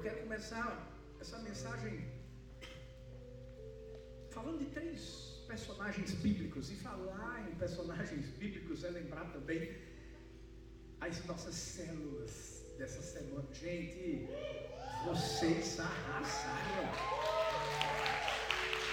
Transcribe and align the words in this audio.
Eu 0.00 0.04
quero 0.04 0.22
começar 0.22 0.90
essa 1.20 1.38
mensagem 1.40 2.08
falando 4.30 4.58
de 4.60 4.64
três 4.70 5.42
personagens 5.46 6.12
bíblicos. 6.12 6.70
E 6.70 6.76
falar 6.76 7.46
em 7.46 7.54
personagens 7.56 8.24
bíblicos 8.40 8.82
é 8.82 8.88
lembrar 8.88 9.26
também 9.30 9.76
as 11.02 11.22
nossas 11.26 11.54
células 11.54 12.64
dessa 12.78 13.02
semana. 13.02 13.46
Gente, 13.52 14.26
vocês 15.04 15.78
arrasaram. 15.78 16.86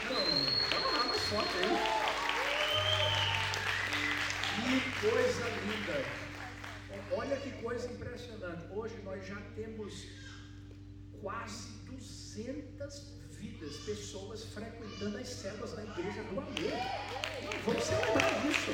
Não, 0.09 0.25
vamos 0.73 1.31
lá 1.31 1.41
aí. 1.61 1.73
Que 4.59 5.07
coisa 5.07 5.45
linda. 5.67 5.97
Olha 7.15 7.37
que 7.37 7.51
coisa 7.63 7.89
impressionante. 7.89 8.67
Hoje 8.73 9.01
nós 9.05 9.25
já 9.25 9.39
temos 9.55 10.16
quase 11.21 11.69
200 11.85 13.17
vidas, 13.31 13.77
pessoas 13.77 14.43
frequentando 14.45 15.17
as 15.17 15.27
células 15.27 15.73
da 15.73 15.83
igreja 15.83 16.23
do 16.23 16.39
amor. 16.39 16.53
Vamos 17.65 17.83
celebrar 17.83 18.45
isso. 18.45 18.71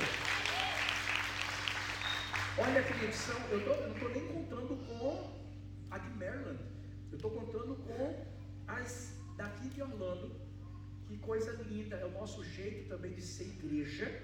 Olha, 2.57 2.83
queridos, 2.83 3.15
são, 3.15 3.39
eu 3.49 3.59
não 3.65 3.93
estou 3.93 4.09
nem 4.09 4.27
contando 4.27 4.75
com 4.87 5.33
a 5.89 5.97
de 5.97 6.09
Maryland. 6.17 6.59
Eu 7.11 7.15
estou 7.15 7.31
contando 7.31 7.75
com 7.75 8.25
as 8.67 9.17
daqui 9.37 9.69
de 9.69 9.81
Orlando. 9.81 10.39
Que 11.07 11.17
coisa 11.17 11.51
linda. 11.63 11.95
É 11.95 12.05
o 12.05 12.11
nosso 12.11 12.43
jeito 12.43 12.89
também 12.89 13.13
de 13.13 13.21
ser 13.21 13.45
igreja. 13.45 14.21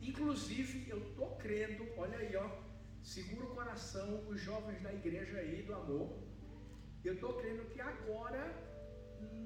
Inclusive, 0.00 0.88
eu 0.88 0.98
estou 0.98 1.36
crendo, 1.36 1.86
olha 1.96 2.18
aí, 2.18 2.36
ó. 2.36 2.48
Segura 3.02 3.46
o 3.46 3.54
coração, 3.54 4.26
os 4.28 4.40
jovens 4.40 4.82
da 4.82 4.92
igreja 4.92 5.38
aí 5.38 5.62
do 5.62 5.74
amor. 5.74 6.25
Eu 7.06 7.14
estou 7.14 7.34
crendo 7.34 7.64
que 7.66 7.80
agora, 7.80 8.52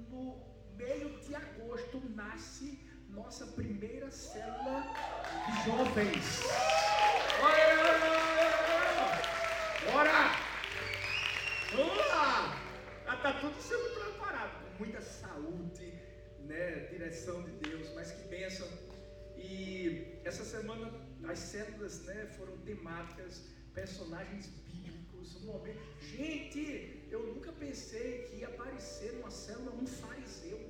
no 0.09 0.35
meio 0.79 1.11
de 1.21 1.35
agosto, 1.35 2.01
nasce 2.17 2.89
nossa 3.11 3.47
primeira 3.49 4.11
célula 4.11 4.83
de 5.45 5.67
jovens. 5.67 6.43
Bora! 9.93 10.31
Vamos 11.75 11.99
lá! 11.99 12.57
Já 13.05 13.15
está 13.15 13.33
tudo 13.41 13.61
sendo 13.61 13.95
preparado, 14.05 14.65
com 14.65 14.85
muita 14.85 15.03
saúde, 15.03 15.93
né? 16.39 16.87
Direção 16.87 17.43
de 17.43 17.51
Deus, 17.69 17.93
mas 17.95 18.11
que 18.11 18.27
bênção. 18.29 18.69
E 19.37 20.19
essa 20.25 20.47
semana 20.47 20.91
as 21.29 21.39
células 21.39 22.05
né, 22.07 22.27
foram 22.39 22.57
temáticas, 22.63 23.45
personagens 23.75 24.47
bíblicos, 24.47 25.37
um 25.37 25.53
momento. 25.53 25.79
Gente, 26.01 27.00
eu 27.11 27.27
nunca 27.27 27.51
pensei 27.53 28.23
que 28.25 28.37
ia 28.37 28.49
aparecer 28.49 29.13
numa 29.15 29.31
célula 29.31 29.73
um 29.73 29.87
fariseu. 29.87 30.61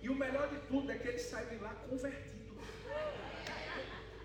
E 0.00 0.08
o 0.08 0.14
melhor 0.14 0.48
de 0.48 0.58
tudo 0.68 0.90
é 0.90 0.96
que 0.96 1.08
ele 1.08 1.18
saiu 1.18 1.48
de 1.50 1.56
lá 1.56 1.74
convertido. 1.88 2.54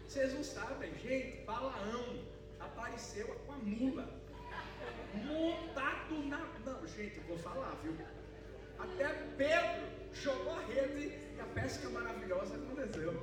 Vocês 0.07 0.33
não 0.33 0.43
sabem, 0.43 0.93
gente, 0.99 1.43
Balaão 1.43 2.23
apareceu 2.59 3.27
com 3.45 3.53
a 3.53 3.57
mula. 3.57 4.07
Montado 5.13 6.15
na. 6.27 6.45
Não, 6.65 6.87
gente, 6.87 7.19
vou 7.21 7.37
falar, 7.37 7.71
viu? 7.83 7.95
Até 8.77 9.07
Pedro 9.37 9.87
jogou 10.13 10.53
a 10.53 10.61
rede 10.67 11.17
e 11.35 11.39
a 11.41 11.45
pesca 11.45 11.89
maravilhosa 11.89 12.55
aconteceu. 12.55 13.13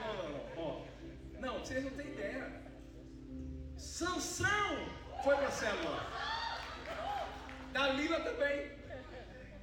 Não, 0.00 0.14
não, 0.16 0.54
não. 0.56 0.86
Não, 1.40 1.58
vocês 1.58 1.84
não 1.84 1.90
têm 1.92 2.08
ideia. 2.08 2.62
Sansão 3.76 5.01
foi 5.22 5.36
para 5.36 5.46
a 5.46 5.50
célula. 5.52 6.00
Dalila 7.72 8.20
também. 8.20 8.72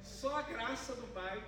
Só 0.02 0.36
a 0.36 0.42
graça 0.42 0.94
do 0.94 1.06
Pai. 1.08 1.42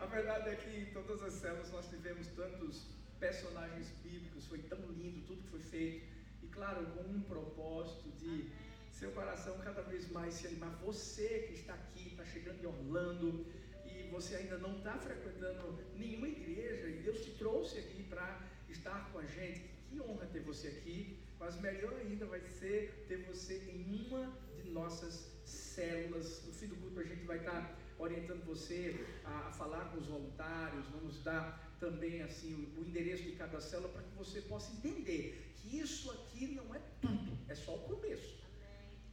A 0.00 0.06
verdade 0.06 0.50
é 0.50 0.56
que 0.56 0.80
em 0.80 0.86
todas 0.86 1.22
as 1.22 1.34
células 1.34 1.70
nós 1.70 1.88
tivemos 1.88 2.26
tantos 2.28 2.88
personagens 3.20 3.88
bíblicos, 4.02 4.46
foi 4.46 4.58
tão 4.58 4.80
lindo 4.90 5.24
tudo 5.28 5.42
que 5.42 5.50
foi 5.50 5.60
feito. 5.60 6.04
E 6.42 6.48
claro, 6.48 6.84
com 6.86 7.02
um 7.02 7.22
propósito 7.22 8.10
de 8.18 8.50
seu 8.90 9.12
coração 9.12 9.56
cada 9.58 9.82
vez 9.82 10.10
mais 10.10 10.34
se 10.34 10.48
animar. 10.48 10.74
Você 10.82 11.28
que 11.46 11.54
está 11.54 11.74
aqui, 11.74 12.08
está 12.08 12.24
chegando 12.24 12.60
em 12.60 12.66
Orlando 12.66 13.46
e 13.86 14.08
você 14.10 14.34
ainda 14.34 14.58
não 14.58 14.76
está 14.78 14.98
frequentando 14.98 15.78
nenhuma 15.96 16.26
igreja 16.26 16.88
e 16.88 16.98
Deus 16.98 17.24
te 17.24 17.30
trouxe 17.38 17.78
aqui 17.78 18.02
para 18.10 18.40
estar 18.68 19.08
com 19.12 19.20
a 19.20 19.24
gente. 19.24 19.70
Que 19.88 20.00
honra 20.00 20.26
ter 20.26 20.40
você 20.40 20.68
aqui, 20.68 21.21
mas 21.42 21.60
melhor 21.60 21.92
ainda 21.94 22.24
vai 22.26 22.40
ser 22.40 23.04
ter 23.08 23.18
você 23.24 23.54
em 23.74 23.80
uma 24.06 24.32
de 24.54 24.70
nossas 24.70 25.14
células. 25.44 26.44
No 26.46 26.52
fim 26.52 26.68
do 26.68 26.76
culto 26.76 27.00
a 27.00 27.04
gente 27.04 27.24
vai 27.24 27.38
estar 27.38 27.76
orientando 27.98 28.44
você 28.44 29.04
a, 29.24 29.48
a 29.48 29.52
falar 29.52 29.86
com 29.90 29.98
os 29.98 30.06
voluntários, 30.06 30.86
vamos 30.90 31.22
dar 31.24 31.76
também 31.80 32.22
assim 32.22 32.54
o, 32.54 32.80
o 32.80 32.84
endereço 32.88 33.24
de 33.24 33.32
cada 33.32 33.60
célula 33.60 33.88
para 33.88 34.02
que 34.02 34.14
você 34.16 34.40
possa 34.42 34.72
entender 34.76 35.52
que 35.56 35.78
isso 35.80 36.12
aqui 36.12 36.54
não 36.54 36.72
é 36.72 36.80
tudo, 37.00 37.36
é 37.48 37.54
só 37.56 37.74
o 37.74 37.80
começo. 37.80 38.40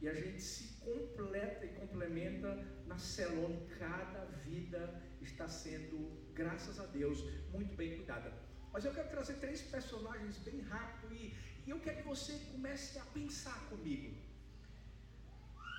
E 0.00 0.08
a 0.08 0.14
gente 0.14 0.40
se 0.40 0.80
completa 0.80 1.66
e 1.66 1.68
complementa 1.80 2.54
na 2.86 2.96
célula 2.96 3.50
cada 3.76 4.24
vida 4.46 5.02
está 5.20 5.48
sendo, 5.48 5.96
graças 6.32 6.78
a 6.78 6.86
Deus, 6.86 7.18
muito 7.50 7.74
bem 7.74 7.96
cuidada. 7.96 8.32
Mas 8.72 8.84
eu 8.84 8.94
quero 8.94 9.08
trazer 9.10 9.34
três 9.34 9.60
personagens 9.62 10.38
bem 10.38 10.60
rápido 10.60 11.12
e, 11.12 11.34
e 11.66 11.70
eu 11.70 11.80
quero 11.80 11.98
que 11.98 12.08
você 12.08 12.32
comece 12.52 12.98
a 12.98 13.04
pensar 13.06 13.58
comigo. 13.68 14.16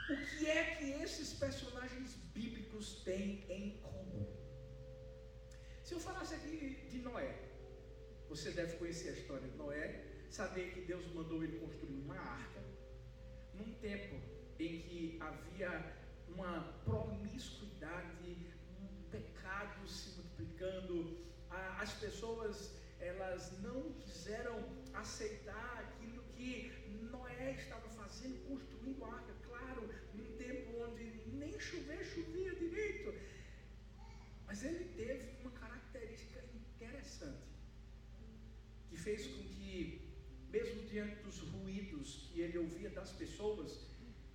O 0.09 0.15
que 0.37 0.47
é 0.49 0.75
que 0.75 0.85
esses 1.03 1.33
personagens 1.33 2.15
bíblicos 2.33 3.01
têm 3.03 3.45
em 3.49 3.77
comum? 3.81 4.27
Se 5.83 5.93
eu 5.93 5.99
falasse 5.99 6.35
aqui 6.35 6.87
de 6.89 6.99
Noé, 6.99 7.33
você 8.29 8.51
deve 8.51 8.77
conhecer 8.77 9.09
a 9.09 9.13
história 9.13 9.47
de 9.47 9.57
Noé, 9.57 10.05
saber 10.29 10.71
que 10.73 10.81
Deus 10.81 11.05
mandou 11.13 11.43
ele 11.43 11.59
construir 11.59 11.95
uma 11.95 12.17
arca, 12.17 12.61
num 13.53 13.73
tempo 13.75 14.15
em 14.59 14.81
que 14.81 15.17
havia 15.19 15.71
uma 16.27 16.61
promiscuidade, 16.85 18.37
um 18.79 19.09
pecado 19.09 19.87
se 19.87 20.11
multiplicando, 20.11 21.17
as 21.49 21.91
pessoas 21.93 22.73
elas 22.99 23.51
não 23.61 23.93
quiseram 23.93 24.63
aceitar 24.93 25.79
aquilo 25.79 26.23
que 26.35 26.71
Noé 27.11 27.55
estava 27.55 27.89
fazendo, 27.89 28.47
construindo 28.47 29.03
a 29.05 29.13
arca, 29.13 29.33
claro, 29.47 29.89
num 30.13 30.37
tempo 30.37 30.77
onde 30.83 31.03
nem 31.33 31.59
chover 31.59 32.03
chovia 32.03 32.55
direito. 32.55 33.13
Mas 34.45 34.63
ele 34.63 34.85
teve 34.95 35.41
uma 35.41 35.51
característica 35.51 36.43
interessante, 36.55 37.47
que 38.89 38.97
fez 38.97 39.27
com 39.27 39.43
que, 39.43 40.01
mesmo 40.49 40.83
diante 40.87 41.23
dos 41.23 41.39
ruídos 41.39 42.29
que 42.31 42.41
ele 42.41 42.57
ouvia 42.57 42.89
das 42.89 43.11
pessoas, 43.11 43.87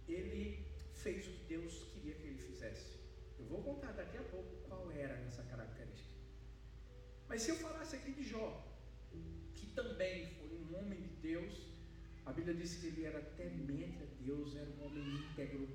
ele 0.08 0.66
fez 0.94 1.26
o 1.26 1.32
que 1.32 1.44
Deus 1.44 1.84
queria 1.92 2.14
que 2.14 2.26
ele 2.26 2.38
fizesse. 2.38 2.96
Eu 3.38 3.44
vou 3.46 3.62
contar 3.62 3.92
daqui 3.92 4.16
a 4.16 4.22
pouco 4.22 4.56
qual 4.68 4.90
era 4.90 5.14
essa 5.26 5.42
característica. 5.42 6.16
Mas 7.28 7.42
se 7.42 7.50
eu 7.50 7.56
falasse 7.56 7.96
aqui 7.96 8.12
de 8.12 8.24
Jó, 8.24 8.64
que 9.54 9.66
também 9.74 10.34
foi 10.36 10.48
um 10.48 10.78
homem 10.78 11.00
de 11.00 11.15
Deus, 11.26 11.54
a 12.24 12.32
Bíblia 12.32 12.54
diz 12.54 12.76
que 12.76 12.86
ele 12.86 13.04
era 13.04 13.20
temente 13.36 14.02
a 14.02 14.24
Deus, 14.24 14.54
era 14.54 14.70
um 14.70 14.86
homem 14.86 15.04
íntegro, 15.16 15.68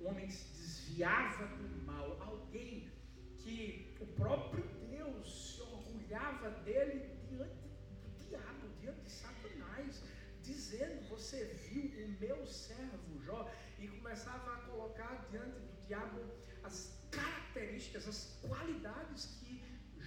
um 0.00 0.08
homem 0.08 0.26
que 0.26 0.32
se 0.32 0.48
desviava 0.54 1.46
do 1.56 1.84
mal, 1.84 2.16
alguém 2.22 2.90
que 3.38 3.96
o 4.00 4.06
próprio 4.06 4.64
Deus 4.88 5.56
se 5.56 5.62
orgulhava 5.62 6.50
dele 6.62 6.98
diante 7.28 7.64
do 8.02 8.28
diabo, 8.28 8.68
diante 8.80 9.02
de 9.02 9.10
Satanás, 9.10 10.02
dizendo: 10.42 11.08
Você 11.08 11.44
viu 11.68 11.84
o 12.04 12.08
meu 12.20 12.46
servo 12.46 13.20
Jó? 13.22 13.50
E 13.78 13.88
começava 13.88 14.54
a 14.54 14.58
colocar 14.68 15.26
diante 15.30 15.58
do 15.58 15.86
diabo 15.86 16.20
as 16.62 16.76
características, 17.10 18.08
as 18.08 18.40
qualidades 18.42 19.26
que 19.40 19.62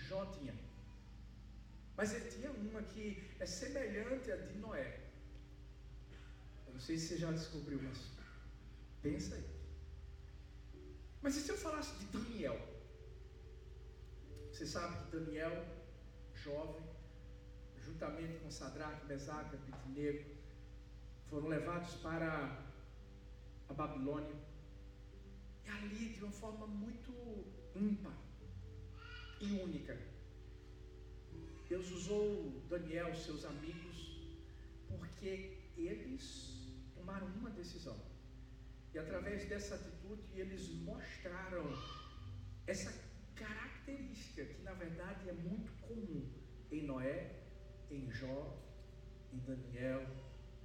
Jó 0.07 0.25
tinha. 0.28 0.56
Mas 1.98 2.14
ele 2.14 2.30
tinha 2.30 2.52
uma 2.52 2.84
que 2.84 3.28
é 3.40 3.46
semelhante 3.46 4.32
à 4.32 4.38
de 4.38 4.56
Noé. 4.60 5.00
Eu 6.68 6.74
não 6.74 6.80
sei 6.80 6.96
se 6.98 7.08
você 7.08 7.18
já 7.18 7.32
descobriu, 7.32 7.82
mas 7.82 7.98
pensa 9.02 9.34
aí. 9.34 9.46
Mas 11.24 11.36
e 11.36 11.42
se 11.42 11.50
eu 11.50 11.58
falasse 11.58 11.96
de 11.96 12.06
Daniel? 12.06 12.60
Você 14.52 14.68
sabe 14.68 15.04
que 15.04 15.18
Daniel, 15.18 15.66
jovem, 16.36 16.86
juntamente 17.80 18.38
com 18.40 18.52
Sadraque, 18.52 19.08
Mesaque 19.08 19.56
Abednego, 19.56 20.38
foram 21.26 21.48
levados 21.48 21.96
para 21.96 22.64
a 23.70 23.74
Babilônia. 23.74 24.36
E 25.66 25.70
ali, 25.70 26.10
de 26.10 26.24
uma 26.24 26.32
forma 26.32 26.68
muito 26.68 27.12
ímpar 27.76 28.18
e 29.42 29.52
única, 29.64 29.98
Deus 31.69 31.92
usou 31.92 32.64
Daniel, 32.69 33.14
seus 33.14 33.44
amigos, 33.44 34.18
porque 34.88 35.58
eles 35.78 36.72
tomaram 36.96 37.28
uma 37.28 37.50
decisão. 37.50 38.00
E 38.94 39.00
através 39.00 39.48
dessa 39.50 39.75
atitude, 39.75 40.24
eles 40.34 40.69
mostraram 40.69 41.66
essa 42.66 42.94
característica 43.36 44.46
que, 44.46 44.62
na 44.64 44.74
verdade, 44.74 45.30
é 45.30 45.34
muito 45.34 45.72
comum 45.81 46.31
em 46.72 46.84
Noé, 46.84 47.44
em 47.92 48.10
Jó, 48.12 48.58
em 49.34 49.40
Daniel, 49.40 50.06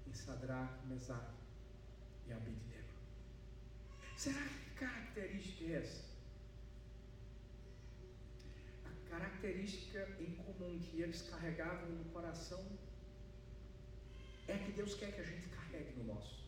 em 0.07 0.13
Sadraque, 0.15 0.87
Mesaque 0.87 1.35
e 2.29 2.33
Abednego. 2.33 2.93
Será 4.17 4.41
que 4.41 4.71
característica 4.77 5.65
é 5.65 5.77
essa? 5.79 6.12
Característica 9.13 10.17
em 10.19 10.35
comum 10.37 10.81
que 10.81 11.03
eles 11.03 11.21
carregavam 11.29 11.91
no 11.91 12.05
coração 12.07 12.65
é 14.49 14.57
que 14.57 14.73
Deus 14.73 14.95
quer 14.95 15.13
que 15.13 15.21
a 15.21 15.25
gente 15.25 15.49
carregue 15.49 15.99
no 15.99 16.05
nosso. 16.05 16.43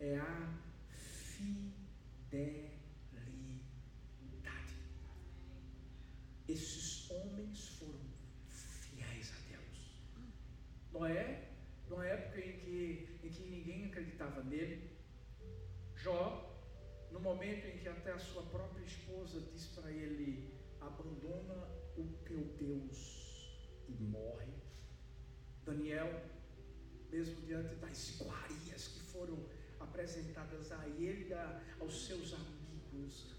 É 0.00 0.16
a 0.16 0.58
fidelidade. 0.90 2.72
Esses 6.48 7.08
homens 7.08 7.68
foram 7.78 8.00
fiéis 8.48 9.32
a 9.32 9.38
Deus. 9.48 10.02
Noé, 10.90 11.50
numa 11.88 12.04
época 12.04 12.40
em 12.40 12.58
que, 12.58 13.18
em 13.22 13.28
que 13.30 13.44
ninguém 13.44 13.84
acreditava 13.84 14.42
nele, 14.42 14.90
Jó, 15.94 16.50
no 17.12 17.20
momento 17.20 17.64
em 17.66 17.78
que 17.78 17.88
até 17.88 18.10
a 18.10 18.18
sua 18.18 18.42
própria 18.42 18.84
esposa 18.84 19.40
diz 19.52 19.66
para 19.66 19.92
ele: 19.92 20.52
abandona 20.80 21.81
o 21.96 22.04
teu 22.24 22.44
Deus 22.58 23.22
e 23.88 23.92
morre. 24.02 24.52
Daniel, 25.64 26.10
mesmo 27.10 27.40
diante 27.46 27.74
das 27.76 28.08
iguarias 28.10 28.88
que 28.88 29.00
foram 29.00 29.38
apresentadas 29.78 30.72
a 30.72 30.88
ele, 30.88 31.28
aos 31.80 32.06
seus 32.06 32.32
amigos, 32.34 33.36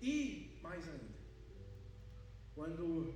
e 0.00 0.58
mais 0.62 0.86
ainda, 0.88 1.18
quando 2.54 3.14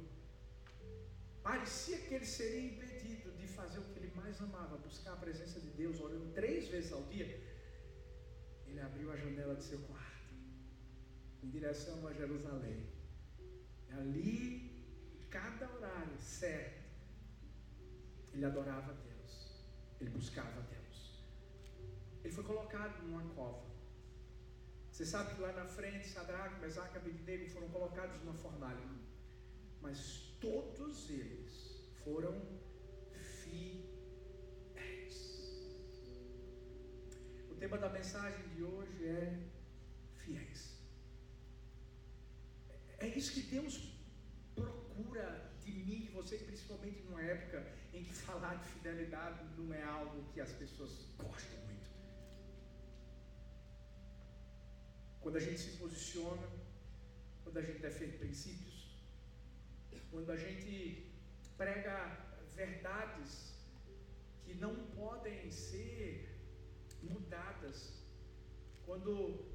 parecia 1.42 1.98
que 1.98 2.14
ele 2.14 2.26
seria 2.26 2.72
impedido 2.72 3.30
de 3.32 3.46
fazer 3.46 3.78
o 3.78 3.84
que 3.84 3.98
ele 3.98 4.12
mais 4.14 4.40
amava, 4.40 4.76
buscar 4.78 5.12
a 5.12 5.16
presença 5.16 5.60
de 5.60 5.70
Deus, 5.70 6.00
orando 6.00 6.32
três 6.32 6.68
vezes 6.68 6.92
ao 6.92 7.02
dia, 7.04 7.40
ele 8.66 8.80
abriu 8.80 9.12
a 9.12 9.16
janela 9.16 9.54
do 9.54 9.62
seu 9.62 9.78
quarto, 9.80 10.34
em 11.42 11.50
direção 11.50 12.06
a 12.06 12.12
Jerusalém. 12.12 13.01
Ali, 13.98 14.70
cada 15.30 15.70
horário 15.70 16.20
certo, 16.20 16.82
ele 18.32 18.44
adorava 18.44 18.94
Deus, 18.94 19.64
ele 20.00 20.10
buscava 20.10 20.62
Deus. 20.62 21.22
Ele 22.24 22.32
foi 22.32 22.44
colocado 22.44 23.02
numa 23.02 23.22
cova. 23.34 23.70
Você 24.90 25.04
sabe 25.04 25.34
que 25.34 25.40
lá 25.40 25.52
na 25.52 25.64
frente, 25.64 26.08
Sadraque, 26.08 26.60
Mesaque 26.60 26.94
e 26.94 26.98
Abednego 26.98 27.48
foram 27.50 27.68
colocados 27.68 28.20
numa 28.22 28.34
fornalha. 28.34 28.80
Mas 29.80 30.36
todos 30.40 31.10
eles 31.10 31.90
foram 32.04 32.40
fiéis. 33.12 33.92
O 37.50 37.54
tema 37.54 37.78
da 37.78 37.88
mensagem 37.88 38.46
de 38.48 38.62
hoje 38.62 39.06
é 39.06 39.38
fiéis. 40.14 40.71
É 43.02 43.08
isso 43.18 43.32
que 43.32 43.42
Deus 43.54 43.74
procura 44.54 45.52
de 45.60 45.72
mim, 45.72 46.02
de 46.02 46.10
você, 46.12 46.36
principalmente 46.38 47.00
numa 47.02 47.20
época 47.20 47.66
em 47.92 48.04
que 48.04 48.14
falar 48.14 48.54
de 48.54 48.68
fidelidade 48.74 49.44
não 49.58 49.74
é 49.74 49.82
algo 49.82 50.22
que 50.32 50.40
as 50.40 50.52
pessoas 50.52 50.92
gostam 51.18 51.58
muito. 51.66 51.90
Quando 55.20 55.36
a 55.36 55.40
gente 55.40 55.58
se 55.58 55.76
posiciona, 55.78 56.48
quando 57.42 57.58
a 57.58 57.62
gente 57.62 57.80
defende 57.80 58.18
princípios, 58.18 59.02
quando 60.12 60.30
a 60.30 60.36
gente 60.36 61.10
prega 61.56 61.96
verdades 62.54 63.52
que 64.44 64.54
não 64.54 64.76
podem 65.00 65.50
ser 65.50 66.38
mudadas, 67.02 68.00
quando 68.86 69.51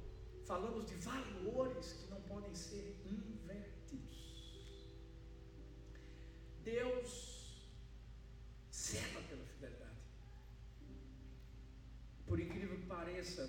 falamos 0.48 0.86
de 0.86 0.94
valores 0.94 1.92
que 1.92 2.10
não 2.10 2.22
podem 2.22 2.54
ser 2.54 2.86
invertidos. 3.04 4.20
Deus 6.64 7.10
zela 8.72 9.20
pela 9.28 9.44
fidelidade. 9.44 10.00
Por 12.26 12.40
incrível 12.40 12.78
que 12.78 12.86
pareça, 12.86 13.44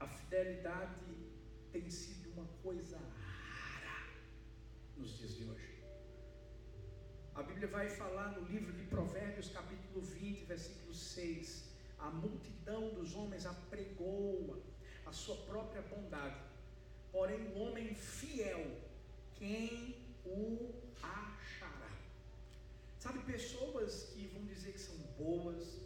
a 0.00 0.06
fidelidade 0.06 1.04
tem 1.70 1.90
sido 1.90 2.32
uma 2.32 2.46
coisa 2.62 2.96
rara 2.96 4.14
nos 4.96 5.18
dias 5.18 5.34
de 5.34 5.44
hoje. 5.44 5.84
A 7.34 7.42
Bíblia 7.42 7.68
vai 7.68 7.90
falar 7.90 8.32
no 8.32 8.48
livro 8.48 8.72
de 8.72 8.84
Provérbios, 8.84 9.50
capítulo 9.50 10.00
20, 10.00 10.46
versículo 10.46 10.94
6. 10.94 11.68
A 11.98 12.10
multidão 12.10 12.94
dos 12.94 13.14
homens 13.14 13.44
apregoa 13.44 14.62
a 15.08 15.12
sua 15.12 15.36
própria 15.36 15.80
bondade, 15.82 16.38
porém 17.10 17.40
o 17.48 17.58
homem 17.60 17.94
fiel, 17.94 18.64
quem 19.34 19.96
o 20.24 20.74
achará? 21.02 21.92
Sabe, 22.98 23.20
pessoas 23.20 24.12
que 24.12 24.26
vão 24.28 24.44
dizer 24.44 24.72
que 24.72 24.80
são 24.80 24.96
boas, 25.16 25.80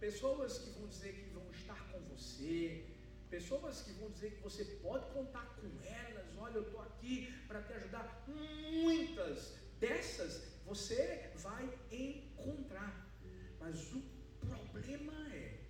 pessoas 0.00 0.58
que 0.58 0.70
vão 0.70 0.88
dizer 0.88 1.12
que 1.12 1.34
vão 1.34 1.50
estar 1.50 1.92
com 1.92 2.00
você, 2.00 2.86
pessoas 3.28 3.82
que 3.82 3.92
vão 3.92 4.10
dizer 4.10 4.30
que 4.36 4.42
você 4.42 4.64
pode 4.86 5.04
contar 5.12 5.44
com 5.60 5.68
elas, 5.84 6.26
olha, 6.38 6.56
eu 6.56 6.62
estou 6.62 6.80
aqui 6.80 7.30
para 7.46 7.62
te 7.62 7.72
ajudar. 7.74 8.24
Muitas 8.26 9.56
dessas 9.78 10.52
você 10.64 11.30
vai 11.36 11.68
encontrar, 11.90 13.14
mas 13.60 13.92
o 13.92 14.02
problema 14.40 15.12
é, 15.34 15.60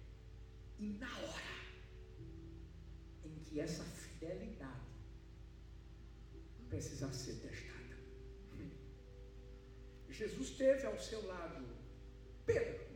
e 0.79 0.87
na 0.99 1.13
hora 1.19 1.42
que 3.53 3.61
essa 3.61 3.85
fidelidade 3.85 4.81
precisar 6.71 7.13
ser 7.13 7.35
testada. 7.35 7.97
Jesus 10.09 10.51
teve 10.53 10.87
ao 10.87 10.99
seu 10.99 11.27
lado 11.27 11.67
Pedro 12.47 12.87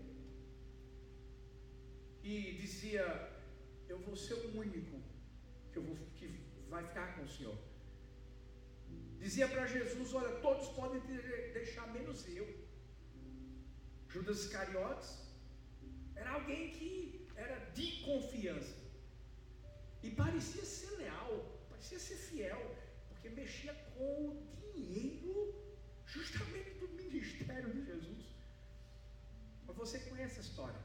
e 2.23 2.53
dizia: 2.63 3.05
eu 3.87 3.99
vou 3.99 4.17
ser 4.17 4.35
o 4.35 4.59
único 4.59 4.99
que, 5.73 5.79
vou, 5.79 5.97
que 6.15 6.27
vai 6.71 6.83
ficar 6.87 7.15
com 7.17 7.25
o 7.25 7.29
Senhor. 7.29 7.59
Dizia 9.19 9.49
para 9.49 9.67
Jesus: 9.67 10.15
Olha, 10.15 10.41
todos 10.41 10.69
podem 10.69 11.01
deixar, 11.53 11.87
menos 11.93 12.27
eu. 12.29 12.49
Judas 14.09 14.45
Iscariotes 14.45 15.11
era 16.15 16.31
alguém 16.31 16.71
que 16.71 17.29
era 17.37 17.59
de 17.79 18.03
confiança 18.03 18.86
e 20.07 20.11
parecia 20.23 20.65
ser 20.65 20.97
leal, 21.03 21.33
parecia 21.71 21.99
ser 21.99 22.17
fiel, 22.17 22.63
porque 23.09 23.29
mexia 23.29 23.75
com 23.95 24.29
o 24.29 24.73
dinheiro 24.75 25.55
justamente 26.07 26.71
do 26.81 26.89
ministério 26.89 27.71
de 27.73 27.85
Jesus. 27.91 28.25
Mas 29.67 29.77
você 29.77 29.99
conhece 30.11 30.39
a 30.39 30.43
história. 30.49 30.83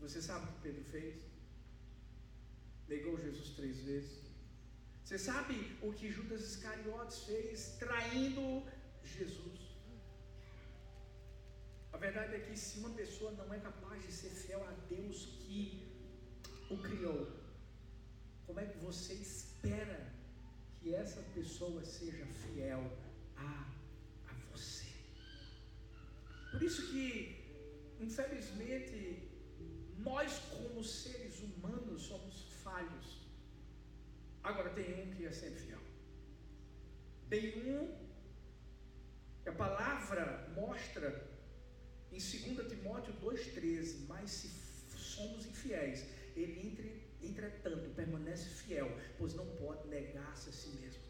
Você 0.00 0.20
sabe 0.20 0.44
o 0.44 0.52
que 0.52 0.62
Pedro 0.62 0.84
fez? 0.84 1.32
negou 2.92 3.18
Jesus 3.18 3.50
três 3.58 3.78
vezes. 3.90 4.22
Você 5.04 5.18
sabe 5.18 5.54
o 5.82 5.92
que 5.92 6.10
Judas 6.16 6.42
Iscariotes 6.50 7.18
fez 7.24 7.76
traindo 7.78 8.44
Jesus? 9.02 9.60
A 11.92 11.98
verdade 12.06 12.34
é 12.36 12.40
que 12.40 12.56
se 12.56 12.78
uma 12.78 12.90
pessoa 12.90 13.32
não 13.32 13.52
é 13.52 13.58
capaz 13.58 14.02
de 14.06 14.12
ser 14.12 14.30
fiel 14.30 14.62
a 14.66 14.72
Deus 14.94 15.18
que 15.40 15.60
o 16.70 16.78
criou, 16.78 17.20
como 18.52 18.60
é 18.60 18.66
que 18.66 18.78
você 18.84 19.14
espera 19.14 20.12
que 20.78 20.94
essa 20.94 21.22
pessoa 21.34 21.82
seja 21.82 22.26
fiel 22.26 22.82
a, 23.34 23.66
a 24.28 24.34
você? 24.50 24.88
Por 26.50 26.62
isso 26.62 26.90
que, 26.90 27.06
infelizmente, 27.98 29.26
nós 29.96 30.38
como 30.50 30.84
seres 30.84 31.40
humanos 31.40 32.02
somos 32.02 32.52
falhos. 32.62 33.22
Agora 34.42 34.68
tem 34.74 35.02
um 35.02 35.10
que 35.14 35.24
é 35.24 35.32
sempre 35.32 35.60
fiel. 35.60 35.80
Tem 37.30 37.44
um 37.72 38.02
a 39.46 39.52
palavra 39.52 40.52
mostra 40.54 41.08
em 42.12 42.18
2 42.18 42.68
Timóteo 42.68 43.14
2,13, 43.14 44.06
mas 44.06 44.30
se 44.30 44.48
somos 44.98 45.46
infiéis, 45.46 46.04
ele 46.36 46.66
entre, 46.66 47.11
entretanto 47.22 47.90
permanece 47.90 48.48
fiel, 48.48 48.90
pois 49.18 49.34
não 49.34 49.46
pode 49.56 49.88
negar-se 49.88 50.48
a 50.50 50.52
si 50.52 50.70
mesmo. 50.76 51.02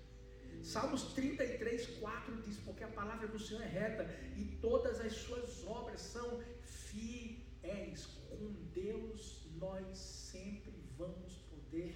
Salmos 0.62 1.12
33, 1.14 1.98
4 1.98 2.42
diz: 2.42 2.56
Porque 2.58 2.84
a 2.84 2.88
palavra 2.88 3.26
do 3.26 3.38
Senhor 3.38 3.62
é 3.62 3.66
reta 3.66 4.04
e 4.36 4.44
todas 4.60 5.00
as 5.00 5.12
suas 5.12 5.64
obras 5.64 6.00
são 6.00 6.42
fiéis. 6.62 8.06
Com 8.28 8.52
Deus 8.72 9.46
nós 9.56 9.98
sempre 9.98 10.72
vamos 10.96 11.34
poder 11.50 11.94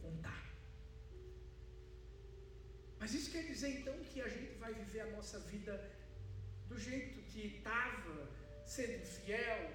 contar. 0.00 0.54
Mas 2.98 3.14
isso 3.14 3.30
quer 3.30 3.44
dizer 3.44 3.80
então 3.80 3.94
que 4.04 4.20
a 4.20 4.28
gente 4.28 4.54
vai 4.54 4.72
viver 4.72 5.00
a 5.00 5.10
nossa 5.10 5.38
vida 5.40 5.72
do 6.68 6.78
jeito 6.78 7.20
que 7.30 7.46
estava, 7.46 8.28
sendo 8.64 9.04
fiel, 9.04 9.70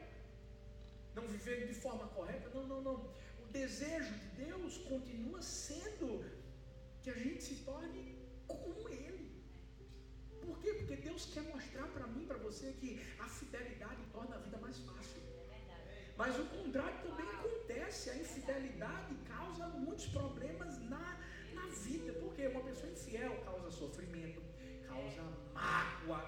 não 1.16 1.28
vivendo 1.28 1.68
de 1.68 1.74
forma 1.74 2.08
correta? 2.08 2.50
Não, 2.50 2.68
não, 2.68 2.82
não. 2.82 3.14
O 3.50 3.52
desejo 3.52 4.14
de 4.14 4.46
Deus 4.46 4.78
continua 4.90 5.42
sendo 5.42 6.24
que 7.02 7.10
a 7.10 7.16
gente 7.16 7.42
se 7.44 7.56
torne 7.70 8.16
como 8.48 8.88
Ele. 8.88 9.28
Por 10.40 10.60
quê? 10.60 10.72
Porque 10.74 10.98
Deus 10.98 11.26
quer 11.34 11.42
mostrar 11.56 11.88
para 11.88 12.06
mim, 12.06 12.28
para 12.28 12.38
você, 12.38 12.68
que 12.80 13.02
a 13.18 13.28
fidelidade 13.28 14.04
torna 14.14 14.36
a 14.36 14.40
vida 14.46 14.60
mais 14.60 14.78
fácil. 14.90 15.20
Mas 16.16 16.38
o 16.38 16.46
contrário 16.46 17.02
também 17.02 17.28
acontece. 17.38 18.12
A 18.12 18.18
infidelidade 18.18 19.16
causa 19.28 19.68
muitos 19.70 20.06
problemas 20.20 20.78
na, 20.88 21.20
na 21.56 21.66
vida. 21.70 22.14
Porque 22.22 22.46
uma 22.46 22.62
pessoa 22.62 22.92
infiel 22.92 23.36
causa 23.46 23.72
sofrimento, 23.72 24.44
causa 24.86 25.24
mágoa. 25.56 26.22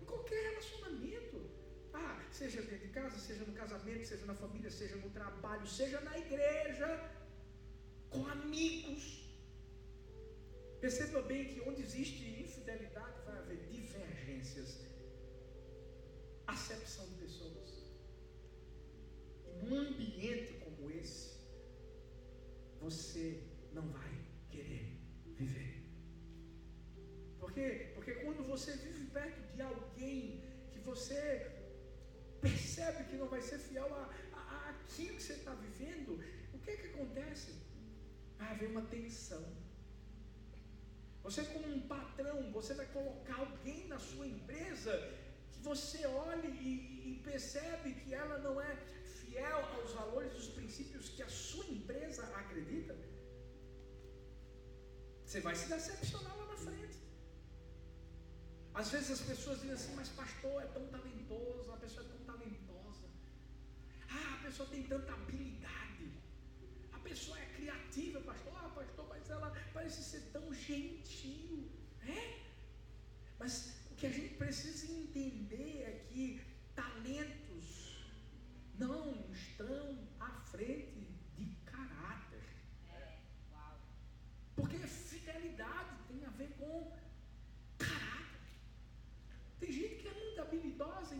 Em 0.00 0.06
qualquer 0.06 0.42
relacionamento. 0.52 1.27
Ah, 2.00 2.16
seja 2.40 2.60
dentro 2.62 2.86
de 2.86 2.92
casa, 2.98 3.18
seja 3.28 3.44
no 3.44 3.54
casamento, 3.62 4.04
seja 4.10 4.26
na 4.30 4.36
família, 4.42 4.70
seja 4.70 4.96
no 5.04 5.10
trabalho, 5.18 5.66
seja 5.78 6.00
na 6.08 6.16
igreja, 6.24 6.88
com 8.12 8.22
amigos. 8.36 9.02
Perceba 10.84 11.22
bem 11.30 11.42
que 11.50 11.60
onde 11.68 11.82
existe 11.82 12.22
infidelidade 12.44 13.18
vai 13.26 13.36
haver 13.38 13.58
divergências, 13.76 14.70
acepção 16.46 17.06
de 17.08 17.16
pessoas. 17.24 17.70
E 19.48 19.66
num 19.66 19.78
ambiente 19.86 20.52
como 20.64 20.90
esse, 21.00 21.24
você 22.80 23.42
não 23.72 23.86
vai 23.98 24.12
querer 24.52 24.86
viver. 25.40 25.74
Por 27.40 27.52
quê? 27.52 27.92
Porque 27.94 28.12
quando 28.22 28.46
você 28.52 28.72
vive 28.76 29.04
perto 29.18 29.40
de 29.54 29.62
alguém 29.62 30.44
que 30.72 30.78
você 30.78 31.57
percebe 32.40 33.04
que 33.04 33.16
não 33.16 33.28
vai 33.28 33.40
ser 33.42 33.58
fiel 33.58 33.88
a, 33.94 34.04
a, 34.32 34.70
aquilo 34.70 35.16
que 35.16 35.22
você 35.22 35.34
está 35.34 35.54
vivendo, 35.54 36.12
o 36.54 36.58
que 36.58 36.70
é 36.70 36.76
que 36.76 36.88
acontece? 36.88 37.54
Vai 38.38 38.50
haver 38.52 38.70
uma 38.70 38.82
tensão. 38.82 39.44
Você, 41.22 41.42
como 41.44 41.68
um 41.68 41.80
patrão, 41.80 42.50
você 42.52 42.74
vai 42.74 42.86
colocar 42.86 43.36
alguém 43.36 43.86
na 43.88 43.98
sua 43.98 44.26
empresa 44.26 44.92
que 45.52 45.60
você 45.60 46.06
olhe 46.06 46.48
e, 46.48 46.72
e 47.10 47.22
percebe 47.22 47.94
que 47.94 48.14
ela 48.14 48.38
não 48.38 48.60
é 48.60 48.76
fiel 49.18 49.58
aos 49.76 49.92
valores 49.92 50.32
e 50.32 50.36
os 50.36 50.48
princípios 50.48 51.08
que 51.10 51.22
a 51.22 51.28
sua 51.28 51.66
empresa 51.66 52.22
acredita. 52.42 52.96
Você 55.24 55.40
vai 55.40 55.54
se 55.54 55.68
decepcionar 55.68 56.34
lá 56.38 56.46
na 56.46 56.56
frente. 56.56 57.07
Às 58.80 58.90
vezes 58.92 59.10
as 59.10 59.20
pessoas 59.22 59.60
dizem 59.60 59.74
assim, 59.74 59.94
mas 59.96 60.08
pastor 60.10 60.62
é 60.62 60.66
tão 60.66 60.86
talentoso, 60.86 61.72
a 61.72 61.76
pessoa 61.78 62.06
é 62.06 62.08
tão 62.10 62.18
talentosa. 62.30 63.06
Ah, 64.08 64.34
a 64.38 64.42
pessoa 64.44 64.68
tem 64.68 64.84
tanta 64.84 65.12
habilidade. 65.12 66.12
A 66.92 66.98
pessoa 67.00 67.36
é 67.40 67.46
criativa, 67.56 68.20
pastor. 68.20 68.52
Ah, 68.56 68.68
pastor, 68.76 69.06
mas 69.08 69.28
ela 69.28 69.50
parece 69.74 70.00
ser 70.04 70.20
tão 70.32 70.54
gentil. 70.54 71.72
É? 72.06 72.38
Mas 73.40 73.52
o 73.90 73.96
que 73.96 74.06
a 74.06 74.10
gente 74.10 74.34
precisa 74.34 74.86
entender 74.92 75.82
é 75.82 76.06
que 76.08 76.40
talentos 76.76 77.98
não 78.78 79.28
estão 79.32 80.08
à 80.20 80.30
frente 80.52 81.18
de 81.36 81.46
caráter. 81.64 82.44
Porque 84.54 84.78
fidelidade 84.86 85.96
tem 86.06 86.24
a 86.24 86.30
ver 86.30 86.50
com 86.58 86.96
caráter. 87.76 88.18
Tem 89.60 89.72
gente 89.72 89.96
que 89.96 90.08
é 90.08 90.14
muito 90.14 90.40
habilidosa 90.40 91.14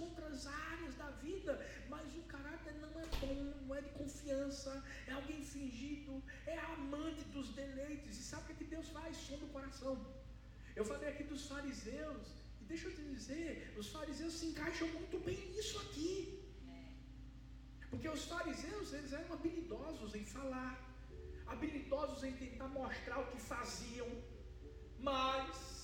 outras 0.00 0.46
áreas 0.46 0.94
da 0.94 1.10
vida, 1.26 1.52
mas 1.88 2.14
o 2.16 2.22
caráter 2.34 2.74
não 2.84 2.92
é 3.00 3.06
bom, 3.20 3.38
não 3.62 3.74
é 3.74 3.80
de 3.80 3.90
confiança, 3.90 4.72
é 5.06 5.12
alguém 5.12 5.42
fingido, 5.42 6.22
é 6.46 6.58
amante 6.58 7.22
dos 7.36 7.48
deleites. 7.60 8.18
E 8.18 8.22
sabe 8.22 8.52
o 8.52 8.56
que 8.56 8.64
Deus 8.64 8.88
faz? 8.88 9.16
Som 9.16 9.38
do 9.38 9.48
coração. 9.48 9.94
Eu 10.74 10.84
falei 10.84 11.08
aqui 11.08 11.24
dos 11.24 11.46
fariseus, 11.46 12.26
e 12.60 12.64
deixa 12.64 12.86
eu 12.88 12.94
te 12.94 13.02
dizer, 13.02 13.74
os 13.76 13.88
fariseus 13.88 14.34
se 14.34 14.46
encaixam 14.46 14.88
muito 14.88 15.18
bem 15.18 15.40
nisso 15.52 15.78
aqui. 15.84 16.12
Porque 17.90 18.08
os 18.08 18.24
fariseus, 18.24 18.92
eles 18.92 19.12
eram 19.12 19.32
habilidosos 19.32 20.14
em 20.14 20.24
falar, 20.24 20.72
habilidosos 21.46 22.22
em 22.22 22.32
tentar 22.32 22.68
mostrar 22.68 23.18
o 23.20 23.26
que 23.32 23.40
faziam, 23.40 24.08
mas 25.00 25.78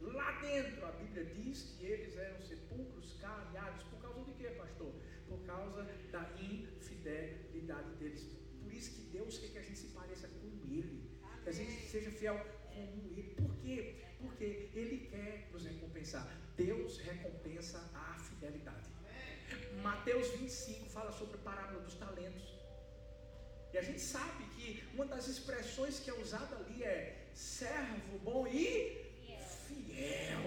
lá 0.00 0.32
dentro 0.40 0.86
a 0.86 0.92
Bíblia 0.92 1.24
diz 1.24 1.62
que 1.62 1.84
eles 1.84 2.16
eram 2.16 2.40
sepulcros 2.42 3.14
calhados. 3.20 3.84
Por 3.84 4.00
causa 4.00 4.22
de 4.24 4.32
quê, 4.32 4.50
pastor? 4.50 4.92
Por 5.28 5.40
causa 5.44 5.82
da 6.10 6.30
infidelidade 6.40 7.90
deles. 7.96 8.24
Por 8.62 8.72
isso 8.72 8.94
que 8.94 9.02
Deus 9.10 9.38
quer 9.38 9.48
que 9.48 9.58
a 9.58 9.62
gente 9.62 9.78
se 9.78 9.88
pareça 9.88 10.28
com 10.28 10.46
Ele, 10.70 11.10
que 11.42 11.48
a 11.48 11.52
gente 11.52 11.72
seja 11.88 12.10
fiel 12.10 12.38
como 12.74 13.10
Ele. 13.16 13.34
Por 13.34 13.56
quê? 13.56 13.96
Porque 14.18 14.70
Ele 14.74 15.08
quer 15.10 15.48
nos 15.52 15.64
recompensar. 15.64 16.26
Deus 16.56 16.98
recompensa 16.98 17.78
a 17.94 18.18
fidelidade. 18.18 18.88
Mateus 19.82 20.28
25 20.32 20.90
fala 20.90 21.12
sobre 21.12 21.36
a 21.36 21.38
parábola 21.38 21.80
dos 21.80 21.94
talentos. 21.94 22.58
E 23.72 23.78
a 23.78 23.82
gente 23.82 24.00
sabe 24.00 24.44
que 24.56 24.82
uma 24.94 25.06
das 25.06 25.28
expressões 25.28 26.00
que 26.00 26.10
é 26.10 26.14
usada 26.14 26.56
ali 26.56 26.82
é 26.82 27.30
servo 27.34 28.18
bom 28.18 28.46
e 28.46 29.07
fiel. 29.98 30.44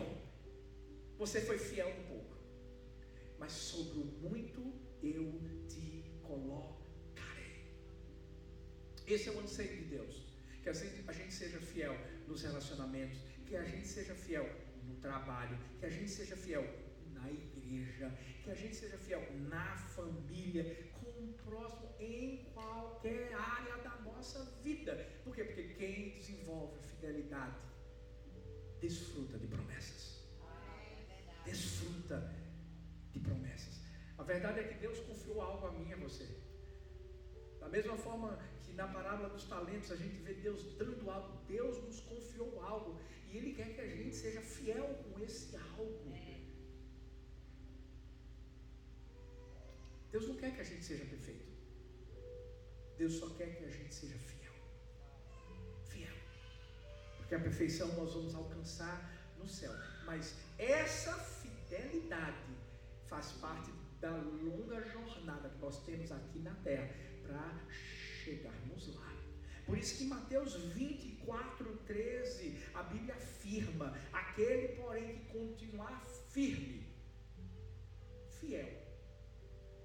Você 1.17 1.41
foi 1.41 1.58
fiel 1.58 1.89
um 1.89 2.03
pouco, 2.03 2.38
mas 3.38 3.51
sobre 3.51 4.00
o 4.00 4.05
muito 4.05 4.62
eu 5.03 5.25
te 5.67 5.86
colocarei. 6.24 7.75
Esse 9.05 9.29
é 9.29 9.31
o 9.31 9.39
anseio 9.39 9.75
de 9.77 9.86
Deus. 9.96 10.31
Que 10.63 10.70
a 10.70 10.74
gente, 10.74 11.03
a 11.08 11.12
gente 11.12 11.34
seja 11.34 11.60
fiel 11.60 11.96
nos 12.27 12.43
relacionamentos, 12.43 13.17
que 13.48 13.55
a 13.55 13.63
gente 13.63 13.88
seja 13.88 14.13
fiel 14.13 14.48
no 14.84 14.96
trabalho, 14.98 15.58
que 15.79 15.86
a 15.86 15.89
gente 15.89 16.10
seja 16.10 16.36
fiel 16.36 16.63
na 17.13 17.29
igreja, 17.31 18.15
que 18.43 18.51
a 18.51 18.55
gente 18.55 18.75
seja 18.75 18.98
fiel 18.98 19.22
na 19.50 19.75
família, 19.96 20.63
com 21.00 21.10
o 21.10 21.34
próximo, 21.43 21.89
em 22.00 22.46
qualquer 22.53 23.34
área 23.34 23.77
da 23.77 23.96
nossa 24.01 24.46
vida. 24.63 24.93
Por 25.24 25.36
quê? 25.36 25.43
Porque 25.43 25.74
quem 25.79 26.12
desenvolve 26.12 26.79
fidelidade 26.89 27.70
desfruta 28.81 29.38
de 29.38 29.47
promessas. 29.47 30.21
Desfruta 31.45 32.19
de 33.13 33.19
promessas. 33.19 33.79
A 34.17 34.23
verdade 34.23 34.59
é 34.59 34.63
que 34.63 34.79
Deus 34.79 35.00
confiou 35.00 35.41
algo 35.41 35.67
a 35.67 35.71
mim 35.71 35.88
e 35.89 35.93
a 35.93 35.97
você. 35.97 36.27
Da 37.59 37.69
mesma 37.69 37.95
forma 37.97 38.39
que 38.63 38.73
na 38.73 38.88
parábola 38.88 39.29
dos 39.29 39.45
talentos 39.45 39.91
a 39.91 39.95
gente 39.95 40.17
vê 40.23 40.33
Deus 40.33 40.63
dando 40.77 41.09
algo, 41.09 41.45
Deus 41.47 41.81
nos 41.83 42.00
confiou 42.01 42.61
algo 42.61 43.00
e 43.29 43.38
Ele 43.38 43.53
quer 43.53 43.75
que 43.75 43.81
a 43.81 43.88
gente 43.88 44.15
seja 44.15 44.41
fiel 44.41 44.88
com 45.03 45.19
esse 45.19 45.55
algo. 45.55 46.11
Deus 50.11 50.27
não 50.27 50.35
quer 50.35 50.53
que 50.53 50.61
a 50.61 50.63
gente 50.63 50.83
seja 50.83 51.05
perfeito. 51.05 51.45
Deus 52.97 53.13
só 53.13 53.29
quer 53.29 53.55
que 53.55 53.63
a 53.63 53.69
gente 53.69 53.93
seja 53.95 54.17
fiel. 54.17 54.40
Porque 57.31 57.47
a 57.47 57.50
perfeição 57.50 57.88
nós 57.93 58.13
vamos 58.13 58.35
alcançar 58.35 59.09
no 59.38 59.47
céu. 59.47 59.71
Mas 60.05 60.35
essa 60.57 61.13
fidelidade 61.13 62.57
faz 63.07 63.31
parte 63.43 63.71
da 64.01 64.11
longa 64.11 64.83
jornada 64.83 65.47
que 65.47 65.57
nós 65.59 65.81
temos 65.85 66.11
aqui 66.11 66.39
na 66.39 66.53
terra 66.55 66.93
para 67.23 67.57
chegarmos 68.25 68.93
lá. 68.97 69.15
Por 69.65 69.77
isso 69.77 69.97
que 69.97 70.03
em 70.03 70.07
Mateus 70.07 70.55
24, 70.73 71.73
13, 71.88 72.57
a 72.73 72.83
Bíblia 72.83 73.15
afirma: 73.15 73.97
aquele, 74.11 74.75
porém, 74.75 75.19
que 75.19 75.31
continuar 75.31 76.05
firme, 76.31 76.85
fiel, 78.41 78.67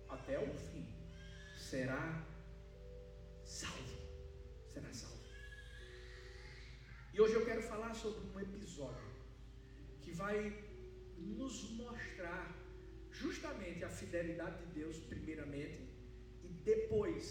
até 0.09 0.37
o 0.41 0.53
fim, 0.53 0.85
será 1.57 2.26
salvo. 3.45 3.97
Será 4.67 4.93
salvo. 4.93 5.16
E 7.17 7.21
hoje 7.25 7.33
eu 7.33 7.47
quero 7.47 7.63
falar 7.63 7.95
sobre 7.95 8.21
um 8.31 8.39
episódio 8.39 9.11
que 10.03 10.13
vai 10.13 10.37
nos 11.17 11.71
mostrar 11.71 12.43
justamente 13.11 13.83
a 13.83 13.89
fidelidade 13.89 14.59
de 14.63 14.75
Deus, 14.81 14.99
primeiramente, 15.13 15.79
e 16.45 16.49
depois 16.71 17.25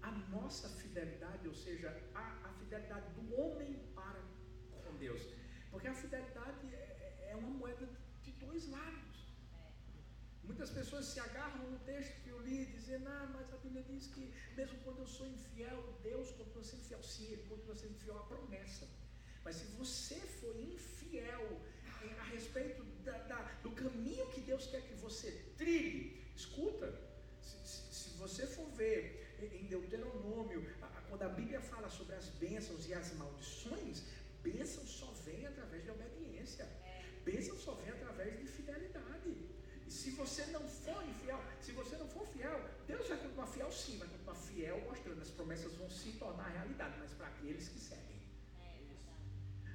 a 0.00 0.12
nossa 0.34 0.68
fidelidade, 0.80 1.48
ou 1.48 1.56
seja, 1.64 1.88
a, 2.14 2.24
a 2.48 2.52
fidelidade 2.60 3.12
do 3.14 3.34
homem 3.34 3.74
para 3.96 4.22
com 4.84 4.96
Deus. 4.96 5.26
Porque 5.72 5.88
a 5.88 5.94
fidelidade 6.02 6.72
é, 6.72 7.30
é 7.30 7.34
uma 7.34 7.50
moeda 7.50 7.88
de 8.22 8.30
dois 8.44 8.68
lados. 8.68 9.09
Muitas 10.50 10.70
pessoas 10.70 11.04
se 11.06 11.20
agarram 11.20 11.70
no 11.70 11.78
texto 11.90 12.14
que 12.22 12.30
eu 12.34 12.40
li, 12.46 12.66
dizendo, 12.76 13.08
ah, 13.08 13.26
mas 13.34 13.52
a 13.54 13.58
Bíblia 13.58 13.84
diz 13.90 14.08
que 14.08 14.24
mesmo 14.56 14.76
quando 14.84 14.98
eu 14.98 15.06
sou 15.06 15.26
infiel, 15.34 15.78
Deus 16.02 16.32
continua 16.32 16.64
sendo 16.64 16.82
fiel. 16.88 17.02
Sim, 17.04 17.26
Ele 17.34 17.44
continua 17.48 17.76
sendo 17.76 17.94
fiel 17.94 18.18
à 18.18 18.24
promessa. 18.24 18.88
Mas 19.44 19.56
se 19.56 19.66
você 19.78 20.16
for 20.16 20.54
infiel 20.60 21.46
a 22.18 22.24
respeito 22.24 22.82
da, 23.04 23.16
da, 23.30 23.40
do 23.62 23.70
caminho 23.70 24.26
que 24.32 24.40
Deus 24.40 24.66
quer 24.66 24.82
que 24.88 24.94
você 24.94 25.30
trilhe, 25.56 26.00
escuta, 26.34 26.88
se, 27.40 27.56
se, 27.68 27.94
se 28.00 28.10
você 28.16 28.44
for 28.44 28.68
ver 28.72 29.38
em 29.40 29.66
Deuteronômio, 29.66 30.66
quando 31.08 31.22
a 31.22 31.28
Bíblia 31.28 31.60
fala 31.60 31.88
sobre 31.88 32.16
as 32.16 32.28
bênçãos 32.44 32.88
e 32.88 32.92
as 32.92 33.14
maldições, 33.14 34.02
bênção 34.42 34.84
só 34.84 35.12
vem 35.26 35.46
através 35.46 35.84
de 35.84 35.90
obediência. 35.92 36.68
Bênção 37.24 37.56
só 37.56 37.74
vem 37.74 37.90
através 37.90 38.36
de 38.40 38.46
fidelidade. 38.46 39.49
Se 39.90 40.10
você 40.12 40.46
não 40.46 40.62
for 40.68 41.02
infiel, 41.02 41.40
se 41.60 41.72
você 41.72 41.96
não 41.96 42.06
for 42.08 42.24
fiel, 42.28 42.58
Deus 42.86 43.08
vai 43.08 43.18
continuar 43.18 43.46
fiel 43.48 43.72
sim, 43.72 43.98
vai 43.98 44.06
continuar 44.08 44.36
fiel 44.36 44.80
mostrando, 44.88 45.20
as 45.20 45.30
promessas 45.30 45.74
vão 45.74 45.90
se 45.90 46.12
tornar 46.12 46.48
realidade, 46.48 46.94
mas 47.00 47.12
para 47.12 47.26
aqueles 47.26 47.68
que 47.68 47.80
seguem. 47.80 48.20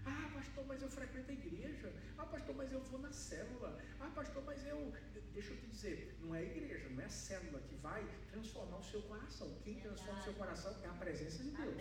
Ah, 0.05 0.31
pastor, 0.33 0.65
mas 0.67 0.81
eu 0.81 0.89
frequento 0.89 1.31
a 1.31 1.33
igreja. 1.33 1.93
Ah, 2.17 2.25
pastor, 2.27 2.55
mas 2.55 2.71
eu 2.71 2.79
vou 2.79 2.99
na 3.01 3.11
célula. 3.11 3.77
Ah, 3.99 4.09
pastor, 4.15 4.41
mas 4.45 4.65
eu. 4.65 4.93
Deixa 5.35 5.51
eu 5.51 5.57
te 5.57 5.67
dizer, 5.67 6.17
não 6.21 6.33
é 6.33 6.39
a 6.39 6.43
igreja, 6.43 6.89
não 6.89 7.01
é 7.01 7.05
a 7.05 7.09
célula 7.09 7.59
que 7.59 7.75
vai 7.75 8.03
transformar 8.31 8.77
o 8.77 8.83
seu 8.83 9.01
coração. 9.03 9.55
Quem 9.63 9.75
transforma 9.81 10.19
o 10.19 10.23
seu 10.23 10.33
coração 10.33 10.75
é 10.81 10.87
a 10.87 10.93
presença 10.93 11.43
de 11.43 11.51
Deus. 11.51 11.75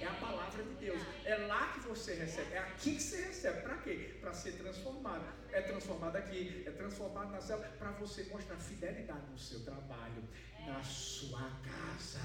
É 0.00 0.06
a 0.06 0.14
palavra 0.20 0.62
de 0.62 0.74
Deus. 0.74 1.00
É 1.24 1.36
lá 1.46 1.72
que 1.72 1.80
você 1.80 2.14
recebe. 2.14 2.52
É 2.52 2.58
aqui 2.58 2.94
que 2.94 3.02
você 3.02 3.22
recebe. 3.22 3.62
Para 3.62 3.78
quê? 3.78 4.18
Para 4.20 4.34
ser 4.34 4.52
transformado. 4.52 5.24
É 5.50 5.62
transformado 5.62 6.16
aqui, 6.16 6.62
é 6.66 6.70
transformado 6.70 7.32
na 7.32 7.40
célula, 7.40 7.66
para 7.78 7.90
você 7.92 8.24
mostrar 8.24 8.56
fidelidade 8.58 9.26
no 9.30 9.38
seu 9.38 9.64
trabalho, 9.64 10.22
na 10.66 10.82
sua 10.84 11.50
casa, 11.62 12.20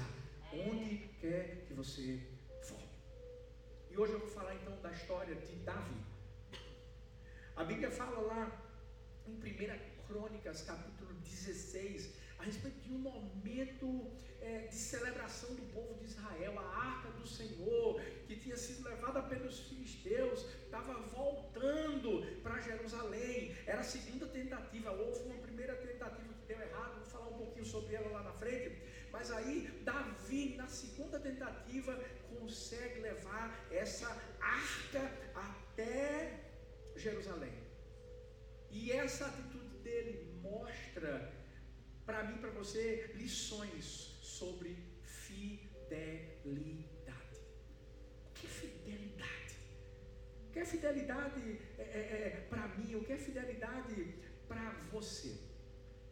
onde 0.52 1.08
quer 1.20 1.64
que 1.66 1.74
você 1.74 2.20
e 3.90 3.98
hoje 3.98 4.12
eu 4.12 4.20
vou 4.20 4.28
falar 4.28 4.54
então 4.54 4.80
da 4.80 4.92
história 4.92 5.34
de 5.34 5.56
Davi. 5.64 6.00
A 7.56 7.64
Bíblia 7.64 7.90
fala 7.90 8.20
lá 8.20 8.62
em 9.26 9.32
1 9.32 9.89
Crônicas, 10.10 10.62
capítulo 10.62 11.12
16, 11.22 12.10
a 12.40 12.42
respeito 12.42 12.80
de 12.80 12.92
um 12.92 12.98
momento 12.98 14.10
é, 14.40 14.66
de 14.66 14.74
celebração 14.74 15.54
do 15.54 15.62
povo 15.72 15.94
de 16.00 16.06
Israel, 16.06 16.58
a 16.58 16.66
arca 16.88 17.10
do 17.12 17.24
Senhor, 17.24 18.00
que 18.26 18.34
tinha 18.34 18.56
sido 18.56 18.82
levada 18.82 19.22
pelos 19.22 19.60
filisteus, 19.68 20.44
estava 20.64 20.94
voltando 21.18 22.26
para 22.42 22.60
Jerusalém. 22.60 23.54
Era 23.64 23.82
a 23.82 23.84
segunda 23.84 24.26
tentativa, 24.26 24.90
houve 24.90 25.22
uma 25.28 25.38
primeira 25.38 25.76
tentativa 25.76 26.34
que 26.34 26.46
deu 26.48 26.60
errado, 26.60 26.96
vou 26.96 27.04
falar 27.04 27.28
um 27.28 27.38
pouquinho 27.38 27.64
sobre 27.64 27.94
ela 27.94 28.10
lá 28.10 28.24
na 28.24 28.32
frente. 28.32 28.82
Mas 29.12 29.30
aí, 29.30 29.68
Davi, 29.84 30.56
na 30.56 30.66
segunda 30.66 31.20
tentativa, 31.20 31.96
consegue 32.30 32.98
levar 32.98 33.64
essa 33.70 34.08
arca 34.40 35.02
até 35.36 36.40
Jerusalém. 36.96 37.52
E 38.72 38.90
essa 38.92 39.26
atitude 39.26 39.69
dele 39.80 40.40
mostra 40.42 41.32
para 42.04 42.24
mim, 42.24 42.38
para 42.38 42.50
você, 42.50 43.12
lições 43.14 43.84
sobre 44.20 44.76
fidelidade. 45.02 46.20
O 48.28 48.32
que 48.34 48.46
é 48.46 48.50
fidelidade? 48.50 49.56
O 50.48 50.50
que 50.52 50.58
é 50.58 50.64
fidelidade 50.64 51.60
é, 51.78 51.82
é, 51.82 51.86
é 52.26 52.46
para 52.48 52.66
mim? 52.68 52.96
O 52.96 53.04
que 53.04 53.12
é 53.12 53.18
fidelidade 53.18 54.14
para 54.48 54.70
você? 54.90 55.38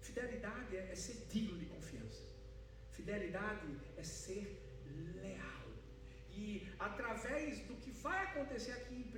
Fidelidade 0.00 0.76
é, 0.76 0.90
é 0.92 0.94
ser 0.94 1.26
digno 1.32 1.58
de 1.58 1.66
confiança. 1.66 2.22
Fidelidade 2.92 3.68
é 3.96 4.02
ser 4.02 4.46
leal. 5.22 5.66
E 6.30 6.68
através 6.78 7.58
do 7.66 7.74
que 7.74 7.90
vai 7.90 8.24
acontecer 8.26 8.72
aqui 8.72 8.94
em 8.94 9.10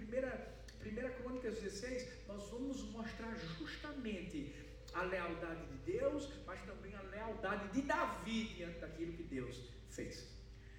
1 0.85 1.23
Crônicas 1.23 1.59
16, 1.61 2.27
nós 2.27 2.49
vamos 2.51 2.83
mostrar 2.91 3.37
justamente 3.59 4.55
a 4.95 5.03
lealdade 5.03 5.67
de 5.67 5.93
Deus, 5.93 6.33
mas 6.47 6.61
também 6.63 6.95
a 6.95 7.03
lealdade 7.03 7.69
de 7.69 7.83
Davi 7.83 8.45
diante 8.55 8.79
daquilo 8.79 9.13
que 9.13 9.23
Deus 9.23 9.71
fez. 9.91 10.27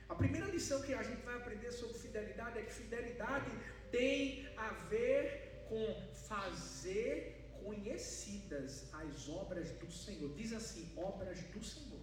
A 0.10 0.16
primeira 0.16 0.48
lição 0.48 0.82
que 0.82 0.94
a 0.94 1.04
gente 1.04 1.22
vai 1.22 1.36
aprender 1.36 1.72
sobre 1.72 1.98
fidelidade 1.98 2.60
é 2.60 2.64
que 2.64 2.74
fidelidade 2.74 3.52
tem 3.92 4.48
a 4.58 4.70
ver 4.90 5.66
com 5.70 5.86
fazer 6.28 7.42
conhecidas 7.64 8.94
as 8.94 9.30
obras 9.30 9.70
do 9.72 9.90
Senhor. 9.92 10.34
Diz 10.34 10.52
assim: 10.52 10.92
obras 10.98 11.40
do 11.44 11.64
Senhor. 11.64 12.02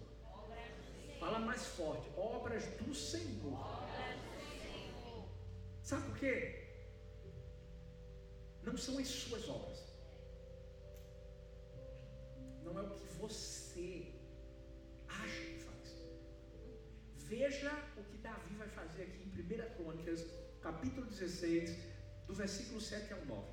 Fala 1.19 1.39
mais 1.39 1.65
forte: 1.67 2.09
obras 2.17 2.65
do 2.81 2.95
Senhor. 2.95 3.59
Sabe 5.83 6.03
por 6.07 6.17
quê? 6.17 6.68
Não 8.69 8.77
são 8.77 8.99
as 8.99 9.07
suas 9.07 9.49
obras. 9.49 9.79
Não 12.63 12.77
é 12.77 12.83
o 12.83 12.91
que 12.91 13.07
você 13.21 14.13
acha 15.07 15.41
que 15.47 15.59
faz. 15.67 15.87
Veja 17.15 17.71
o 17.97 18.03
que 18.03 18.17
Davi 18.17 18.53
vai 18.55 18.69
fazer 18.69 19.03
aqui 19.07 19.23
em 19.23 19.31
1 19.31 19.75
Crônicas, 19.75 20.23
capítulo 20.61 21.07
16, 21.07 21.77
do 22.27 22.35
versículo 22.35 22.79
7 22.79 23.11
ao 23.13 23.25
9. 23.25 23.47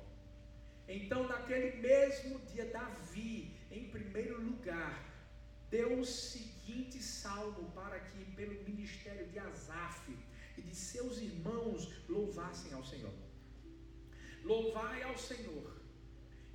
Então, 0.87 1.27
naquele 1.27 1.81
mesmo 1.81 2.39
dia, 2.51 2.65
Davi, 2.65 3.57
em 3.71 3.89
primeiro 3.89 4.39
lugar, 4.39 4.93
deu 5.71 5.99
o 5.99 6.05
seguinte 6.05 7.01
salmo 7.01 7.71
para 7.71 7.99
que, 8.01 8.23
pelo 8.35 8.63
ministério 8.63 9.27
de 9.29 9.39
Asaf, 9.39 10.15
e 10.57 10.61
de 10.61 10.75
seus 10.75 11.17
irmãos 11.17 11.91
louvassem 12.07 12.71
ao 12.73 12.83
Senhor. 12.83 13.26
Louvai 14.43 15.03
ao 15.03 15.17
Senhor, 15.17 15.81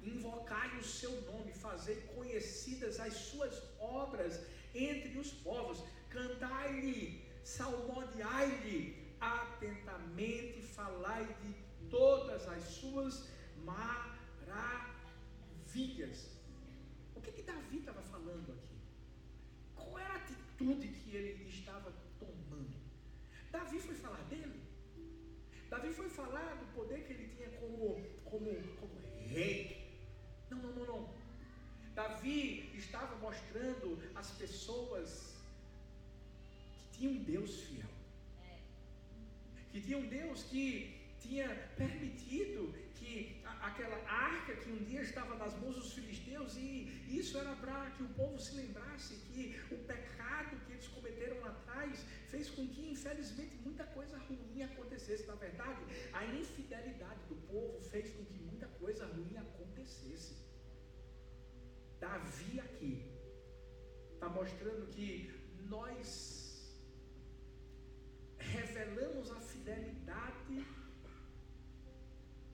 invocai 0.03 0.79
o 0.79 0.85
seu 0.85 1.11
nome, 1.23 1.53
fazei 1.53 1.97
conhecidas 2.15 2.99
as 3.01 3.15
suas 3.15 3.63
obras 3.79 4.41
entre 4.75 5.19
os 5.19 5.31
povos, 5.31 5.85
cantai-lhe, 6.09 7.25
salmodiai-lhe, 7.45 9.15
atentamente 9.21 10.63
falai 10.63 11.27
de 11.43 11.55
todas 11.89 12.49
as 12.49 12.63
suas 12.63 13.29
maravilhas. 15.73 16.31
O 17.15 17.21
que, 17.21 17.31
que 17.33 17.43
Davi 17.43 17.79
estava 17.79 18.03
falando 18.03 18.53
aqui? 18.53 18.79
Qual 19.75 19.99
era 19.99 20.15
a 20.15 20.17
atitude 20.17 20.89
que 20.89 21.15
ele 21.15 21.49
estava 21.49 21.93
Davi 23.53 23.79
foi 23.79 23.95
falar 23.95 24.23
dele. 24.31 24.61
Davi 25.69 25.93
foi 25.93 26.09
falar 26.09 26.55
do 26.57 26.67
poder 26.75 27.05
que 27.05 27.13
ele 27.13 27.32
como, 27.83 28.01
como, 28.31 28.51
como 28.81 28.95
rei. 29.27 29.57
Não, 30.51 30.59
não, 30.59 30.73
não, 30.77 30.87
não. 30.87 31.15
Davi 31.95 32.71
estava 32.75 33.17
mostrando 33.17 33.89
às 34.15 34.31
pessoas 34.43 35.37
que 36.93 36.99
tinha 36.99 37.11
um 37.11 37.23
Deus 37.25 37.61
fiel. 37.65 37.93
Que 39.71 39.81
tinha 39.81 39.99
um 39.99 40.09
Deus 40.09 40.45
que 40.45 40.67
tinha 41.21 41.49
permitido 41.77 42.73
que 42.95 43.43
aquela 43.69 43.99
arca 44.09 44.55
que 44.57 44.71
um 44.71 44.85
dia 44.85 45.03
estava 45.03 45.35
nas 45.37 45.55
mãos 45.61 45.77
dos 45.77 45.93
filisteus, 45.93 46.57
e 46.57 46.69
isso 47.21 47.37
era 47.39 47.55
para 47.57 47.91
que 47.91 48.03
o 48.03 48.09
povo 48.21 48.39
se 48.39 48.55
lembrasse 48.55 49.15
que 49.27 49.43
o 49.75 49.79
pecado 49.93 50.57
que 50.67 50.72
eles 50.83 50.89
cometeram 50.89 51.41
lá 51.41 51.51
atrás 51.51 52.05
fez 52.27 52.49
com 52.51 52.67
que, 52.67 52.91
infelizmente, 52.91 53.57
muita 53.65 53.85
coisa 53.85 54.19
ruim 54.19 54.63
acontecesse. 54.63 55.27
Na 55.27 55.35
verdade, 55.35 55.81
a 56.13 56.25
infidelidade 56.25 57.21
do 57.29 57.37
povo 57.47 57.81
fez 57.83 58.11
com 58.15 58.25
que 58.25 58.39
muita 58.39 58.67
coisa 58.83 59.07
ruim 59.07 59.37
acontecesse. 59.37 60.35
Davi 62.01 62.59
aqui 62.61 62.93
está 64.15 64.29
mostrando 64.29 64.89
que 64.89 65.31
nós 65.69 66.77
revelamos 68.39 69.31
a 69.31 69.41
fidelidade 69.41 70.67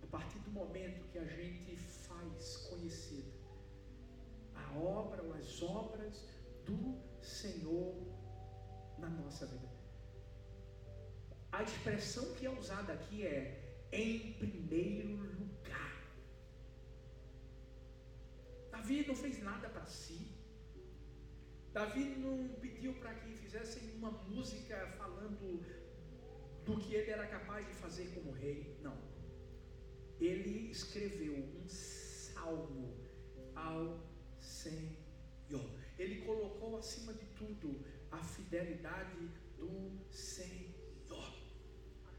a 0.03 0.07
partir 0.07 0.39
do 0.41 0.51
momento 0.51 1.09
que 1.11 1.19
a 1.19 1.25
gente 1.25 1.77
faz 1.77 2.57
conhecida 2.69 3.39
a 4.55 4.79
obra 4.79 5.23
ou 5.23 5.33
as 5.33 5.63
obras 5.63 6.27
do 6.67 6.99
Senhor 7.23 7.88
nossa 9.29 9.47
vida. 9.47 9.69
A 11.53 11.63
expressão 11.63 12.27
que 12.37 12.47
é 12.47 12.51
usada 12.51 12.93
aqui 12.95 13.27
é 13.27 13.41
em 13.93 14.33
primeiro 14.43 15.09
lugar. 15.41 15.95
Davi 18.71 19.07
não 19.07 19.17
fez 19.25 19.43
nada 19.43 19.69
para 19.69 19.87
si. 19.87 20.21
Davi 21.73 22.05
não 22.25 22.37
pediu 22.65 22.95
para 22.95 23.15
que 23.15 23.37
fizessem 23.43 23.83
uma 23.97 24.11
música 24.11 24.77
falando 25.01 25.63
do 26.65 26.79
que 26.81 26.95
ele 26.95 27.11
era 27.11 27.27
capaz 27.27 27.67
de 27.67 27.75
fazer 27.75 28.07
como 28.15 28.33
rei. 28.33 28.79
Não. 28.83 28.97
Ele 30.19 30.71
escreveu 30.71 31.35
um 31.35 31.69
salmo 31.69 32.97
ao 33.55 33.85
Senhor. 34.41 35.71
Ele 35.99 36.23
colocou 36.23 36.79
acima 36.79 37.13
de 37.13 37.27
tudo 37.41 37.85
a 38.11 38.23
fidelidade 38.23 39.29
do 39.57 39.99
Senhor. 40.11 41.35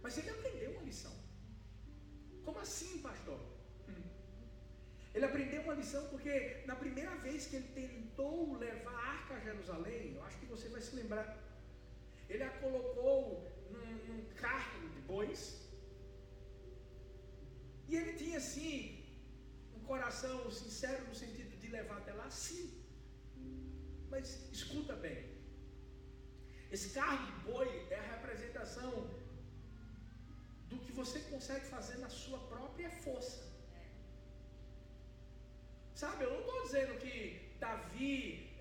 Mas 0.01 0.17
ele 0.17 0.29
aprendeu 0.29 0.71
uma 0.71 0.83
lição. 0.83 1.13
Como 2.43 2.59
assim, 2.59 2.99
pastor? 2.99 3.39
Hum. 3.87 4.03
Ele 5.13 5.25
aprendeu 5.25 5.61
uma 5.61 5.73
lição 5.73 6.07
porque 6.09 6.63
na 6.65 6.75
primeira 6.75 7.15
vez 7.17 7.47
que 7.47 7.57
ele 7.57 7.67
tentou 7.69 8.57
levar 8.57 8.91
a 8.91 9.07
arca 9.15 9.35
a 9.35 9.39
Jerusalém, 9.39 10.15
eu 10.15 10.23
acho 10.23 10.37
que 10.39 10.45
você 10.45 10.67
vai 10.69 10.81
se 10.81 10.95
lembrar, 10.95 11.37
ele 12.29 12.43
a 12.43 12.49
colocou 12.49 13.45
num, 13.71 13.95
num 14.07 14.25
carro 14.35 14.89
de 14.89 15.01
bois, 15.01 15.69
e 17.87 17.95
ele 17.95 18.13
tinha 18.13 18.37
assim 18.37 19.03
um 19.75 19.79
coração 19.79 20.49
sincero 20.51 21.07
no 21.07 21.15
sentido 21.15 21.57
de 21.57 21.67
levar 21.67 21.97
até 21.97 22.13
lá, 22.13 22.29
sim. 22.29 22.83
Mas 24.09 24.51
escuta 24.51 24.95
bem, 24.95 25.28
esse 26.71 26.89
carro 26.91 27.25
de 27.25 27.31
boi 27.51 27.87
é 27.89 27.99
a 27.99 28.11
representação 28.15 29.09
do 30.69 30.77
que 30.77 30.91
você 30.91 31.19
consegue 31.31 31.65
fazer 31.65 31.97
na 31.97 32.09
sua 32.09 32.39
própria 32.47 32.89
força. 32.89 33.49
Sabe, 35.95 36.23
eu 36.23 36.31
não 36.31 36.39
estou 36.41 36.63
dizendo 36.63 36.99
que 36.99 37.57
Davi 37.59 38.55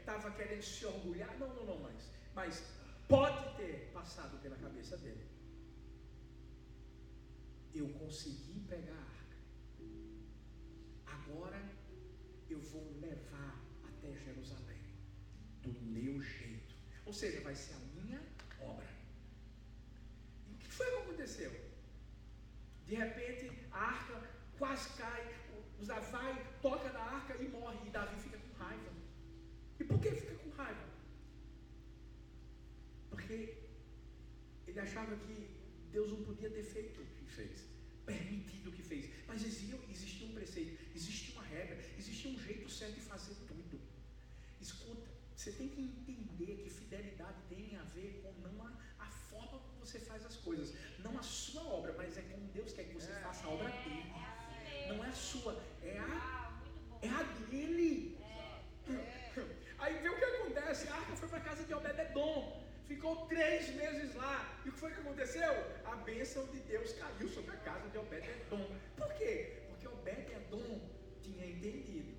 estava 0.00 0.28
é, 0.28 0.32
é, 0.32 0.36
querendo 0.36 0.62
se 0.62 0.84
orgulhar, 0.86 1.38
não, 1.38 1.54
não, 1.54 1.66
não, 1.66 1.78
mas, 1.80 2.10
mas 2.34 2.64
pode 3.08 3.56
ter 3.56 3.90
passado 3.92 4.40
pela 4.40 4.56
cabeça 4.56 4.96
dele. 4.96 5.24
Eu 7.74 7.88
consegui 7.90 8.60
pegar 8.68 8.92
a 8.92 9.06
arca. 9.20 9.36
Agora 11.06 11.62
eu 12.50 12.60
vou 12.60 12.98
levar 13.00 13.62
até 13.84 14.12
Jerusalém 14.16 14.82
do 15.62 15.72
meu 15.80 16.20
jeito. 16.20 16.41
Ou 17.04 17.12
seja, 17.12 17.40
vai 17.40 17.54
ser 17.54 17.74
a 17.74 17.78
minha 18.00 18.20
obra. 18.60 18.88
E 20.48 20.52
o 20.52 20.58
que 20.58 20.68
foi 20.68 20.86
que 20.90 20.96
aconteceu? 21.02 21.52
De 22.86 22.94
repente, 22.94 23.50
a 23.70 23.78
arca 23.78 24.30
quase 24.58 24.88
cai, 24.96 25.22
José 25.78 25.98
vai, 26.12 26.32
toca 26.60 26.92
na 26.92 27.00
arca 27.00 27.36
e 27.42 27.48
morre. 27.48 27.78
E 27.86 27.90
Davi 27.90 28.20
fica 28.20 28.38
com 28.38 28.52
raiva. 28.62 28.92
E 29.80 29.84
por 29.84 30.00
que 30.00 30.08
ele 30.08 30.20
fica 30.20 30.34
com 30.36 30.50
raiva? 30.50 30.88
Porque 33.10 33.58
ele 34.66 34.80
achava 34.80 35.16
que 35.16 35.50
Deus 35.90 36.10
não 36.12 36.22
podia 36.22 36.50
ter 36.50 36.62
feito 36.62 37.02
o 37.02 37.06
que 37.06 37.26
fez, 37.26 37.64
permitido 38.06 38.70
o 38.70 38.72
que 38.72 38.82
fez. 38.82 39.10
Mas 39.26 39.44
existia, 39.44 39.78
existia 39.90 40.26
um 40.28 40.34
preceito, 40.34 40.78
existia 40.94 41.34
uma 41.34 41.44
regra, 41.44 41.76
existia 41.98 42.30
um 42.30 42.38
jeito 42.38 42.70
certo 42.70 42.94
de 42.94 43.00
fazer 43.00 43.34
tudo. 43.46 43.80
Escuta, 44.60 45.08
você 45.36 45.50
tem 45.52 45.68
que 45.68 45.80
entender 45.80 46.62
que 46.62 46.70
fidelidade 46.92 47.38
tem 47.48 47.76
a 47.76 47.84
ver 47.94 48.20
com 48.22 48.32
não 48.46 48.66
a, 48.66 48.70
a 48.98 49.06
forma 49.30 49.58
como 49.58 49.78
você 49.80 49.98
faz 49.98 50.24
as 50.26 50.36
coisas, 50.36 50.74
não 50.98 51.18
a 51.18 51.22
sua 51.22 51.62
obra, 51.62 51.94
mas 51.96 52.18
é 52.18 52.22
como 52.22 52.46
Deus 52.48 52.72
quer 52.72 52.84
que 52.84 52.94
você 52.94 53.12
faça 53.26 53.46
a 53.46 53.50
obra 53.50 53.70
dele 53.70 54.12
não 54.88 55.02
é 55.02 55.08
a 55.08 55.12
sua, 55.12 55.52
é 55.82 55.98
a, 55.98 56.60
é 57.00 57.08
a 57.08 57.22
dele. 57.48 58.18
Aí 59.78 59.98
vê 60.02 60.08
o 60.08 60.16
que 60.18 60.24
acontece, 60.24 60.88
a 60.88 60.94
arca 60.94 61.16
foi 61.16 61.28
para 61.28 61.38
a 61.38 61.40
casa 61.40 61.64
de 61.64 61.72
Obededon, 61.72 62.62
ficou 62.86 63.26
três 63.26 63.74
meses 63.74 64.14
lá, 64.14 64.60
e 64.64 64.68
o 64.68 64.72
que 64.72 64.78
foi 64.78 64.92
que 64.92 65.00
aconteceu? 65.00 65.52
A 65.84 65.96
bênção 65.96 66.46
de 66.48 66.58
Deus 66.60 66.92
caiu 66.92 67.28
sobre 67.28 67.52
a 67.52 67.58
casa 67.58 67.88
de 67.88 67.96
Obededon. 67.96 68.66
Por 68.96 69.12
quê? 69.14 69.62
Porque 69.68 69.88
Obededon 69.88 70.80
tinha 71.22 71.46
entendido 71.46 72.12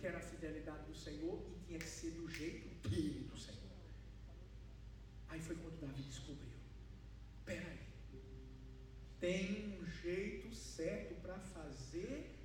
que 0.00 0.06
era 0.06 0.18
a 0.18 0.22
fidelidade 0.22 0.84
do 0.84 0.94
Senhor 0.94 1.38
e 1.54 1.66
tinha 1.66 1.78
que 1.78 1.88
ser 1.88 2.10
do 2.10 2.28
jeito 2.28 2.88
dele 2.88 3.28
do 3.30 3.38
Senhor. 3.38 3.53
Aí 5.34 5.40
foi 5.40 5.56
quando 5.56 5.80
Davi 5.80 6.00
descobriu. 6.02 6.58
Peraí, 7.44 7.80
tem 9.18 9.80
um 9.80 9.84
jeito 9.84 10.54
certo 10.54 11.12
para 11.22 11.36
fazer 11.40 12.36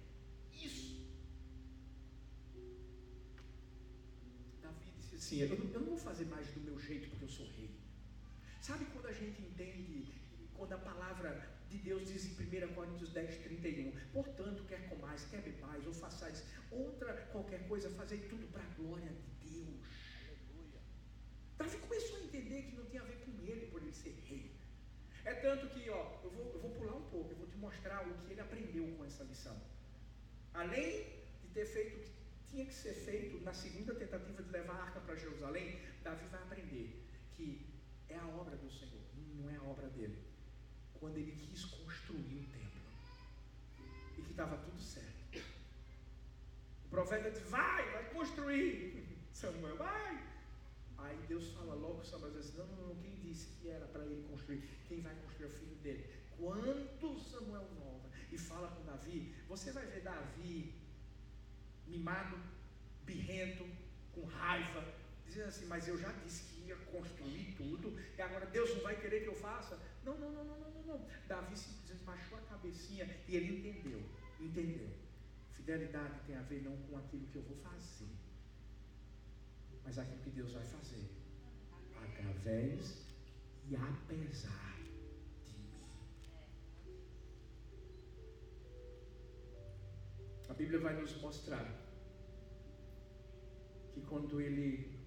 isso. 0.52 0.96
Davi 4.64 4.92
disse 4.98 5.16
assim: 5.18 5.38
eu 5.42 5.50
não, 5.50 5.58
eu 5.72 5.80
não 5.82 5.90
vou 5.90 6.00
fazer 6.00 6.26
mais 6.26 6.48
do 6.48 6.62
meu 6.62 6.80
jeito 6.80 7.10
porque 7.10 7.26
eu 7.26 7.30
sou 7.30 7.46
rei. 7.58 7.70
Sabe 8.60 8.86
quando 8.86 9.06
a 9.06 9.14
gente 9.14 9.40
entende, 9.40 10.12
quando 10.56 10.74
a 10.74 10.80
palavra 10.80 11.32
de 11.70 11.78
Deus 11.78 12.08
diz 12.08 12.26
em 12.26 12.72
1 12.72 12.74
Coríntios 12.74 13.12
10, 13.12 13.38
31, 13.44 13.92
portanto, 14.12 14.66
quer 14.68 14.90
comais, 14.90 15.26
quer 15.26 15.44
bebais, 15.44 15.86
ou 15.86 15.94
façais 15.94 16.44
outra 16.72 17.14
qualquer 17.32 17.68
coisa, 17.68 17.88
fazei 17.92 18.18
tudo 18.22 18.48
para 18.48 18.64
a 18.64 18.74
glória 18.74 19.12
de 19.12 19.52
Deus. 19.52 19.99
Davi 21.60 21.78
começou 21.78 22.18
a 22.18 22.22
entender 22.22 22.62
que 22.64 22.76
não 22.78 22.86
tinha 22.86 23.02
a 23.02 23.06
ver 23.06 23.18
com 23.26 23.32
ele 23.42 23.68
por 23.68 23.82
ele 23.82 23.92
ser 23.92 24.16
rei. 24.28 24.50
É 25.26 25.34
tanto 25.34 25.68
que, 25.68 25.90
ó, 25.90 26.20
eu 26.24 26.30
vou, 26.30 26.54
eu 26.54 26.60
vou 26.62 26.72
pular 26.72 26.96
um 26.96 27.10
pouco, 27.10 27.32
eu 27.32 27.36
vou 27.36 27.48
te 27.48 27.58
mostrar 27.58 28.08
o 28.08 28.14
que 28.26 28.32
ele 28.32 28.40
aprendeu 28.40 28.88
com 28.96 29.04
essa 29.04 29.26
lição. 29.26 29.62
Além 30.54 31.06
de 31.42 31.50
ter 31.54 31.66
feito 31.66 31.98
o 31.98 32.00
que 32.00 32.12
tinha 32.48 32.66
que 32.66 32.74
ser 32.74 32.94
feito 32.94 33.44
na 33.44 33.54
segunda 33.54 33.94
tentativa 33.94 34.42
de 34.42 34.50
levar 34.50 34.76
a 34.76 34.84
arca 34.84 35.02
para 35.02 35.16
Jerusalém, 35.16 35.82
Davi 36.02 36.26
vai 36.28 36.42
aprender 36.42 37.06
que 37.36 37.68
é 38.08 38.18
a 38.18 38.28
obra 38.28 38.56
do 38.56 38.72
Senhor, 38.72 39.04
não 39.36 39.50
é 39.50 39.58
a 39.58 39.64
obra 39.64 39.90
dele. 39.90 40.18
Quando 40.94 41.18
ele 41.18 41.34
quis 41.34 41.66
construir 41.66 42.38
o 42.38 42.46
templo 42.46 42.82
e 44.18 44.22
que 44.22 44.32
estava 44.32 44.58
tudo 44.58 44.80
certo. 44.80 45.44
O 46.86 46.90
profeta 46.90 47.30
diz: 47.30 47.42
Vai, 47.50 47.92
vai 47.92 48.10
construir. 48.12 49.06
Samuel, 49.32 49.78
vai. 49.78 50.29
Aí 51.04 51.18
Deus 51.28 51.50
fala 51.54 51.74
logo, 51.74 52.04
Samuel 52.04 52.34
diz: 52.34 52.54
Não, 52.56 52.68
não, 52.68 52.88
não, 52.88 52.96
quem 52.96 53.16
disse 53.16 53.48
que 53.60 53.70
era 53.70 53.86
para 53.88 54.06
ele 54.06 54.24
construir? 54.30 54.62
Quem 54.88 55.02
vai 55.02 55.16
construir 55.16 55.48
é 55.48 55.50
o 55.50 55.54
filho 55.54 55.76
dele. 55.78 56.10
Quando 56.38 57.20
Samuel 57.20 57.68
volta 57.78 58.10
e 58.32 58.38
fala 58.38 58.68
com 58.70 58.84
Davi, 58.86 59.36
você 59.48 59.72
vai 59.72 59.86
ver 59.86 60.02
Davi 60.02 60.74
mimado, 61.88 62.38
birrento, 63.04 63.66
com 64.14 64.26
raiva, 64.26 64.84
dizendo 65.26 65.48
assim: 65.48 65.66
Mas 65.66 65.88
eu 65.88 65.98
já 65.98 66.12
disse 66.24 66.44
que 66.44 66.68
ia 66.68 66.76
construir 66.78 67.56
tudo, 67.56 68.00
e 68.18 68.22
agora 68.22 68.46
Deus 68.46 68.74
não 68.76 68.82
vai 68.82 69.00
querer 69.00 69.22
que 69.22 69.30
eu 69.30 69.36
faça? 69.36 69.80
Não, 70.04 70.18
não, 70.18 70.32
não, 70.32 70.46
não, 70.46 70.60
não, 70.60 70.72
não. 70.72 70.84
não. 70.84 71.08
Davi 71.28 71.58
simplesmente 71.58 72.04
baixou 72.04 72.38
a 72.38 72.42
cabecinha 72.42 73.06
e 73.28 73.36
ele 73.36 73.60
entendeu. 73.60 74.02
Entendeu. 74.40 74.90
Fidelidade 75.52 76.20
tem 76.26 76.36
a 76.36 76.42
ver 76.42 76.64
não 76.64 76.76
com 76.84 76.98
aquilo 76.98 77.28
que 77.28 77.36
eu 77.36 77.44
vou 77.44 77.58
fazer, 77.58 78.08
mas 79.84 79.98
aquilo 79.98 80.22
que 80.22 80.30
Deus 80.30 80.52
vai 80.54 80.64
fazer 80.64 81.10
através 81.96 83.06
e 83.68 83.76
apesar 83.76 84.78
de 85.46 85.54
mim. 85.58 85.84
A 90.50 90.54
Bíblia 90.54 90.80
vai 90.80 91.00
nos 91.00 91.20
mostrar 91.22 91.66
que 93.94 94.02
quando 94.02 94.42
ele, 94.42 95.00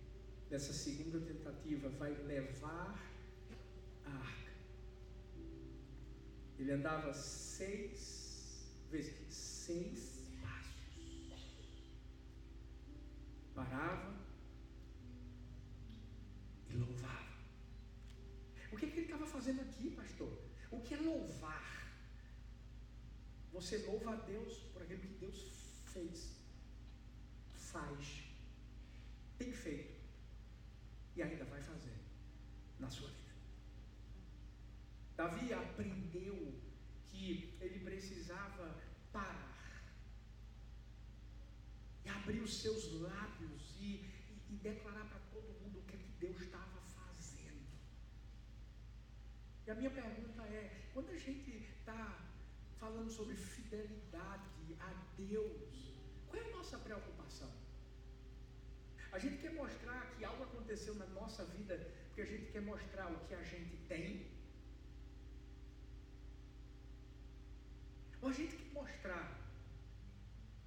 nessa 0.51 0.73
segunda 0.73 1.21
tentativa, 1.21 1.89
vai 1.91 2.15
levar 2.23 2.99
a 4.05 4.11
arca, 4.11 4.53
ele 6.59 6.73
andava 6.73 7.13
seis 7.13 8.73
vezes, 8.91 9.35
seis 9.35 10.29
passos, 10.41 11.43
parava 13.55 14.22
e 16.73 16.77
louvava. 16.77 17.33
O 18.73 18.77
que, 18.77 18.87
que 18.87 18.99
ele 18.99 19.07
estava 19.07 19.27
fazendo 19.27 19.61
aqui, 19.61 19.91
pastor? 19.91 20.33
O 20.71 20.81
que 20.81 20.95
é 20.95 20.97
louvar? 20.99 21.73
Você 23.53 23.79
louva 23.87 24.13
a 24.13 24.17
Deus 24.17 24.59
por 24.73 24.83
aquilo 24.83 25.01
que 25.01 25.19
Deus 25.25 25.39
fez, 25.93 26.39
faz, 27.55 28.25
tem 29.39 29.53
feito 29.53 30.01
e 31.15 31.23
ainda 31.23 31.45
vai 31.45 31.61
fazer 31.63 31.99
na 32.79 32.89
sua 32.89 33.09
vida. 33.09 33.35
Davi 35.17 35.53
aprendeu 35.53 36.55
que 37.09 37.55
ele 37.61 37.81
precisava 37.81 38.81
parar 39.13 39.53
e 42.05 42.09
abrir 42.09 42.41
os 42.41 42.55
seus 42.63 42.91
lábios 43.01 43.77
e, 43.79 44.05
e, 44.51 44.57
declarar 44.57 45.05
para 45.07 45.21
todo 45.33 45.61
mundo 45.61 45.79
o 45.79 45.83
que, 45.83 45.97
é 45.97 45.99
que 45.99 46.13
Deus 46.19 46.41
estava 46.41 46.73
e 49.67 49.71
a 49.71 49.75
minha 49.75 49.91
pergunta 49.91 50.43
é: 50.43 50.91
quando 50.93 51.11
a 51.11 51.17
gente 51.17 51.51
está 51.51 52.19
falando 52.81 53.11
sobre 53.11 53.37
fidelidade 53.37 54.77
a 54.81 54.93
Deus, 55.17 55.95
qual 56.29 56.43
é 56.43 56.47
a 56.47 56.57
nossa 56.57 56.79
preocupação? 56.79 57.51
A 59.13 59.19
gente 59.19 59.39
quer 59.43 59.53
mostrar 59.53 60.11
que 60.17 60.25
algo 60.25 60.43
aconteceu 60.45 60.95
na 60.95 61.07
nossa 61.07 61.45
vida 61.45 61.77
porque 62.07 62.23
a 62.23 62.27
gente 62.27 62.51
quer 62.51 62.63
mostrar 62.63 63.11
o 63.11 63.27
que 63.27 63.35
a 63.35 63.43
gente 63.43 63.77
tem? 63.89 64.27
Ou 68.21 68.29
a 68.31 68.33
gente 68.33 68.57
quer 68.57 68.73
mostrar 68.73 69.39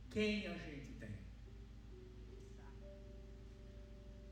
quem 0.09 0.47
a 0.47 0.57
gente 0.57 0.93
tem? 0.99 1.14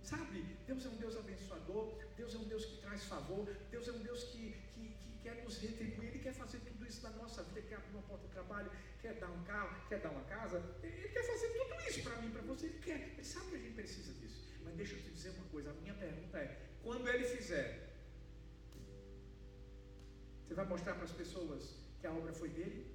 Sabe? 0.04 0.46
Deus 0.68 0.86
é 0.86 0.90
um 0.90 0.98
Deus 0.98 1.16
abençoador, 1.16 1.98
Deus 2.18 2.36
é 2.36 2.38
um 2.38 2.44
Deus 2.44 2.66
que 2.66 2.78
traz 2.82 3.06
favor, 3.06 3.48
Deus 3.72 3.88
é 3.88 3.92
um 3.94 4.04
Deus 4.04 4.26
que, 4.26 4.52
que, 4.74 4.90
que 5.02 5.18
quer 5.24 5.42
nos 5.44 5.58
retribuir, 5.58 6.10
Ele 6.10 6.20
quer 6.20 6.34
fazer 6.34 6.60
tudo 6.60 6.86
isso 6.86 7.02
na 7.04 7.12
nossa 7.12 7.42
vida, 7.44 7.62
quer 7.62 7.76
abrir 7.76 7.94
uma 7.94 8.02
porta 8.04 8.28
de 8.28 8.34
trabalho, 8.34 8.70
quer 9.02 9.14
dar 9.14 9.30
um 9.32 9.44
carro, 9.46 9.88
quer 9.88 10.00
dar 10.02 10.10
uma 10.10 10.24
casa, 10.26 10.62
Ele 10.84 11.08
quer 11.08 11.24
fazer 11.24 11.48
tudo 11.54 11.90
isso 11.90 12.04
para 12.04 12.22
mim, 12.22 12.32
para 12.32 12.42
você, 12.42 12.66
Ele 12.66 12.80
quer, 12.80 13.14
Ele 13.14 13.24
sabe 13.24 13.52
que 13.52 13.56
a 13.56 13.60
gente 13.60 13.76
precisa 13.76 14.14
disso. 14.14 14.44
Mas 14.66 14.76
deixa 14.76 14.96
eu 14.96 15.02
te 15.02 15.12
dizer 15.12 15.30
uma 15.30 15.46
coisa, 15.46 15.72
a 15.72 15.74
minha 15.74 15.94
pergunta 15.94 16.38
é, 16.38 16.70
quando 16.84 17.08
Ele 17.08 17.24
fizer, 17.24 17.94
você 20.46 20.54
vai 20.54 20.66
mostrar 20.66 20.96
para 20.96 21.06
as 21.06 21.12
pessoas 21.12 21.76
que 22.02 22.06
a 22.06 22.12
obra 22.12 22.34
foi 22.34 22.50
dele? 22.50 22.92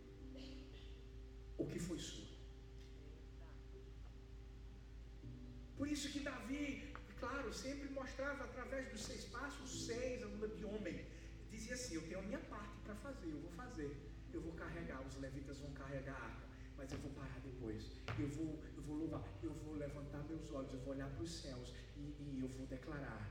Ou 1.56 1.66
que 1.66 1.80
foi 1.80 1.98
sua? 1.98 2.28
Por 5.78 5.88
isso 5.88 6.10
que 6.12 6.20
Davi, 6.20 6.87
claro, 7.20 7.52
sempre 7.52 7.88
mostrava 7.90 8.44
através 8.44 8.88
dos 8.90 9.02
seis 9.02 9.24
passos, 9.26 9.86
seis, 9.86 10.22
a 10.22 10.26
lula 10.26 10.48
de 10.48 10.64
homem. 10.64 11.06
Dizia 11.50 11.74
assim: 11.74 11.94
Eu 11.94 12.02
tenho 12.02 12.20
a 12.20 12.22
minha 12.22 12.38
parte 12.40 12.76
para 12.84 12.94
fazer, 12.96 13.30
eu 13.30 13.40
vou 13.40 13.50
fazer. 13.52 13.90
Eu 14.32 14.40
vou 14.42 14.52
carregar, 14.52 15.00
os 15.06 15.16
levitas 15.16 15.58
vão 15.58 15.72
carregar 15.72 16.14
a 16.14 16.24
arca, 16.24 16.46
mas 16.76 16.92
eu 16.92 16.98
vou 16.98 17.10
parar 17.12 17.40
depois. 17.40 17.90
Eu 18.18 18.28
vou, 18.28 18.62
eu 18.76 18.82
vou 18.82 18.96
louvar, 18.96 19.24
eu 19.42 19.52
vou 19.52 19.74
levantar 19.74 20.22
meus 20.24 20.50
olhos, 20.52 20.72
eu 20.74 20.80
vou 20.80 20.94
olhar 20.94 21.08
para 21.10 21.22
os 21.22 21.30
céus 21.30 21.74
e, 21.96 22.00
e 22.00 22.40
eu 22.42 22.48
vou 22.48 22.66
declarar: 22.66 23.30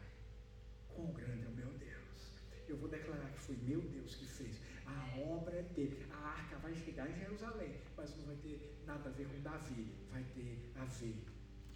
Quão 0.90 1.12
grande 1.14 1.46
é 1.46 1.48
o 1.48 1.52
meu 1.52 1.72
Deus. 1.74 2.32
Eu 2.68 2.76
vou 2.78 2.90
declarar 2.90 3.30
que 3.32 3.40
foi 3.40 3.56
meu 3.58 3.80
Deus 3.80 4.16
que 4.16 4.26
fez. 4.26 4.60
A 4.86 5.20
obra 5.20 5.58
é 5.58 5.64
dele. 5.64 6.06
A 6.12 6.18
arca 6.18 6.58
vai 6.58 6.76
chegar 6.76 7.10
em 7.10 7.16
Jerusalém, 7.16 7.80
mas 7.96 8.16
não 8.18 8.26
vai 8.26 8.36
ter 8.38 8.84
nada 8.86 9.10
a 9.10 9.14
ver 9.14 9.28
com 9.28 9.42
Davi, 9.42 9.94
vai 10.12 10.24
ter 10.36 10.72
a 10.76 10.84
ver 10.86 11.16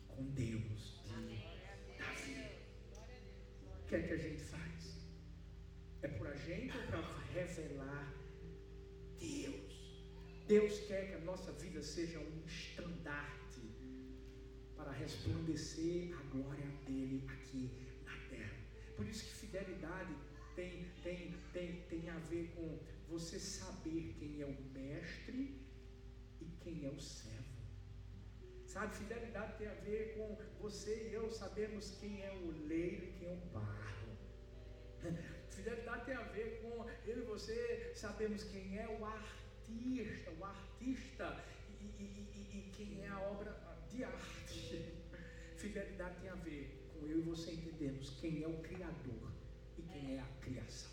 com 0.10 0.24
Deus. 0.32 1.00
O 2.21 3.88
que 3.88 3.95
é 3.95 4.01
que 4.01 4.13
a 4.13 4.17
gente 4.17 4.43
faz? 4.43 5.07
É 6.01 6.07
por 6.07 6.27
a 6.27 6.36
gente 6.36 6.75
ou 6.77 6.84
para 6.84 7.01
revelar 7.34 8.13
Deus? 9.19 9.71
Deus 10.47 10.79
quer 10.88 11.10
que 11.10 11.15
a 11.15 11.19
nossa 11.19 11.51
vida 11.53 11.81
seja 11.81 12.19
um 12.19 12.43
estandarte 12.45 13.62
para 14.75 14.91
resplandecer 14.91 16.13
a 16.17 16.23
glória 16.36 16.67
dele 16.86 17.23
aqui 17.27 17.69
na 18.05 18.17
terra. 18.29 18.57
Por 18.95 19.07
isso 19.07 19.25
que 19.25 19.34
fidelidade 19.45 20.15
tem, 20.55 20.86
tem, 21.03 21.34
tem, 21.53 21.81
tem 21.89 22.10
a 22.10 22.17
ver 22.19 22.51
com 22.55 22.79
você 23.10 23.39
saber 23.39 24.15
quem 24.19 24.41
é 24.41 24.45
o 24.45 24.62
mestre 24.73 25.62
e 26.39 26.45
quem 26.62 26.86
é 26.86 26.89
o 26.89 26.99
servo. 26.99 27.40
Sabe, 28.71 28.95
fidelidade 28.95 29.57
tem 29.57 29.67
a 29.67 29.73
ver 29.73 30.13
com 30.15 30.38
você 30.62 31.10
e 31.10 31.13
eu 31.13 31.29
sabemos 31.29 31.97
quem 31.99 32.23
é 32.23 32.31
o 32.31 32.47
oleiro 32.47 33.03
e 33.03 33.12
quem 33.19 33.27
é 33.27 33.34
o 33.34 33.45
barro. 33.47 34.17
Fidelidade 35.51 36.05
tem 36.05 36.15
a 36.15 36.23
ver 36.23 36.62
com 36.62 36.89
eu 37.05 37.17
e 37.17 37.25
você 37.25 37.91
sabemos 37.93 38.45
quem 38.45 38.79
é 38.79 38.88
o 38.88 39.03
artista, 39.03 40.31
o 40.39 40.45
artista 40.45 41.43
e, 41.67 41.84
e, 41.84 42.05
e, 42.34 42.60
e 42.60 42.71
quem 42.71 43.03
é 43.03 43.10
a 43.10 43.19
obra 43.19 43.51
de 43.89 44.05
arte. 44.05 44.86
Fidelidade 45.60 46.21
tem 46.21 46.29
a 46.29 46.36
ver 46.36 46.93
com 46.93 47.05
eu 47.07 47.19
e 47.19 47.21
você 47.23 47.51
entendermos 47.51 48.12
quem 48.21 48.41
é 48.41 48.47
o 48.47 48.57
Criador 48.62 49.34
e 49.77 49.81
quem 49.81 50.15
é 50.15 50.21
a 50.21 50.27
criação. 50.39 50.90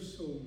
Eu 0.00 0.06
sou 0.06 0.39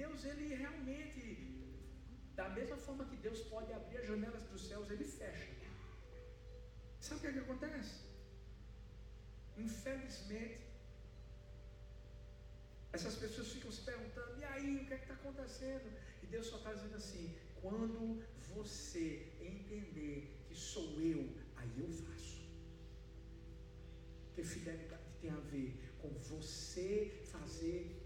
Deus, 0.00 0.24
ele 0.30 0.46
realmente, 0.62 1.22
da 2.38 2.48
mesma 2.58 2.76
forma 2.86 3.04
que 3.10 3.16
Deus 3.26 3.40
pode 3.52 3.70
abrir 3.78 3.98
as 3.98 4.06
janelas 4.06 4.44
dos 4.50 4.62
céus, 4.68 4.90
ele 4.90 5.04
fecha. 5.04 5.52
Sabe 7.00 7.18
o 7.18 7.20
que, 7.20 7.26
é 7.26 7.32
que 7.32 7.44
acontece? 7.46 7.96
Infelizmente, 9.64 10.60
essas 12.92 13.16
pessoas 13.16 13.52
ficam 13.52 13.70
se 13.70 13.82
perguntando, 13.90 14.40
e 14.40 14.44
aí, 14.44 14.76
o 14.76 14.86
que 14.86 14.94
é 14.94 14.96
está 14.96 15.14
acontecendo? 15.14 15.88
E 16.22 16.26
Deus 16.26 16.46
só 16.46 16.56
está 16.56 16.72
dizendo 16.72 16.96
assim, 16.96 17.36
quando 17.60 18.22
você 18.54 19.06
entender 19.52 20.18
que 20.46 20.54
sou 20.54 20.88
eu, 21.00 21.22
aí 21.56 21.72
eu 21.78 21.90
faço. 22.04 22.40
Porque 24.24 24.42
fidelidade 24.44 25.12
tem 25.20 25.30
a 25.30 25.40
ver 25.52 25.68
com 26.00 26.08
você 26.32 27.22
fazer 27.32 27.99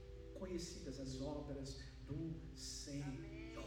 conhecidas 0.44 1.00
as 1.00 1.20
obras 1.22 1.80
do 2.06 2.34
Senhor. 2.54 3.64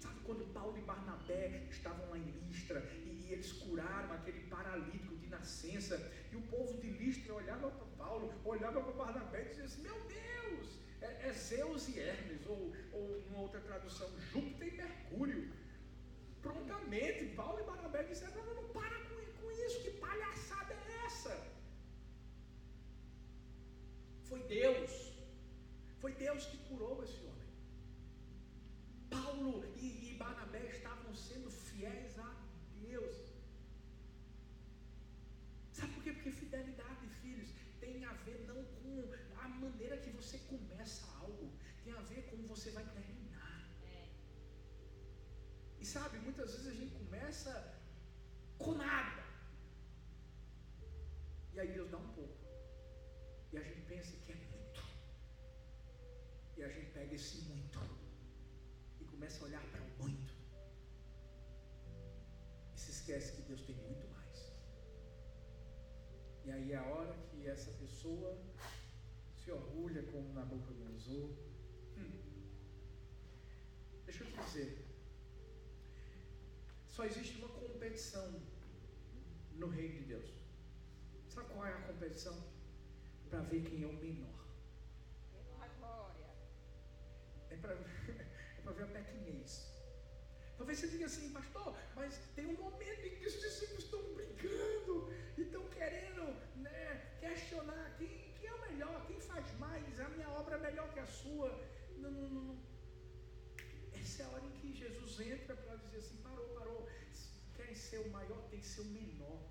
Sabe 0.00 0.18
quando 0.24 0.52
Paulo 0.52 0.76
e 0.76 0.80
Barnabé 0.82 1.68
estavam 1.70 2.10
lá 2.10 2.18
em 2.18 2.30
Listra 2.44 2.80
e, 3.04 3.26
e 3.26 3.32
eles 3.32 3.52
curaram 3.52 4.12
aquele 4.12 4.40
paralítico 4.54 5.16
de 5.16 5.28
nascença 5.28 5.96
e 6.32 6.36
o 6.36 6.42
povo 6.42 6.80
de 6.80 6.90
Listra 6.90 7.34
olhava 7.34 7.70
para 7.70 7.86
Paulo, 8.04 8.34
olhava 8.44 8.80
para 8.82 8.92
Barnabé 9.04 9.42
e 9.42 9.48
dizia 9.50 9.64
assim: 9.64 9.82
Meu 9.82 9.98
Deus, 10.08 10.80
é, 11.00 11.28
é 11.28 11.32
Zeus 11.32 11.88
e 11.88 12.00
Hermes, 12.00 12.44
ou, 12.46 12.72
ou 12.92 13.18
uma 13.28 13.40
outra 13.42 13.60
tradução, 13.60 14.08
Júpiter 14.32 14.68
e 14.68 14.76
Mercúrio. 14.76 15.52
Prontamente, 16.42 17.26
Paulo 17.36 17.60
e 17.60 17.64
Barnabé 17.64 18.02
disseram: 18.02 18.44
não, 18.44 18.54
não, 18.54 18.68
para 18.70 18.98
com, 19.08 19.40
com 19.40 19.50
isso, 19.52 19.82
que 19.84 19.92
palhaçada 19.92 20.74
é 20.74 21.06
essa? 21.06 21.34
Foi 24.24 24.42
Deus, 24.44 25.01
foi 26.02 26.12
Deus 26.26 26.46
que 26.50 26.58
curou 26.68 26.94
esse 27.04 27.20
homem. 27.28 27.50
Paulo 29.08 29.52
e, 29.84 29.88
e 30.08 30.14
Barnabé 30.22 30.62
estavam 30.76 31.14
sendo 31.14 31.48
fiéis 31.50 32.18
a 32.18 32.30
Deus. 32.86 33.16
Sabe 35.72 35.92
por 35.94 36.02
quê? 36.02 36.12
Porque 36.12 36.32
fidelidade, 36.32 37.06
filhos, 37.20 37.50
tem 37.80 38.04
a 38.04 38.14
ver 38.24 38.38
não 38.50 38.60
com 38.78 38.94
a 39.44 39.48
maneira 39.64 39.96
que 39.98 40.10
você 40.10 40.38
começa 40.52 41.06
algo, 41.20 41.46
tem 41.84 41.92
a 41.92 42.02
ver 42.10 42.22
com 42.28 42.32
como 42.32 42.48
você 42.48 42.70
vai 42.78 42.84
terminar. 42.98 43.60
É. 43.84 44.08
E 45.80 45.86
sabe, 45.94 46.18
muitas 46.18 46.50
vezes 46.52 46.66
a 46.66 46.78
gente 46.80 46.94
começa 47.02 47.52
com 48.58 48.72
nada. 48.72 49.11
Esquece 63.12 63.36
que 63.36 63.42
Deus 63.42 63.62
tem 63.62 63.76
muito 63.76 64.08
mais. 64.08 64.52
E 66.44 66.50
aí 66.50 66.72
é 66.72 66.76
a 66.76 66.84
hora 66.84 67.14
que 67.30 67.46
essa 67.46 67.70
pessoa 67.72 68.38
se 69.36 69.50
orgulha 69.50 70.02
como 70.04 70.32
Nabucodonosor. 70.32 71.30
Hum. 71.98 72.10
Deixa 74.06 74.24
eu 74.24 74.28
te 74.28 74.38
dizer. 74.44 74.86
Só 76.88 77.04
existe 77.04 77.38
uma 77.38 77.48
competição 77.48 78.40
no 79.52 79.68
reino 79.68 79.94
de 80.00 80.04
Deus. 80.04 80.32
Sabe 81.28 81.48
qual 81.48 81.66
é 81.66 81.72
a 81.72 81.82
competição? 81.82 82.36
Para 83.28 83.40
ver 83.40 83.62
quem 83.62 83.82
é 83.82 83.86
o 83.86 83.92
menor. 83.92 84.42
É 87.50 87.56
para 87.56 87.72
é 87.74 88.72
ver 88.72 88.84
a 88.84 88.86
pequenez. 88.86 89.71
Talvez 90.62 90.78
você 90.78 90.86
diga 90.86 91.06
assim, 91.06 91.32
pastor, 91.32 91.76
mas 91.96 92.16
tem 92.36 92.46
um 92.46 92.56
momento 92.56 93.04
em 93.04 93.16
que 93.16 93.26
os 93.26 93.40
discípulos 93.40 93.82
estão 93.82 94.00
brincando 94.14 95.12
e 95.36 95.42
estão 95.42 95.68
querendo 95.70 96.22
né, 96.54 97.16
questionar 97.18 97.96
quem, 97.98 98.32
quem 98.38 98.48
é 98.48 98.54
o 98.54 98.60
melhor, 98.60 99.04
quem 99.08 99.20
faz 99.20 99.44
mais, 99.58 99.98
a 99.98 100.08
minha 100.10 100.28
obra 100.28 100.54
é 100.54 100.60
melhor 100.60 100.88
que 100.92 101.00
a 101.00 101.06
sua. 101.06 101.48
Não, 101.96 102.12
não, 102.12 102.28
não. 102.30 102.58
Essa 103.92 104.22
é 104.22 104.26
a 104.26 104.28
hora 104.28 104.44
em 104.44 104.52
que 104.52 104.68
que 104.68 104.78
Jesus 104.78 105.18
entra 105.32 105.56
para 105.56 105.74
dizer 105.74 105.96
assim: 105.96 106.18
parou, 106.18 106.46
parou. 106.50 106.88
Querem 107.56 107.74
ser 107.74 107.98
o 107.98 108.10
maior, 108.10 108.40
tem 108.48 108.60
que 108.60 108.66
ser 108.66 108.82
o 108.82 108.84
menor. 108.84 109.42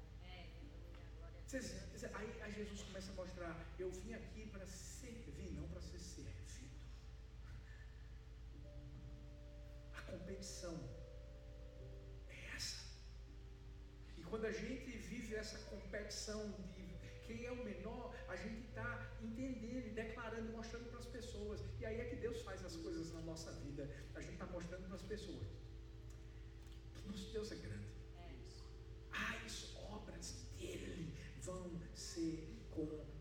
Aí, 2.14 2.42
aí 2.42 2.54
Jesus 2.54 2.84
começa 2.84 3.12
a 3.12 3.16
mostrar: 3.16 3.54
eu 3.78 3.92
vim 3.92 4.14
aqui 4.14 4.48
para 4.48 4.66
servir, 4.66 5.52
não 5.52 5.68
para 5.68 5.82
ser 5.82 6.00
servido. 6.00 6.72
A 9.94 10.02
competição 10.04 10.91
quando 14.42 14.56
a 14.56 14.60
gente 14.60 14.90
vive 14.98 15.36
essa 15.36 15.60
competição 15.70 16.42
de 16.74 16.84
quem 17.28 17.46
é 17.46 17.52
o 17.52 17.64
menor, 17.64 18.16
a 18.28 18.36
gente 18.36 18.62
está 18.70 19.16
entendendo, 19.22 19.94
declarando, 19.94 20.52
mostrando 20.52 20.90
para 20.90 20.98
as 20.98 21.06
pessoas. 21.06 21.62
E 21.80 21.86
aí 21.86 22.02
é 22.02 22.06
que 22.06 22.16
Deus 22.16 22.42
faz 22.42 22.66
as 22.66 22.76
coisas 22.76 23.14
na 23.14 23.22
nossa 23.22 23.52
vida. 23.52 23.88
A 24.16 24.20
gente 24.20 24.34
está 24.34 24.48
mostrando 24.48 24.88
para 24.88 24.96
as 24.96 25.04
pessoas 25.04 25.46
nosso 27.06 27.32
Deus 27.32 27.52
é 27.52 27.56
grande. 27.58 27.86
As 29.12 29.76
obras 29.92 30.48
dele 30.58 31.14
vão 31.44 31.80
ser 31.94 32.66
conhecidas. 32.72 33.12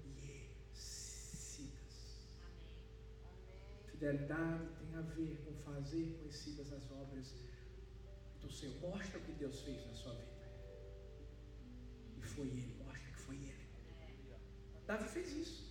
Fidelidade 3.90 4.68
tem 4.78 4.94
a 4.94 5.02
ver 5.02 5.36
com 5.44 5.52
fazer 5.70 6.16
conhecidas 6.18 6.72
as 6.72 6.90
obras 6.90 7.34
do 8.40 8.50
Senhor. 8.50 8.80
Mostra 8.80 9.18
o 9.18 9.22
que 9.22 9.32
Deus 9.32 9.60
fez 9.60 9.84
na 9.86 9.92
sua 9.92 10.14
vida. 10.14 10.29
Foi 12.40 12.48
Ele, 12.48 12.74
mostra 12.82 13.10
que 13.12 13.20
foi 13.20 13.36
Ele. 13.36 13.66
Davi 14.86 15.08
fez 15.10 15.30
isso. 15.32 15.62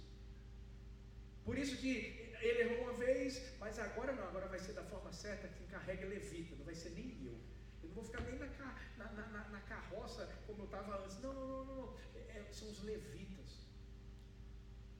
Por 1.44 1.58
isso 1.58 1.78
que 1.78 1.94
ele 2.42 2.60
errou 2.62 2.84
uma 2.84 2.94
vez, 2.94 3.58
mas 3.60 3.80
agora 3.80 4.12
não, 4.14 4.28
agora 4.28 4.48
vai 4.48 4.60
ser 4.60 4.74
da 4.74 4.84
forma 4.84 5.12
certa, 5.12 5.48
quem 5.48 5.66
carrega 5.66 6.06
é 6.06 6.10
levita, 6.10 6.56
não 6.56 6.64
vai 6.64 6.76
ser 6.76 6.92
nem 6.92 7.26
eu. 7.26 7.34
Eu 7.82 7.90
não 7.90 7.96
vou 7.96 8.04
ficar 8.04 8.22
nem 8.22 8.38
na, 8.38 8.46
na, 9.00 9.12
na, 9.12 9.50
na 9.50 9.62
carroça 9.62 10.30
como 10.46 10.60
eu 10.60 10.66
estava 10.66 11.04
antes. 11.04 11.20
Não, 11.22 11.34
não, 11.34 11.48
não, 11.48 11.66
não. 11.66 11.98
É, 12.14 12.38
é, 12.38 12.48
são 12.52 12.70
os 12.70 12.84
levitas. 12.84 13.66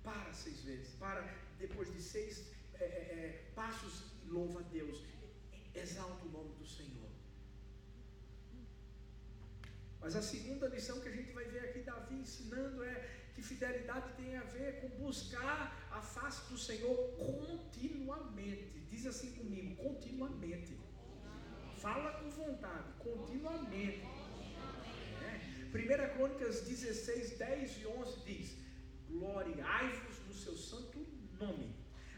Para 0.04 0.34
seis 0.34 0.62
vezes. 0.64 0.96
Para 0.96 1.22
depois 1.60 1.94
de 1.94 2.02
seis 2.02 2.52
é, 2.74 2.84
é, 2.84 2.88
é 2.88 3.52
passos 3.54 4.06
louva 4.26 4.62
a 4.62 4.64
Deus. 4.64 5.04
Exalta 5.76 6.26
o 6.26 6.30
nome 6.30 6.56
do 6.56 6.66
Senhor. 6.66 7.09
Mas 10.02 10.16
a 10.16 10.22
segunda 10.22 10.68
lição 10.68 11.00
que 11.02 11.10
a 11.10 11.12
gente 11.12 11.32
vai 11.34 11.46
ver 11.46 11.62
aqui 11.66 11.80
Davi 11.80 12.16
ensinando 12.16 12.84
é 12.84 12.96
que 13.34 13.42
fidelidade 13.42 14.14
tem 14.16 14.36
a 14.38 14.44
ver 14.44 14.82
com 14.82 14.90
buscar 15.04 15.88
a 15.92 16.02
face 16.02 16.50
do 16.50 16.58
Senhor 16.58 16.96
continuamente. 17.16 18.80
Diz 18.90 19.06
assim 19.06 19.32
comigo, 19.34 19.76
continuamente. 19.84 20.80
Fala 21.78 22.12
com 22.20 22.30
vontade, 22.30 22.94
continuamente. 23.00 24.04
É. 25.22 25.40
1 25.74 26.16
Crônicas 26.16 26.62
16, 26.62 27.38
10 27.38 27.82
e 27.82 27.88
11 27.88 28.20
diz: 28.26 28.58
Gloriai-vos 29.10 30.20
no 30.28 30.34
seu 30.34 30.58
santo 30.58 31.06
nome, 31.40 31.76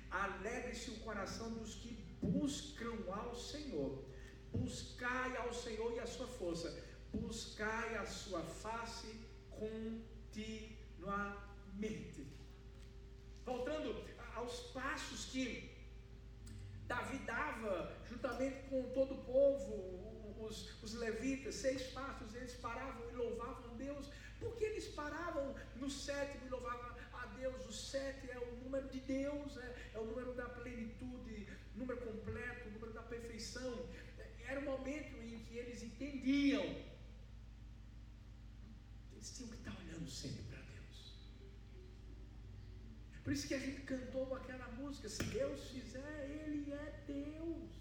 alegre-se 0.10 0.92
o 0.92 1.00
coração 1.00 1.52
dos 1.54 1.76
que 1.76 1.94
buscam 2.22 2.96
ao 3.12 3.36
Senhor. 3.36 4.04
Buscai 4.52 5.38
ao 5.38 5.54
Senhor 5.54 5.94
e 5.94 6.00
a 6.00 6.06
sua 6.06 6.28
força, 6.28 6.70
buscai 7.14 7.96
a 7.98 8.06
sua 8.06 8.42
face 8.42 9.20
continuamente. 9.50 12.28
Voltando 13.46 14.04
aos 14.36 14.60
passos 14.72 15.26
que 15.26 15.70
Davi 16.88 17.18
dava, 17.20 17.96
juntamente 18.10 18.68
com 18.70 18.84
todo 18.92 19.14
o 19.16 19.24
povo, 19.24 20.46
os, 20.46 20.84
os 20.84 20.94
levitas, 20.94 21.56
seis 21.56 21.84
passos, 21.92 22.36
eles 22.36 22.54
paravam 22.56 23.10
e 23.10 23.16
louvavam 23.16 23.76
Deus. 23.78 24.10
Por 24.40 24.56
que 24.56 24.66
eles 24.66 24.88
paravam 24.88 25.56
no 25.76 25.90
sétimo 25.90 26.48
e 26.48 26.50
louvavam 26.50 26.96
a 27.14 27.26
Deus? 27.28 27.66
O 27.68 27.72
sete 27.72 28.30
é 28.30 28.40
o 28.40 28.56
número 28.64 28.90
de 28.90 29.00
Deus, 29.00 29.58
é, 29.58 29.92
é 29.94 30.00
o 30.00 30.06
número 30.06 30.34
da 30.34 30.50
plenitude, 30.50 31.48
número 31.76 32.02
completo, 32.02 32.70
número 32.72 32.92
da 32.94 33.04
perfeição. 33.04 33.88
Era 34.48 34.60
o 34.60 34.64
momento 34.64 35.16
em 35.24 35.40
que 35.44 35.58
eles 35.58 35.84
entendiam. 35.84 36.91
Eles 39.22 39.38
tinham 39.38 39.50
que 39.50 39.58
estar 39.58 39.78
olhando 39.80 40.10
sempre 40.10 40.44
para 40.50 40.62
por 43.24 43.34
isso 43.34 43.48
que 43.48 43.54
a 43.54 43.60
gente 43.60 43.82
cantou 43.82 44.36
aquela 44.36 44.68
música: 44.80 45.08
se 45.08 45.24
Deus 45.24 45.70
fizer, 45.70 46.14
Ele 46.30 46.74
é 46.74 47.04
Deus. 47.08 47.72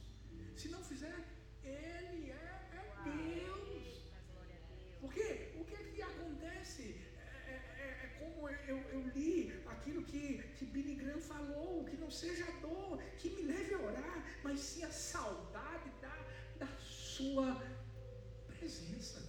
Se 0.57 0.69
não 0.69 0.83
fizer, 0.85 1.17
Ele 1.65 2.31
é, 2.31 2.53
é 2.79 2.85
Deus. 3.05 4.13
Porque 5.01 5.53
o 5.61 5.65
que, 5.65 5.75
é 5.75 5.83
que 5.93 6.03
acontece? 6.03 6.85
É, 7.49 7.53
é, 7.85 7.87
é 8.05 8.07
como 8.19 8.49
eu, 8.51 8.79
eu, 8.95 9.01
li 9.15 9.51
aquilo 9.67 10.03
que, 10.05 10.43
que 10.57 10.67
Billy 10.67 10.95
Graham 10.97 11.21
falou: 11.21 11.85
que 11.87 11.97
não 11.97 12.11
seja 12.11 12.45
a 12.45 12.61
dor 12.61 13.03
que 13.19 13.31
me 13.31 13.43
leve 13.43 13.75
a 13.75 13.79
orar, 13.79 14.19
mas 14.45 14.61
sim 14.61 14.85
a 14.85 14.93
saudade 14.93 15.91
da, 16.03 16.17
da 16.59 16.69
Sua 16.79 17.49
presença. 18.47 19.21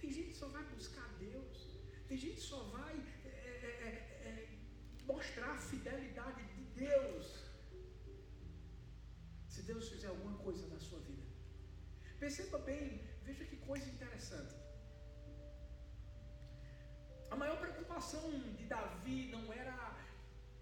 Tem 0.00 0.10
gente 0.10 0.30
que 0.30 0.34
só 0.34 0.48
vai 0.48 0.64
buscar 0.64 1.02
Tem 2.12 2.20
gente 2.20 2.42
só 2.42 2.58
vai 2.64 2.94
é, 3.24 3.28
é, 3.28 3.70
é, 3.88 4.28
é, 4.30 4.48
mostrar 5.10 5.52
a 5.52 5.58
fidelidade 5.58 6.42
de 6.54 6.62
Deus 6.80 7.26
se 9.48 9.62
Deus 9.62 9.88
fizer 9.88 10.08
alguma 10.08 10.36
coisa 10.36 10.66
na 10.66 10.78
sua 10.78 11.00
vida. 11.00 11.26
Perceba 12.20 12.58
bem, 12.58 13.02
veja 13.22 13.46
que 13.46 13.56
coisa 13.56 13.88
interessante. 13.88 14.54
A 17.30 17.36
maior 17.42 17.58
preocupação 17.58 18.28
de 18.58 18.66
Davi 18.66 19.30
não 19.30 19.50
era 19.50 19.78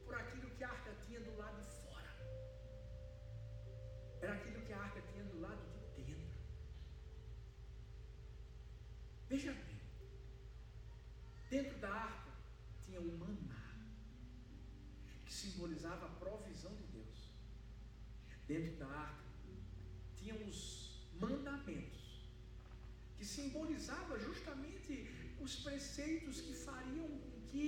por 0.05 0.15
aquilo 0.15 0.53
que 0.53 0.63
a 0.63 0.69
arca 0.69 0.95
tinha 1.05 1.19
do 1.19 1.37
lado 1.37 1.61
de 1.63 1.73
fora, 1.83 2.13
era 4.21 4.35
aquilo 4.35 4.65
que 4.65 4.73
a 4.73 4.83
arca 4.85 5.03
tinha 5.11 5.25
do 5.25 5.41
lado 5.41 5.65
de 5.97 6.03
dentro. 6.05 6.31
Veja 9.29 9.53
bem. 9.53 9.71
Dentro 11.51 11.77
da 11.81 11.93
arca 11.93 12.31
tinha 12.81 13.01
um 13.01 13.17
maná, 13.19 13.75
que 15.27 15.33
simbolizava 15.33 16.07
a 16.07 16.11
provisão 16.11 16.73
de 16.77 16.85
Deus. 16.85 17.19
Dentro 18.47 18.77
da 18.77 18.87
arca 18.87 19.25
tinha 20.15 20.37
os 20.37 21.09
mandamentos, 21.21 22.31
que 23.17 23.25
simbolizava 23.25 24.17
justamente 24.21 25.11
os 25.51 25.57
preceitos 25.67 26.41
que 26.47 26.55
fariam 26.67 27.09
com 27.23 27.41
que 27.51 27.65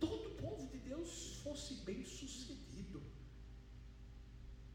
todo 0.00 0.24
o 0.30 0.34
povo 0.44 0.66
de 0.72 0.78
Deus 0.90 1.10
fosse 1.42 1.74
bem 1.88 2.02
sucedido. 2.04 3.00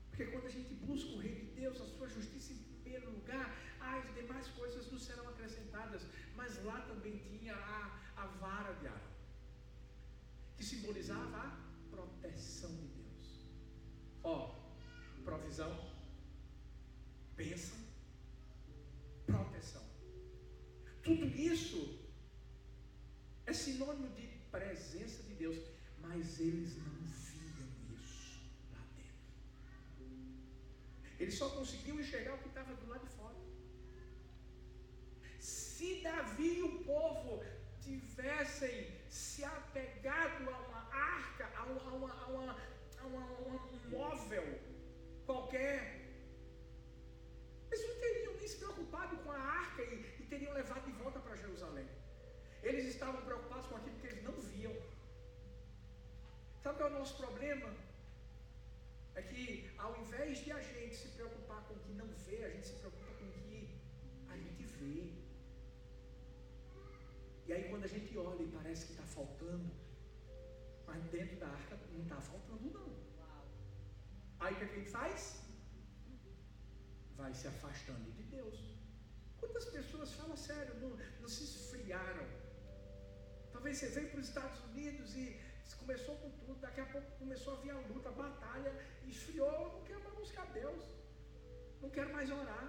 Porque 0.10 0.26
quando 0.32 0.46
a 0.46 0.56
gente 0.58 0.74
busca 0.90 1.10
o 1.16 1.22
reino 1.26 1.42
de 1.48 1.52
Deus, 1.62 1.82
a 1.82 1.88
sua 1.96 2.08
justiça 2.18 2.54
em 2.54 2.62
primeiro 2.70 3.10
lugar, 3.18 3.48
as 3.80 4.06
demais 4.20 4.48
coisas 4.60 4.92
nos 4.92 5.04
serão 5.08 5.28
acrescentadas. 5.30 6.04
Mas 6.36 6.64
lá 6.64 6.80
também 6.82 7.18
tinha 7.30 7.56
a, 7.56 7.80
a 8.24 8.28
vara 8.44 8.74
de 8.76 8.88
Arão, 8.88 9.12
que 10.56 10.64
simbolizava 10.64 11.38
a 11.38 11.50
proteção 11.96 12.74
de 12.82 12.88
Deus. 13.00 13.28
Ó, 14.24 14.38
provisão, 15.24 15.74
bênção, 17.36 17.80
proteção. 19.26 19.88
Tudo 21.08 21.26
isso 21.26 21.82
é 23.46 23.54
sinônimo 23.54 24.10
de 24.10 24.28
presença 24.68 25.24
de 25.24 25.34
Deus, 25.42 25.58
mas 26.06 26.40
eles 26.40 26.72
não 26.78 26.96
viam 27.28 27.70
isso 28.00 28.40
lá 28.74 28.84
dentro. 28.98 29.26
Eles 31.20 31.36
só 31.42 31.50
conseguiam 31.50 32.00
enxergar 32.00 32.34
o 32.36 32.40
que 32.40 32.50
estava 32.50 32.74
do 32.76 32.90
lado 32.90 33.06
de 33.08 33.14
fora. 33.16 33.36
Se 35.40 36.02
Davi 36.02 36.52
e 36.60 36.64
o 36.64 36.84
povo 36.84 37.44
tivessem 37.80 38.76
se 39.10 39.44
apegado 39.44 40.50
a 40.50 40.58
uma 40.68 40.84
arca, 41.18 41.46
a, 41.60 41.64
uma, 41.64 41.82
a, 41.90 41.94
uma, 41.96 42.12
a, 42.24 42.28
uma, 42.28 42.54
a 43.02 43.06
um 43.06 43.90
móvel 43.90 44.48
qualquer, 45.26 45.76
eles 47.72 47.88
não 47.88 47.96
teriam 48.06 48.34
nem 48.36 48.48
se 48.48 48.58
preocupado 48.58 49.16
com 49.18 49.32
a 49.32 49.40
arca 49.40 49.82
e, 49.84 49.96
e 50.20 50.24
teriam 50.26 50.54
levado 50.54 50.86
de 50.86 50.98
volta 51.04 51.20
para 51.20 51.36
Jerusalém. 51.36 51.88
Eles 52.64 52.86
estavam 52.88 53.22
preocupados 53.22 53.47
Sabe 56.68 56.80
qual 56.80 56.90
é 56.90 56.96
o 56.96 57.00
nosso 57.00 57.16
problema? 57.16 57.70
É 59.16 59.22
que 59.22 59.72
ao 59.78 59.92
invés 60.02 60.40
de 60.44 60.52
a 60.52 60.60
gente 60.62 60.96
se 61.02 61.08
preocupar 61.18 61.62
com 61.66 61.76
o 61.76 61.80
que 61.84 61.94
não 61.94 62.08
vê, 62.26 62.44
a 62.44 62.50
gente 62.50 62.68
se 62.68 62.74
preocupa 62.82 63.14
com 63.20 63.28
o 63.30 63.32
que 63.44 63.80
a 64.34 64.36
gente 64.36 64.64
vê. 64.80 65.14
E 67.46 67.54
aí 67.54 67.70
quando 67.70 67.86
a 67.86 67.94
gente 67.96 68.18
olha 68.18 68.44
e 68.44 68.52
parece 68.58 68.88
que 68.88 68.92
está 68.92 69.06
faltando, 69.06 69.72
mas 70.86 71.02
dentro 71.06 71.38
da 71.38 71.48
arca 71.48 71.80
não 71.94 72.04
está 72.04 72.20
faltando 72.20 72.70
não. 72.78 72.90
Aí 74.42 74.54
o 74.54 74.58
que 74.58 74.66
a 74.66 74.74
gente 74.76 74.90
faz? 74.90 75.42
Vai 77.16 77.34
se 77.34 77.48
afastando 77.48 78.12
de 78.12 78.24
Deus. 78.24 78.58
Quantas 79.38 79.68
pessoas, 79.78 80.12
fala 80.12 80.36
sério, 80.36 80.76
não, 80.82 80.90
não 81.22 81.30
se 81.30 81.44
esfriaram? 81.46 82.28
Talvez 83.54 83.78
você 83.78 83.88
veio 83.88 84.10
para 84.10 84.20
os 84.20 84.28
Estados 84.28 84.60
Unidos 84.66 85.16
e 85.16 85.47
começou 85.88 86.16
com 86.18 86.30
tudo, 86.32 86.60
daqui 86.60 86.82
a 86.82 86.86
pouco 86.86 87.10
começou 87.18 87.54
a 87.54 87.58
vir 87.62 87.72
a 87.72 87.80
luta, 87.80 88.10
a 88.10 88.12
batalha, 88.12 88.74
esfriou, 89.08 89.60
não 89.76 89.84
quero 89.86 90.04
mais 90.04 90.16
buscar 90.16 90.46
Deus, 90.48 90.82
não 91.82 91.90
quero 91.90 92.12
mais 92.12 92.30
orar. 92.30 92.68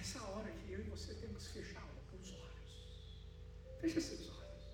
Essa 0.00 0.22
hora 0.28 0.48
que 0.52 0.72
eu 0.72 0.78
e 0.78 0.82
você 0.84 1.12
temos 1.14 1.48
que 1.48 1.54
fechar 1.58 1.84
os 2.20 2.30
olhos. 2.30 2.72
Fecha 3.80 4.00
seus 4.00 4.30
olhos. 4.30 4.64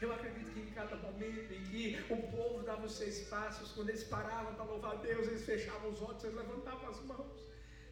Eu 0.00 0.12
acredito 0.12 0.52
que 0.52 0.60
em 0.60 0.70
cada 0.70 0.94
momento 0.96 1.52
em 1.52 1.64
que 1.64 2.12
o 2.12 2.22
povo 2.30 2.62
dava 2.62 2.86
os 2.86 2.92
seus 2.92 3.18
passos, 3.28 3.72
quando 3.72 3.88
eles 3.88 4.04
paravam 4.04 4.54
para 4.54 4.64
louvar 4.64 4.98
Deus, 4.98 5.26
eles 5.26 5.44
fechavam 5.44 5.90
os 5.90 6.00
olhos, 6.00 6.22
eles 6.22 6.36
levantavam 6.36 6.88
as 6.90 7.00
mãos, 7.00 7.40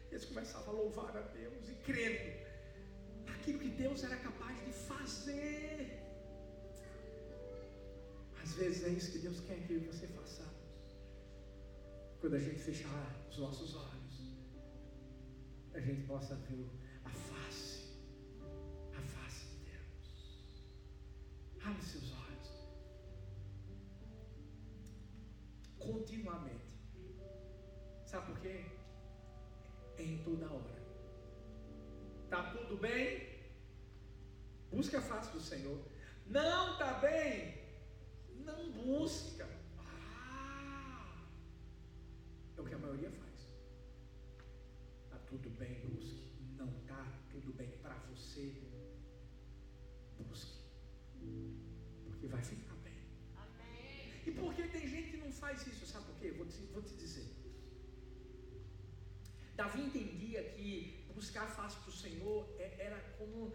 eles 0.09 0.23
começavam 0.23 0.75
a 0.75 0.77
louvar 0.77 1.17
a 1.17 1.21
Deus 1.21 1.67
e 1.67 1.75
crendo 1.87 2.44
naquilo 3.25 3.59
que 3.59 3.69
Deus 3.69 4.03
era 4.03 4.17
capaz 4.17 4.57
de 4.65 4.71
fazer. 4.71 6.01
Às 8.41 8.53
vezes 8.53 8.83
é 8.83 8.89
isso 8.89 9.11
que 9.11 9.19
Deus 9.19 9.39
quer 9.41 9.59
que 9.67 9.77
você 9.79 10.07
faça. 10.07 10.43
Quando 12.19 12.35
a 12.35 12.39
gente 12.39 12.59
fechar 12.59 13.27
os 13.29 13.37
nossos 13.37 13.75
olhos, 13.75 14.15
a 15.73 15.79
gente 15.79 16.07
possa 16.07 16.35
ver 16.35 16.69
a 17.03 17.09
face, 17.09 17.91
a 18.97 19.01
face 19.01 19.45
de 19.47 19.57
Deus. 19.71 20.63
Abre 21.63 21.81
seus 21.83 22.11
olhos. 22.11 22.49
Continuamente. 25.77 26.79
Sabe 28.05 28.27
por 28.27 28.39
quê? 28.39 28.65
É 29.97 30.03
em 30.03 30.17
toda 30.23 30.45
hora. 30.51 30.81
Está 32.23 32.51
tudo 32.51 32.77
bem? 32.77 33.14
Busque 34.85 34.97
a 34.97 35.01
face 35.01 35.31
do 35.31 35.41
Senhor. 35.41 35.79
Não 36.27 36.73
está 36.73 36.93
bem? 36.99 37.57
Não 38.45 38.71
busca. 38.71 39.49
Ah, 39.79 41.25
é 42.55 42.61
o 42.61 42.65
que 42.65 42.75
a 42.75 42.77
maioria 42.77 43.09
faz. 43.09 43.47
Está 45.05 45.17
tudo 45.25 45.49
bem, 45.57 45.73
busque. 45.87 46.29
Não 46.55 46.67
está 46.67 47.03
tudo 47.31 47.51
bem 47.53 47.71
para 47.81 47.95
você. 48.11 48.61
Busque. 50.19 50.59
Porque 52.03 52.27
vai 52.27 52.43
ficar 52.43 52.75
bem. 52.83 52.99
Amém. 53.35 54.21
E 54.27 54.31
por 54.33 54.53
que 54.53 54.67
tem 54.67 54.87
gente 54.87 55.09
que 55.09 55.17
não 55.17 55.31
faz 55.31 55.65
isso? 55.65 55.87
Sabe 55.87 56.05
por 56.05 56.15
quê? 56.19 56.29
Vou 56.29 56.45
te, 56.45 56.59
vou 56.73 56.83
te 56.83 56.93
dizer. 56.93 57.25
Davi 59.55 59.81
entendia 59.81 60.43
que 60.51 61.05
buscar 61.15 61.45
a 61.45 61.47
face 61.47 61.79
do 61.85 61.91
Senhor 61.91 62.47
é, 62.59 62.75
era 62.87 62.99
como 63.17 63.51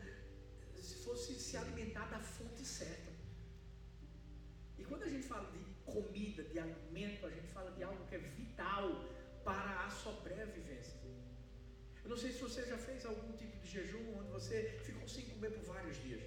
sei 12.21 12.31
se 12.33 12.41
você 12.47 12.63
já 12.71 12.77
fez 12.87 13.05
algum 13.11 13.33
tipo 13.41 13.57
de 13.63 13.69
jejum 13.75 14.05
onde 14.19 14.31
você 14.37 14.57
ficou 14.87 15.07
sem 15.09 15.25
comer 15.31 15.51
por 15.57 15.65
vários 15.75 15.97
dias. 16.07 16.23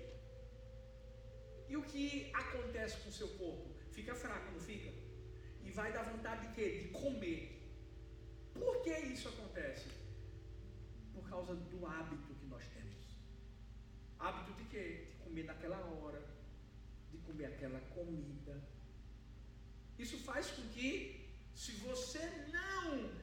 E 1.72 1.78
o 1.78 1.84
que 1.92 2.32
acontece 2.44 2.96
com 3.02 3.10
o 3.10 3.18
seu 3.20 3.30
corpo? 3.42 3.68
Fica 3.98 4.16
fraco, 4.16 4.52
não 4.52 4.60
fica? 4.60 4.92
E 5.66 5.70
vai 5.80 5.90
dar 5.94 6.04
vontade 6.14 6.48
de 6.48 6.54
quê? 6.56 6.68
De 6.82 6.88
comer. 7.02 7.42
Por 8.54 8.82
que 8.84 8.96
isso 9.14 9.28
acontece? 9.34 9.88
Por 11.14 11.30
causa 11.30 11.54
do 11.56 11.86
hábito 11.86 12.34
que 12.40 12.48
nós 12.48 12.66
temos. 12.76 13.06
Hábito 14.18 14.54
de 14.60 14.66
quê? 14.72 14.86
De 15.12 15.16
comer 15.24 15.46
naquela 15.52 15.80
hora, 15.92 16.22
de 17.12 17.18
comer 17.20 17.46
aquela 17.46 17.80
comida. 17.98 18.56
Isso 20.00 20.18
faz 20.30 20.50
com 20.56 20.64
que, 20.70 20.92
se 21.54 21.74
você 21.88 22.24
não 22.52 23.23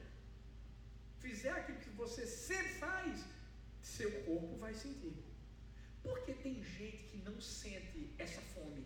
fizer 1.21 1.51
aquilo 1.51 1.79
que 1.79 1.89
você 1.91 2.25
sempre 2.25 2.73
faz, 2.85 3.23
seu 3.81 4.11
corpo 4.23 4.55
vai 4.57 4.73
sentir. 4.73 5.15
Porque 6.03 6.33
tem 6.33 6.63
gente 6.63 7.03
que 7.09 7.17
não 7.17 7.39
sente 7.39 8.13
essa 8.17 8.41
fome 8.53 8.85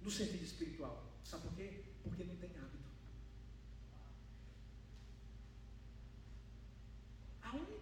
no 0.00 0.10
sentido 0.10 0.44
espiritual. 0.44 0.96
Sabe 1.24 1.44
por 1.44 1.54
quê? 1.56 1.84
Porque 2.02 2.24
não 2.24 2.36
tem 2.36 2.50
hábito. 2.50 2.90
A 7.42 7.56
única 7.56 7.81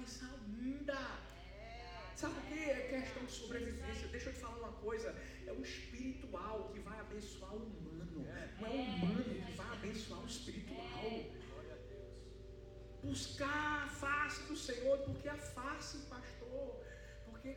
mais 0.00 0.22
ainda. 0.22 0.98
Sabe 2.16 2.38
o 2.38 2.42
que 2.42 2.58
é 2.58 2.88
questão 2.88 3.24
de 3.24 3.32
sobrevivência? 3.32 4.08
Deixa 4.08 4.30
eu 4.30 4.34
te 4.34 4.40
falar 4.40 4.58
uma 4.58 4.72
coisa: 4.72 5.14
é 5.46 5.52
o 5.52 5.62
espiritual 5.62 6.70
que 6.72 6.80
vai 6.80 6.98
abençoar 7.00 7.54
o 7.54 7.62
humano, 7.66 8.26
não 8.60 8.66
é 8.66 8.70
o 8.70 8.80
humano 8.80 9.24
que 9.24 9.52
vai 9.52 9.72
abençoar 9.72 10.20
o 10.22 10.26
espiritual. 10.26 11.10
Buscar 13.02 13.84
a 13.84 13.88
face 13.88 14.42
do 14.44 14.56
Senhor, 14.56 14.98
porque 14.98 15.28
a 15.28 15.36
face, 15.36 15.98
pastor, 16.14 16.84
porque 17.24 17.56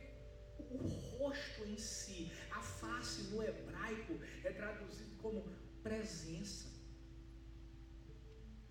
o 0.58 0.78
rosto 0.78 1.64
em 1.66 1.76
si, 1.76 2.32
a 2.50 2.60
face 2.60 3.24
no 3.24 3.42
hebraico 3.42 4.18
é 4.42 4.50
traduzido 4.50 5.14
como 5.20 5.42
presença. 5.82 6.72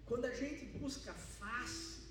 Quando 0.06 0.26
a 0.26 0.34
gente 0.34 0.66
busca 0.80 1.12
a 1.12 1.14
face, 1.14 2.03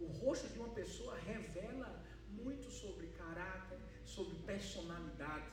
o 0.00 0.06
rosto 0.06 0.48
de 0.48 0.58
uma 0.58 0.68
pessoa 0.70 1.16
revela 1.18 2.04
muito 2.28 2.70
sobre 2.70 3.08
caráter, 3.08 3.78
sobre 4.04 4.36
personalidade. 4.50 5.52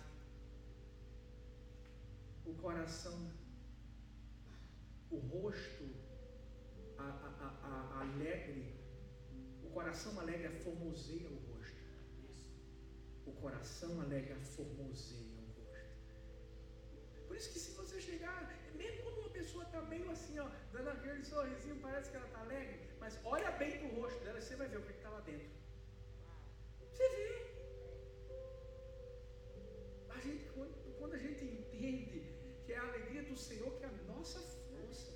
O 2.46 2.54
coração, 2.56 3.32
o 5.10 5.18
rosto 5.18 5.86
a, 6.98 7.04
a, 7.04 7.98
a, 7.98 8.02
alegre, 8.02 8.76
o 9.64 9.70
coração 9.70 10.20
alegre 10.20 10.50
formoseia 10.50 11.28
o 11.28 11.36
rosto. 11.52 11.82
O 13.26 13.32
coração 13.34 14.00
alegre 14.02 14.36
formoseia 14.36 15.40
o 15.40 15.62
rosto. 15.62 17.28
Por 17.28 17.36
isso 17.36 17.52
que 17.52 17.60
se 17.60 17.72
você 17.72 18.00
chegar, 18.00 18.38
mesmo 18.76 19.04
quando 19.04 19.20
uma 19.20 19.30
pessoa 19.30 19.64
está 19.64 19.82
meio 19.82 20.10
assim, 20.12 20.40
ó, 20.40 20.50
dando 20.72 20.90
aquele 20.90 21.24
sorrisinho, 21.24 21.82
parece 21.82 22.12
que 22.12 22.18
ela 22.18 22.28
está 22.28 22.40
alegre, 22.40 22.85
mas 23.06 23.16
olha 23.24 23.52
bem 23.62 23.74
para 23.80 23.88
o 23.88 23.96
rosto 24.02 24.20
dela, 24.26 24.42
você 24.42 24.56
vai 24.60 24.68
ver 24.68 24.80
o 24.80 24.86
que 24.86 24.94
está 25.00 25.10
lá 25.16 25.20
dentro. 25.30 25.50
Você 26.92 27.08
vê. 27.16 27.28
A 30.16 30.20
gente, 30.26 30.46
quando 31.00 31.14
a 31.14 31.22
gente 31.26 31.44
entende 31.46 32.22
que 32.66 32.74
é 32.74 32.80
a 32.80 32.88
alegria 32.88 33.24
do 33.30 33.38
Senhor 33.48 33.72
que 33.78 33.84
é 33.84 33.90
a 33.90 33.98
nossa 34.14 34.40
força. 34.40 35.12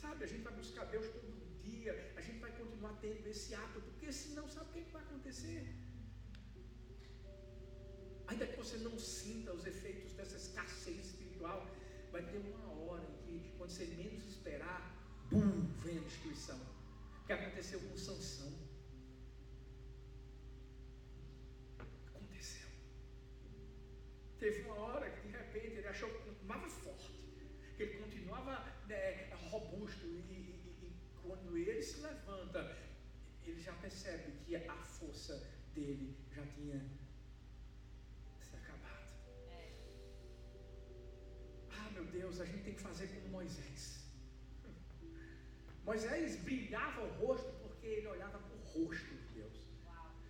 Sabe, 0.00 0.24
a 0.24 0.30
gente 0.32 0.44
vai 0.48 0.54
buscar 0.62 0.84
Deus 0.96 1.06
todo 1.16 1.30
dia, 1.68 1.92
a 2.16 2.22
gente 2.26 2.38
vai 2.46 2.52
continuar 2.60 2.94
tendo 3.02 3.26
esse 3.34 3.54
ato, 3.54 3.82
porque 3.82 4.10
senão 4.10 4.48
sabe 4.48 4.70
o 4.70 4.72
que, 4.74 4.84
que 4.86 4.92
vai 4.98 5.02
acontecer? 5.02 5.62
Ainda 8.28 8.46
que 8.46 8.56
você 8.56 8.78
não 8.78 8.96
sinta 8.98 9.52
os 9.52 9.66
efeitos 9.66 10.14
dessa 10.14 10.36
escassez 10.36 11.00
espiritual, 11.08 11.60
vai 12.10 12.22
ter 12.30 12.38
uma 12.38 12.70
hora 12.84 13.04
em 13.10 13.16
que, 13.24 13.34
quando 13.58 13.70
você 13.70 13.86
menos 14.02 14.24
esperar, 14.24 14.97
bum, 15.30 15.66
vem 15.82 15.98
a 15.98 16.00
destruição. 16.02 16.58
O 17.22 17.26
que 17.26 17.32
aconteceu 17.32 17.80
com 17.80 17.96
Sansão? 17.96 18.52
Aconteceu. 21.78 22.68
Teve 24.38 24.62
uma 24.62 24.74
hora 24.74 25.10
que 25.10 25.28
de 25.28 25.36
repente 25.36 25.76
ele 25.78 25.88
achou 25.88 26.08
que 26.10 26.30
continuava 26.30 26.68
forte, 26.68 27.12
que 27.76 27.82
ele 27.82 27.98
continuava 27.98 28.64
né, 28.86 29.34
robusto, 29.50 30.06
e, 30.06 30.10
e, 30.10 30.86
e 30.86 30.92
quando 31.22 31.56
ele 31.56 31.82
se 31.82 32.00
levanta, 32.00 32.76
ele 33.44 33.60
já 33.60 33.72
percebe 33.74 34.32
que 34.32 34.38
que 34.48 34.56
a 34.56 34.76
força 34.76 35.46
dele 35.74 36.16
já 36.34 36.44
tinha 36.46 36.80
se 38.40 38.56
acabado. 38.56 39.08
Ah, 41.70 41.90
meu 41.90 42.04
Deus, 42.06 42.40
a 42.40 42.46
gente 42.46 42.64
tem 42.64 42.74
que 42.74 42.80
fazer 42.80 43.08
como 43.08 43.28
Moisés. 43.28 43.97
Moisés 45.88 46.36
brilhava 46.48 47.00
o 47.00 47.10
rosto 47.20 47.50
porque 47.62 47.86
ele 47.86 48.08
olhava 48.08 48.38
para 48.38 48.56
o 48.56 48.60
rosto 48.72 49.14
de 49.20 49.28
Deus. 49.36 49.56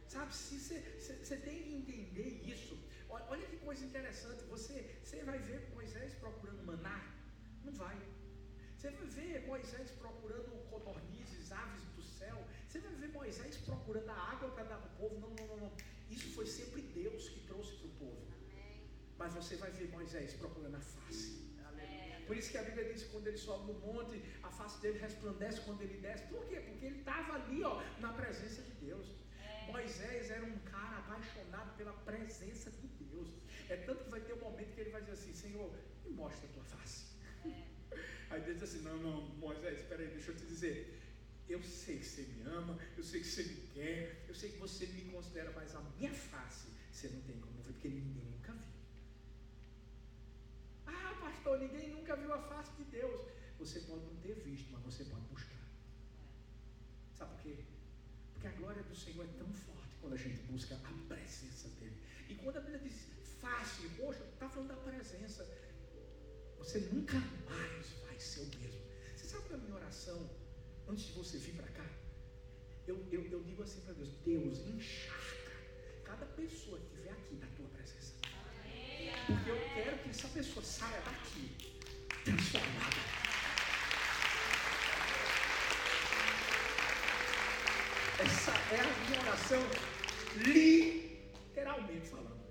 Sabe, 0.07 0.33
se 0.33 0.57
você 0.57 1.37
tem 1.37 1.63
que 1.65 1.73
entender 1.79 2.29
isso. 2.53 2.79
Olha, 3.09 3.45
que 3.45 3.57
coisa 3.57 3.85
interessante. 3.85 4.45
Você, 4.45 4.75
você 5.03 5.25
vai 5.25 5.41
ver 5.41 5.69
Moisés 5.75 6.15
procurando 6.15 6.63
maná? 6.65 6.99
Não 7.65 7.73
vai. 7.73 7.99
Você 8.77 8.91
vai 8.91 9.07
ver 9.09 9.47
Moisés 9.49 9.91
procurando 10.03 10.65
codornizes, 10.71 11.51
aves 11.51 11.83
do 11.97 12.03
céu. 12.05 12.39
Você 12.69 12.79
vai 12.79 12.95
ver 12.95 13.09
Moisés 13.09 13.57
procurando 13.57 14.11
a 14.11 14.21
água 14.35 14.51
para 14.51 14.63
dar 14.63 14.79
para 14.79 14.91
o 14.93 14.97
povo. 14.97 15.19
Não, 15.19 15.31
não, 15.31 15.47
não, 15.49 15.57
não. 15.57 15.73
Isso 16.09 16.29
foi 16.37 16.47
sempre 16.47 16.83
Deus 16.83 17.31
que 17.31 17.41
trouxe 17.49 17.73
para 17.79 17.89
o 17.89 17.95
povo. 18.05 18.29
Mas 19.19 19.35
você 19.35 19.57
vai 19.57 19.73
ver 19.73 19.91
Moisés 19.91 20.35
procurando 20.35 20.77
a 20.77 20.81
face. 20.81 21.48
Por 22.29 22.37
isso 22.37 22.51
que 22.51 22.59
a 22.59 22.63
Bíblia 22.63 22.93
diz 22.93 23.05
que 23.05 23.09
quando 23.09 23.27
ele 23.27 23.39
sobe 23.39 23.73
no 23.73 23.79
monte, 23.81 24.23
a 24.43 24.51
face 24.51 24.79
dele 24.83 24.99
resplandece 24.99 25.63
quando 25.63 25.81
ele 25.81 25.97
desce. 25.97 26.25
Por 26.27 26.45
quê? 26.47 26.61
Porque 26.61 26.85
ele 26.85 26.99
estava 26.99 27.33
ali, 27.37 27.65
ó, 27.65 27.83
na 28.01 28.13
presença 28.13 28.61
de 28.61 28.73
Deus. 28.73 29.07
É. 29.43 29.73
Moisés 29.73 30.31
era 30.31 30.45
um 30.45 30.59
cara 30.59 30.99
apaixonado 30.99 31.75
pela 31.79 31.95
presença 32.11 32.71
de 32.71 32.87
Deus. 33.03 33.31
É 33.71 33.77
tanto 33.77 34.05
que 34.05 34.11
vai 34.11 34.21
ter 34.21 34.35
um 34.35 34.41
momento 34.41 34.75
que 34.75 34.81
ele 34.83 34.91
vai 34.91 35.01
dizer 35.01 35.15
assim: 35.15 35.33
Senhor, 35.33 35.75
me 36.05 36.11
mostra 36.11 36.47
a 36.47 36.53
tua 36.53 36.65
face. 36.65 37.07
É. 37.47 37.97
Aí 38.29 38.43
Deus 38.43 38.61
diz 38.61 38.65
assim: 38.69 38.83
Não, 38.83 38.99
não, 38.99 39.23
Moisés, 39.47 39.79
espera 39.81 40.03
aí, 40.03 40.09
deixa 40.09 40.31
eu 40.31 40.37
te 40.37 40.45
dizer. 40.45 41.01
Eu 41.49 41.63
sei 41.63 41.99
que 41.99 42.05
você 42.05 42.23
me 42.25 42.43
ama, 42.43 42.79
eu 42.95 43.03
sei 43.03 43.23
que 43.23 43.27
você 43.27 43.43
me 43.43 43.57
quer, 43.73 44.27
eu 44.29 44.35
sei 44.35 44.51
que 44.51 44.59
você 44.59 44.87
me 44.87 45.11
considera, 45.11 45.51
mas 45.57 45.75
a 45.75 45.81
minha 45.97 46.13
face 46.13 46.69
você 46.93 47.09
não 47.09 47.23
tem 47.23 47.41
como 47.41 47.63
ver, 47.63 47.73
porque 47.73 47.89
ninguém 47.89 48.38
pastor, 51.39 51.59
ninguém 51.61 51.91
nunca 51.91 52.17
viu 52.17 52.33
a 52.33 52.39
face 52.39 52.73
de 52.77 52.85
Deus. 52.85 53.29
Você 53.59 53.81
pode 53.81 54.05
não 54.05 54.17
ter 54.17 54.35
visto, 54.35 54.71
mas 54.73 54.83
você 54.83 55.05
pode 55.05 55.25
buscar. 55.27 55.59
Sabe 57.15 57.33
por 57.33 57.43
quê? 57.43 57.57
Porque 58.33 58.47
a 58.47 58.53
glória 58.53 58.83
do 58.83 58.97
Senhor 58.97 59.25
é 59.25 59.39
tão 59.39 59.53
forte 59.53 59.97
quando 60.01 60.15
a 60.15 60.17
gente 60.17 60.41
busca 60.43 60.75
a 60.75 61.09
presença 61.09 61.69
dEle. 61.81 61.97
E 62.29 62.35
quando 62.37 62.57
a 62.57 62.61
Bíblia 62.61 62.81
diz 62.81 63.09
face, 63.41 63.87
roxo, 64.01 64.23
está 64.23 64.49
falando 64.49 64.69
da 64.69 64.77
presença. 64.77 65.45
Você 66.59 66.81
nunca 66.93 67.19
mais 67.49 67.87
vai 68.05 68.19
ser 68.19 68.41
o 68.41 68.47
mesmo. 68.59 68.81
Você 69.17 69.27
sabe 69.27 69.49
que 69.49 69.55
a 69.55 69.59
minha 69.59 69.75
oração, 69.75 70.31
antes 70.89 71.07
de 71.07 71.13
você 71.13 71.39
vir 71.39 71.55
para 71.55 71.69
cá, 71.69 71.87
eu, 72.87 72.97
eu, 73.13 73.25
eu 73.27 73.43
digo 73.45 73.63
assim 73.63 73.81
para 73.83 73.95
Deus: 73.95 74.11
Deus, 74.25 74.59
encharca 74.67 75.53
cada 76.05 76.27
pessoa 76.27 76.79
que 76.79 76.87
estiver 76.87 77.13
aqui 77.13 77.35
na 77.37 77.47
tua 77.49 77.69
presença. 77.69 77.98
Porque 79.27 79.51
eu 79.51 79.61
quero 79.75 79.99
que 79.99 80.11
essa 80.11 80.29
pessoa 80.29 80.65
saia 80.65 81.01
daqui 81.01 81.57
transformada. 82.25 82.97
Essa 88.21 88.53
é 88.75 88.81
a 88.81 89.09
minha 89.09 89.21
oração, 89.21 89.63
literalmente 90.37 92.09
falando. 92.09 92.45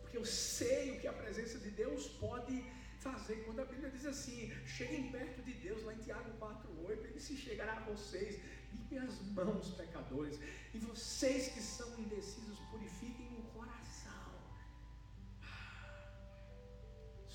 Porque 0.00 0.18
eu 0.18 0.24
sei 0.24 0.92
o 0.92 1.00
que 1.00 1.08
a 1.08 1.12
presença 1.12 1.58
de 1.58 1.70
Deus 1.70 2.08
pode 2.20 2.64
fazer. 3.00 3.36
Quando 3.44 3.60
a 3.60 3.64
Bíblia 3.64 3.90
diz 3.90 4.06
assim: 4.06 4.52
cheguem 4.66 5.10
perto 5.10 5.42
de 5.42 5.54
Deus, 5.54 5.82
lá 5.84 5.94
em 5.94 5.98
Tiago 5.98 6.30
4,8, 6.38 7.04
ele 7.04 7.20
se 7.20 7.36
chegará 7.36 7.78
a 7.78 7.80
vocês, 7.80 8.40
limpem 8.72 8.98
as 8.98 9.20
mãos, 9.38 9.70
pecadores, 9.74 10.38
e 10.74 10.78
vocês 10.78 11.48
que 11.48 11.60
são 11.60 11.98
indecisos, 11.98 12.58
purifiquem 12.70 13.37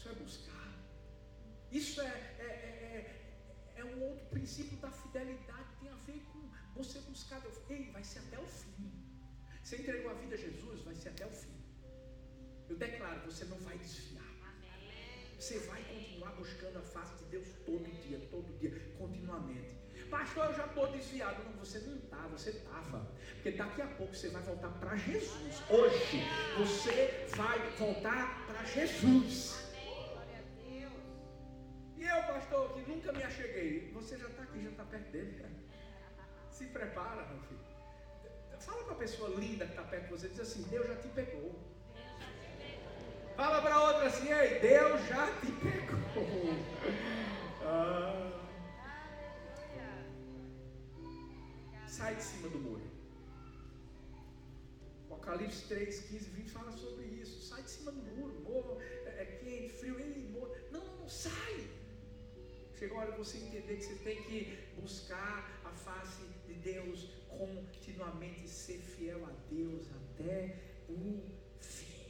Isso 0.03 0.09
é 0.09 0.15
buscar. 0.15 0.67
Isso 1.71 2.01
é, 2.01 2.05
é, 2.39 2.43
é, 2.43 3.77
é, 3.77 3.79
é 3.79 3.85
um 3.85 4.03
outro 4.03 4.25
princípio 4.25 4.77
da 4.79 4.91
fidelidade, 4.91 5.69
tem 5.79 5.89
a 5.89 5.95
ver 5.95 6.21
com 6.33 6.41
você 6.75 6.99
buscar. 6.99 7.41
Ei, 7.69 7.89
vai 7.89 8.03
ser 8.03 8.19
até 8.19 8.37
o 8.37 8.45
fim. 8.45 8.91
Você 9.63 9.77
entregou 9.77 10.11
a 10.11 10.15
vida 10.15 10.35
a 10.35 10.37
Jesus, 10.37 10.81
vai 10.81 10.93
ser 10.93 11.07
até 11.07 11.25
o 11.25 11.29
fim. 11.29 11.55
Eu 12.67 12.75
declaro, 12.75 13.21
você 13.21 13.45
não 13.45 13.57
vai 13.59 13.77
desfiar. 13.77 14.23
Você 15.39 15.59
vai 15.59 15.81
continuar 15.83 16.31
buscando 16.33 16.79
a 16.79 16.81
face 16.81 17.23
de 17.23 17.29
Deus 17.29 17.47
todo 17.65 17.89
dia, 18.01 18.27
todo 18.29 18.59
dia, 18.59 18.93
continuamente. 18.97 19.73
Pastor, 20.09 20.47
eu 20.47 20.53
já 20.53 20.65
estou 20.65 20.91
desviado. 20.91 21.41
Não, 21.45 21.53
você 21.53 21.79
não 21.79 21.95
está, 21.95 22.27
você 22.27 22.49
estava. 22.49 23.09
Porque 23.35 23.51
daqui 23.51 23.81
a 23.81 23.87
pouco 23.87 24.13
você 24.13 24.27
vai 24.27 24.41
voltar 24.43 24.69
para 24.79 24.97
Jesus. 24.97 25.63
Hoje 25.69 26.23
você 26.57 27.25
vai 27.37 27.57
voltar 27.77 28.45
para 28.47 28.65
Jesus. 28.65 29.62
Acheguei. 33.33 33.91
Você 33.93 34.17
já 34.17 34.27
está 34.27 34.43
aqui, 34.43 34.63
já 34.63 34.69
está 34.69 34.83
perto 34.83 35.11
dele. 35.11 35.45
Se 36.51 36.65
prepara, 36.67 37.25
meu 37.25 37.41
filho. 37.41 37.59
Fala 38.59 38.83
para 38.85 38.93
a 38.93 38.97
pessoa 38.97 39.29
linda 39.29 39.65
que 39.65 39.71
está 39.71 39.83
perto 39.83 40.03
de 40.05 40.11
você, 40.11 40.29
diz 40.29 40.39
assim, 40.39 40.63
Deus 40.69 40.87
já 40.87 40.95
te 40.95 41.09
pegou. 41.09 41.51
Fala 43.35 43.61
para 43.61 43.81
outra 43.81 44.07
assim, 44.07 44.31
ei, 44.31 44.59
Deus 44.59 45.01
já 45.07 45.27
te 45.39 45.51
pegou. 45.51 45.93
Ah. 47.65 48.41
Sai 51.87 52.15
de 52.15 52.23
cima 52.23 52.49
do 52.49 52.59
muro. 52.59 52.81
Apocalipse 55.05 55.65
3, 55.69 55.99
15, 56.01 56.29
20 56.31 56.51
fala 56.51 56.71
sobre 56.73 57.05
isso. 57.05 57.41
Sai 57.41 57.63
de 57.63 57.71
cima 57.71 57.93
do 57.93 58.01
muro. 58.01 58.33
Muro 58.41 58.81
é, 58.81 59.21
é 59.21 59.25
quente, 59.41 59.73
frio. 59.75 59.97
Muro. 60.29 60.53
Não, 60.71 60.83
não, 60.83 60.97
não, 60.97 61.07
sai. 61.07 61.69
Chegou 62.83 62.97
a 62.99 63.03
hora 63.03 63.11
você 63.15 63.37
entender 63.37 63.77
que 63.77 63.83
você 63.83 63.95
tem 63.95 64.21
que 64.23 64.57
buscar 64.75 65.61
a 65.63 65.71
face 65.71 66.21
de 66.45 66.53
Deus 66.55 67.11
continuamente, 67.29 68.49
ser 68.49 68.79
fiel 68.79 69.25
a 69.25 69.31
Deus 69.49 69.87
até 69.99 70.59
o 70.89 71.23
fim. 71.61 72.03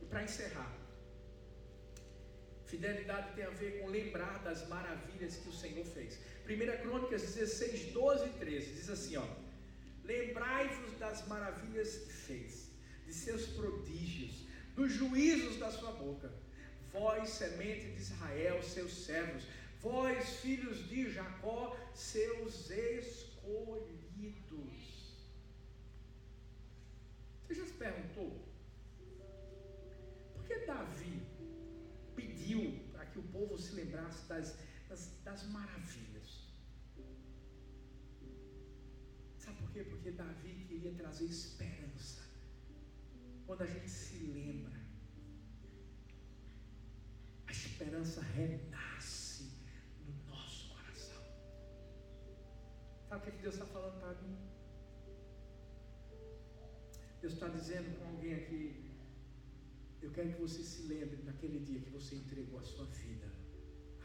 E 0.00 0.06
para 0.06 0.22
encerrar, 0.22 0.74
fidelidade 2.64 3.34
tem 3.34 3.44
a 3.44 3.50
ver 3.50 3.82
com 3.82 3.88
lembrar 3.88 4.42
das 4.42 4.66
maravilhas 4.66 5.36
que 5.36 5.50
o 5.50 5.52
Senhor 5.52 5.84
fez. 5.84 6.18
1 6.48 6.80
Crônicas 6.80 7.20
16, 7.20 7.92
12 7.92 8.28
e 8.28 8.32
13 8.38 8.72
diz 8.72 8.88
assim: 8.88 9.18
ó, 9.18 9.28
lembrai-vos 10.02 10.98
das 10.98 11.28
maravilhas 11.28 11.96
que 11.96 12.12
fez, 12.14 12.70
de 13.04 13.12
seus 13.12 13.46
prodígios, 13.48 14.46
dos 14.74 14.90
juízos 14.90 15.58
da 15.58 15.70
sua 15.70 15.92
boca 15.92 16.32
vós, 16.92 17.30
semente 17.30 17.90
de 17.92 18.00
Israel, 18.00 18.62
seus 18.62 18.92
servos, 19.04 19.44
vós, 19.80 20.36
filhos 20.36 20.88
de 20.88 21.10
Jacó, 21.10 21.76
seus 21.94 22.70
escolhidos. 22.70 23.90
Você 27.46 27.54
já 27.54 27.66
se 27.66 27.72
perguntou? 27.72 28.44
Por 30.34 30.44
que 30.44 30.66
Davi 30.66 31.22
pediu 32.14 32.78
para 32.92 33.06
que 33.06 33.18
o 33.18 33.22
povo 33.24 33.58
se 33.58 33.74
lembrasse 33.74 34.28
das, 34.28 34.56
das, 34.88 35.10
das 35.24 35.46
maravilhas? 35.48 36.48
Sabe 39.38 39.58
por 39.58 39.70
quê? 39.72 39.84
Porque 39.84 40.10
Davi 40.10 40.64
queria 40.68 40.92
trazer 40.94 41.24
esperança. 41.26 42.20
Quando 43.46 43.62
a 43.62 43.66
gente 43.66 43.88
se 43.88 44.18
lembra 44.26 44.79
esperança 47.80 48.20
renasce 48.20 49.44
no 50.04 50.12
nosso 50.30 50.68
coração. 50.68 51.22
Sabe 53.08 53.30
o 53.30 53.32
que 53.32 53.42
Deus 53.42 53.54
está 53.54 53.64
falando 53.64 53.98
para 54.00 54.14
mim? 54.20 54.36
Deus 57.22 57.32
está 57.32 57.48
dizendo 57.48 57.98
com 57.98 58.04
alguém 58.04 58.34
aqui: 58.34 58.98
Eu 60.02 60.10
quero 60.10 60.34
que 60.34 60.42
você 60.42 60.62
se 60.62 60.82
lembre 60.88 61.22
naquele 61.22 61.60
dia 61.60 61.80
que 61.80 61.88
você 61.88 62.16
entregou 62.16 62.58
a 62.58 62.62
sua 62.62 62.84
vida 62.84 63.32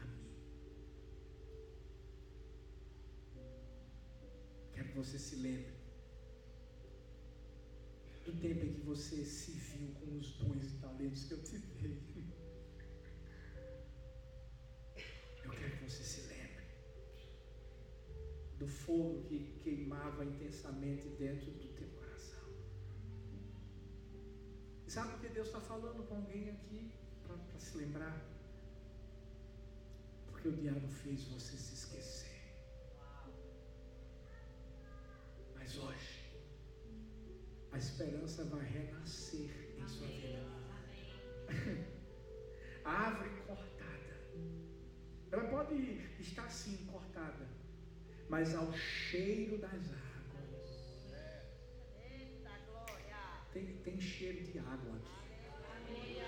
a 0.00 0.06
mim. 0.06 0.34
Quero 4.72 4.88
que 4.88 4.96
você 4.96 5.18
se 5.18 5.36
lembre 5.36 5.76
do 8.24 8.40
tempo 8.40 8.64
em 8.64 8.72
que 8.72 8.80
você 8.80 9.22
se 9.22 9.50
viu 9.50 9.92
com 10.00 10.16
os 10.16 10.32
dons 10.38 10.64
e 10.64 10.78
talentos 10.78 11.24
que 11.24 11.32
eu 11.32 11.42
te 11.42 11.58
dei. 11.58 12.45
Eu 15.46 15.52
quero 15.52 15.76
que 15.76 15.84
você 15.84 16.02
se 16.02 16.20
lembre 16.22 16.64
do 18.58 18.66
fogo 18.66 19.22
que 19.28 19.60
queimava 19.62 20.24
intensamente 20.24 21.08
dentro 21.10 21.52
do 21.52 21.68
teu 21.74 21.88
coração. 21.90 22.48
Sabe 24.88 25.14
o 25.14 25.18
que 25.20 25.28
Deus 25.28 25.46
está 25.46 25.60
falando 25.60 26.02
com 26.08 26.16
alguém 26.16 26.50
aqui 26.50 26.90
para 27.22 27.60
se 27.60 27.76
lembrar? 27.78 28.24
Porque 30.26 30.48
o 30.48 30.52
diabo 30.56 30.88
fez 30.88 31.22
você 31.24 31.56
se 31.56 31.74
esquecer. 31.74 32.40
Mas 35.54 35.78
hoje, 35.78 36.42
a 37.70 37.78
esperança 37.78 38.44
vai 38.46 38.64
renascer 38.64 39.76
em 39.78 39.86
sua 39.86 40.08
vida. 40.08 40.44
A 42.84 42.90
árvore 42.90 43.30
cortada, 43.46 44.14
ela 45.36 45.48
pode 45.50 45.74
estar 46.18 46.48
sim 46.48 46.86
cortada, 46.86 47.46
mas 48.28 48.54
ao 48.54 48.72
cheiro 48.72 49.58
das 49.58 49.92
águas. 49.92 50.70
Tem, 53.52 53.66
tem 53.84 54.00
cheiro 54.00 54.44
de 54.50 54.58
água 54.58 54.96
aqui. 54.96 56.22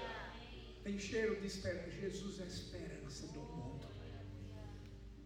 Tem 0.85 0.99
cheiro 0.99 1.41
de 1.41 1.47
esperança. 1.47 1.91
Jesus 1.91 2.41
é 2.41 2.43
a 2.43 2.47
esperança 2.47 3.27
do 3.29 3.41
mundo. 3.41 3.89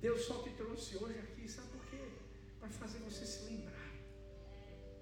Deus 0.01 0.23
só 0.27 0.43
te 0.45 0.51
trouxe 0.51 0.97
hoje 0.97 1.19
aqui, 1.19 1.49
sabe 1.49 1.69
por 1.73 1.85
quê? 1.87 2.03
Para 2.61 2.69
fazer 2.71 2.99
você 3.01 3.27
se 3.27 3.45
lembrar 3.51 3.93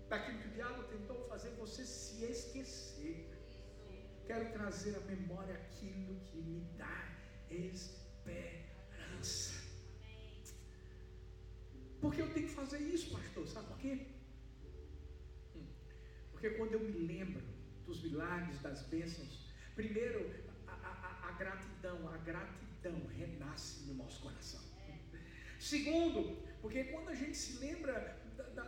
daquilo 0.09 0.39
que 0.39 0.49
o 0.49 0.51
diabo 0.53 0.83
tentou 0.85 1.29
fazer 1.29 1.51
você 1.51 1.85
se 1.85 2.25
esquecer. 2.25 3.29
Quero 4.27 4.51
trazer 4.53 4.97
à 4.97 5.01
memória 5.01 5.55
aquilo 5.55 6.19
que 6.21 6.39
me 6.39 6.61
dá 6.79 7.09
esperança. 7.51 8.70
Por 12.01 12.15
que 12.15 12.23
eu 12.23 12.33
tenho 12.33 12.49
que 12.49 12.55
fazer 12.55 12.79
isso, 12.79 13.11
pastor? 13.11 13.47
Sabe 13.47 13.67
por 13.69 13.79
quê? 13.79 14.07
Hum. 15.55 15.67
Porque 16.33 16.51
quando 16.51 16.73
eu 16.75 16.81
me 16.81 17.07
lembro 17.07 17.43
dos 17.87 18.03
milagres, 18.03 18.61
das 18.61 18.83
bênçãos, 18.83 19.51
primeiro 19.75 20.31
a, 20.67 20.73
a, 20.73 21.29
a 21.29 21.33
gratidão, 21.33 22.09
a 22.09 22.17
gratidão 22.19 23.07
renasce 23.09 23.85
no 23.87 23.95
nosso 23.95 24.23
coração. 24.23 24.71
Segundo, 25.61 26.21
porque 26.63 26.85
quando 26.85 27.11
a 27.11 27.15
gente 27.15 27.37
se 27.37 27.59
lembra 27.59 28.19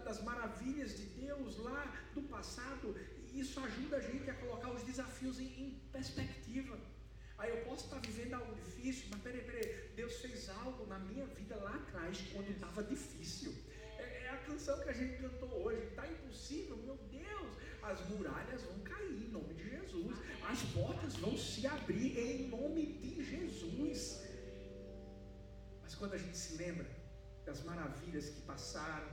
das 0.04 0.22
maravilhas 0.22 0.94
de 0.98 1.06
Deus 1.06 1.56
lá 1.56 1.82
do 2.14 2.22
passado, 2.24 2.94
isso 3.32 3.58
ajuda 3.60 3.96
a 3.96 4.00
gente 4.00 4.28
a 4.28 4.34
colocar 4.34 4.70
os 4.70 4.82
desafios 4.82 5.40
em, 5.40 5.46
em 5.62 5.70
perspectiva. 5.90 6.78
Aí 7.42 7.50
eu 7.50 7.64
posso 7.64 7.86
estar 7.86 7.98
vivendo 7.98 8.34
algo 8.34 8.54
difícil, 8.54 9.08
mas 9.10 9.20
peraí, 9.20 9.42
peraí, 9.42 9.90
Deus 9.96 10.14
fez 10.20 10.48
algo 10.48 10.86
na 10.86 11.00
minha 11.00 11.26
vida 11.26 11.56
lá 11.56 11.74
atrás, 11.74 12.22
quando 12.32 12.48
estava 12.48 12.84
difícil. 12.84 13.52
É, 13.98 14.02
é, 14.02 14.28
a 14.30 14.36
canção 14.36 14.78
que 14.80 14.88
a 14.88 14.92
gente 14.92 15.20
cantou 15.20 15.50
hoje. 15.64 15.82
Está 15.88 16.06
impossível, 16.06 16.76
meu 16.76 16.96
Deus, 17.10 17.50
as 17.82 18.08
muralhas 18.10 18.62
vão 18.62 18.78
cair 18.84 19.24
em 19.24 19.30
nome 19.30 19.54
de 19.54 19.70
Jesus, 19.70 20.16
as 20.48 20.62
portas 20.66 21.16
vão 21.16 21.36
se 21.36 21.66
abrir 21.66 22.16
em 22.16 22.46
nome 22.46 22.92
de 22.92 23.24
Jesus. 23.24 24.22
Mas 25.82 25.96
quando 25.96 26.14
a 26.14 26.18
gente 26.18 26.38
se 26.38 26.56
lembra 26.58 26.88
das 27.44 27.64
maravilhas 27.64 28.28
que 28.28 28.42
passaram, 28.42 29.10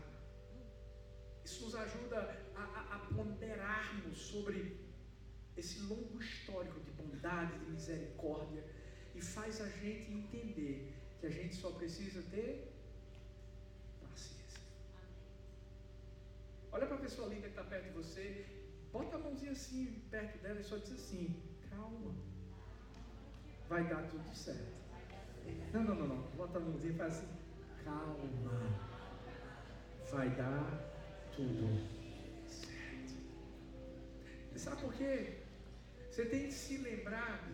isso 1.43 1.65
nos 1.65 1.73
ajuda 1.73 2.19
a, 2.55 2.61
a, 2.61 2.95
a 2.95 2.99
ponderarmos 3.07 4.19
sobre 4.19 4.87
esse 5.59 5.79
longo 5.81 6.19
histórico 6.19 6.79
de 6.79 6.91
bondade, 6.91 7.57
de 7.59 7.71
misericórdia, 7.71 8.63
e 9.13 9.21
faz 9.21 9.61
a 9.61 9.69
gente 9.69 10.11
entender 10.11 10.93
que 11.19 11.25
a 11.25 11.29
gente 11.29 11.55
só 11.55 11.71
precisa 11.71 12.21
ter 12.31 12.73
paciência. 14.01 14.61
Olha 16.71 16.87
para 16.87 16.95
a 16.95 16.99
pessoa 16.99 17.27
linda 17.27 17.41
que 17.41 17.49
está 17.49 17.63
perto 17.63 17.85
de 17.85 17.91
você, 17.91 18.45
bota 18.91 19.17
a 19.17 19.19
mãozinha 19.19 19.51
assim 19.51 20.01
perto 20.09 20.37
dela 20.41 20.59
e 20.59 20.63
só 20.63 20.77
diz 20.77 20.93
assim: 20.93 21.35
calma, 21.69 22.15
vai 23.67 23.87
dar 23.87 24.07
tudo 24.07 24.33
certo. 24.33 24.79
Não, 25.73 25.83
não, 25.83 25.95
não, 25.95 26.07
não. 26.07 26.21
Bota 26.37 26.57
a 26.57 26.61
mãozinha 26.61 26.93
e 26.93 26.97
faz 26.97 27.17
assim: 27.17 27.27
calma, 27.83 28.79
vai 30.09 30.29
dar 30.29 30.89
tudo 31.35 31.67
certo. 32.47 33.15
Sabe 34.55 34.81
por 34.81 34.93
quê? 34.93 35.38
Você 36.19 36.25
tem 36.25 36.47
que 36.47 36.53
se 36.53 36.77
lembrar 36.79 37.45
que 37.45 37.53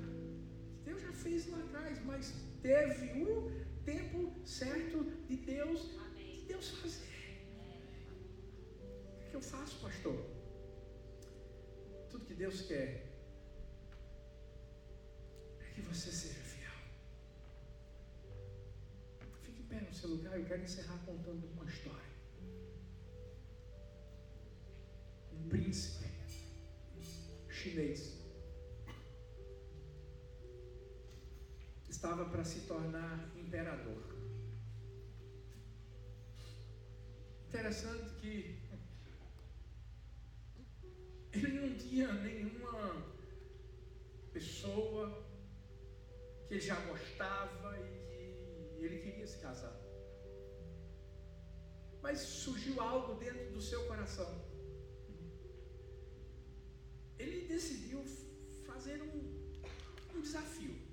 Deus 0.84 1.00
já 1.00 1.14
fez 1.14 1.48
lá 1.52 1.60
atrás, 1.60 2.04
mas 2.04 2.34
teve 2.64 3.22
o 3.22 3.52
tempo 3.86 4.34
certo 4.44 5.04
de 5.28 5.36
Deus, 5.36 5.92
de 6.16 6.46
Deus 6.48 6.70
fazer. 6.80 7.06
O 9.22 9.30
que 9.30 9.36
eu 9.36 9.42
faço, 9.42 9.80
pastor? 9.80 10.16
Tudo 12.10 12.26
que 12.26 12.34
Deus 12.34 12.62
quer 12.62 13.06
é 15.60 15.70
que 15.76 15.82
você 15.82 16.10
seja 16.10 16.40
fiel. 16.40 16.80
Fique 19.44 19.62
em 19.62 19.68
pé 19.68 19.80
no 19.82 19.94
seu 19.94 20.10
lugar, 20.10 20.40
eu 20.40 20.46
quero 20.48 20.64
encerrar 20.64 20.98
contando 21.06 21.46
uma 21.54 21.66
história. 21.66 22.16
um 25.34 25.50
príncipe 25.50 26.06
chinês 27.48 28.25
estava 32.06 32.26
para 32.26 32.44
se 32.44 32.60
tornar 32.68 33.32
imperador. 33.36 34.04
Interessante 37.48 38.14
que 38.22 38.62
ele 41.34 41.60
não 41.60 41.76
tinha 41.76 42.14
nenhuma 42.14 43.12
pessoa 44.32 45.26
que 46.48 46.54
ele 46.54 46.62
já 46.62 46.80
gostava 46.82 47.76
e 47.80 48.76
que 48.78 48.86
ele 48.86 49.00
queria 49.00 49.26
se 49.26 49.40
casar. 49.40 49.76
Mas 52.04 52.20
surgiu 52.20 52.80
algo 52.80 53.16
dentro 53.16 53.52
do 53.52 53.60
seu 53.60 53.84
coração 53.88 54.46
ele 57.18 57.48
decidiu 57.48 58.04
fazer 58.68 59.02
um, 59.02 60.16
um 60.16 60.22
desafio. 60.22 60.85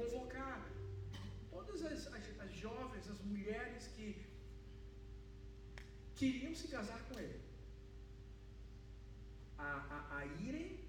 Convocar 0.00 0.58
todas 1.50 1.84
as, 1.84 2.06
as, 2.16 2.26
as 2.44 2.52
jovens, 2.64 3.08
as 3.14 3.20
mulheres 3.20 3.86
que 3.94 4.08
queriam 6.14 6.54
se 6.54 6.68
casar 6.68 7.00
com 7.08 7.18
ele. 7.18 7.40
A, 9.58 9.70
a, 9.96 10.18
a 10.18 10.26
irem 10.48 10.80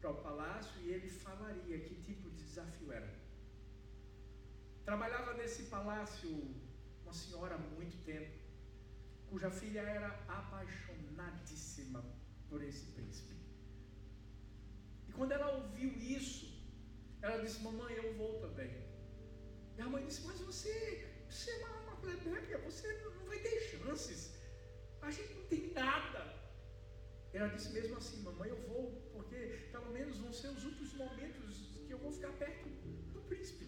para 0.00 0.10
o 0.10 0.22
palácio 0.22 0.80
e 0.82 0.90
ele 0.92 1.10
falaria 1.10 1.80
que 1.80 2.02
tipo 2.08 2.30
de 2.30 2.44
desafio 2.44 2.92
era. 2.92 3.12
Trabalhava 4.84 5.34
nesse 5.34 5.64
palácio 5.64 6.30
uma 7.02 7.12
senhora 7.12 7.56
há 7.56 7.58
muito 7.58 7.96
tempo, 8.04 8.38
cuja 9.30 9.50
filha 9.50 9.80
era 9.80 10.08
apaixonadíssima 10.28 12.04
por 12.48 12.62
esse 12.62 12.86
príncipe. 12.92 13.34
E 15.08 15.12
quando 15.12 15.32
ela 15.32 15.48
ouviu 15.56 15.90
isso, 16.18 16.57
ela 17.22 17.38
disse: 17.42 17.62
Mamãe, 17.62 17.94
eu 17.94 18.14
vou 18.14 18.38
também. 18.40 18.72
E 19.76 19.80
a 19.80 19.86
mãe 19.86 20.04
disse: 20.04 20.26
Mas 20.26 20.40
você, 20.40 20.74
você 21.28 21.50
é 21.50 21.66
uma, 21.66 21.96
plebeia, 21.96 22.58
você 22.58 22.92
não 23.04 23.26
vai 23.26 23.38
ter 23.38 23.60
chances. 23.70 24.34
A 25.02 25.10
gente 25.10 25.34
não 25.34 25.46
tem 25.46 25.72
nada. 25.72 26.22
Ela 27.32 27.48
disse 27.48 27.70
mesmo 27.70 27.96
assim: 27.96 28.22
Mamãe, 28.22 28.48
eu 28.50 28.60
vou, 28.68 29.10
porque 29.12 29.36
pelo 29.72 29.90
menos 29.92 30.18
vão 30.18 30.32
ser 30.32 30.48
os 30.48 30.64
últimos 30.64 30.92
momentos 30.94 31.56
que 31.86 31.90
eu 31.90 31.98
vou 31.98 32.12
ficar 32.12 32.32
perto 32.32 32.68
do 33.14 33.20
príncipe. 33.22 33.66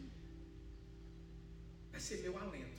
Vai 1.90 2.00
ser 2.00 2.18
meu 2.18 2.38
alento. 2.38 2.69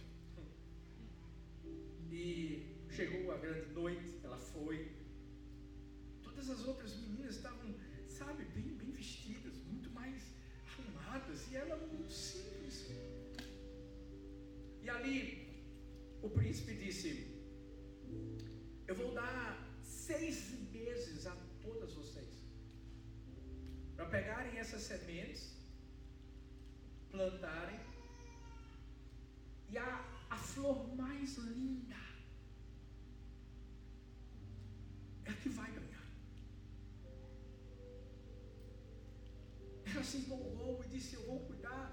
Se 40.12 40.18
empolgou 40.18 40.84
e 40.84 40.88
disse: 40.90 41.16
Eu 41.16 41.26
vou 41.26 41.40
cuidar 41.50 41.86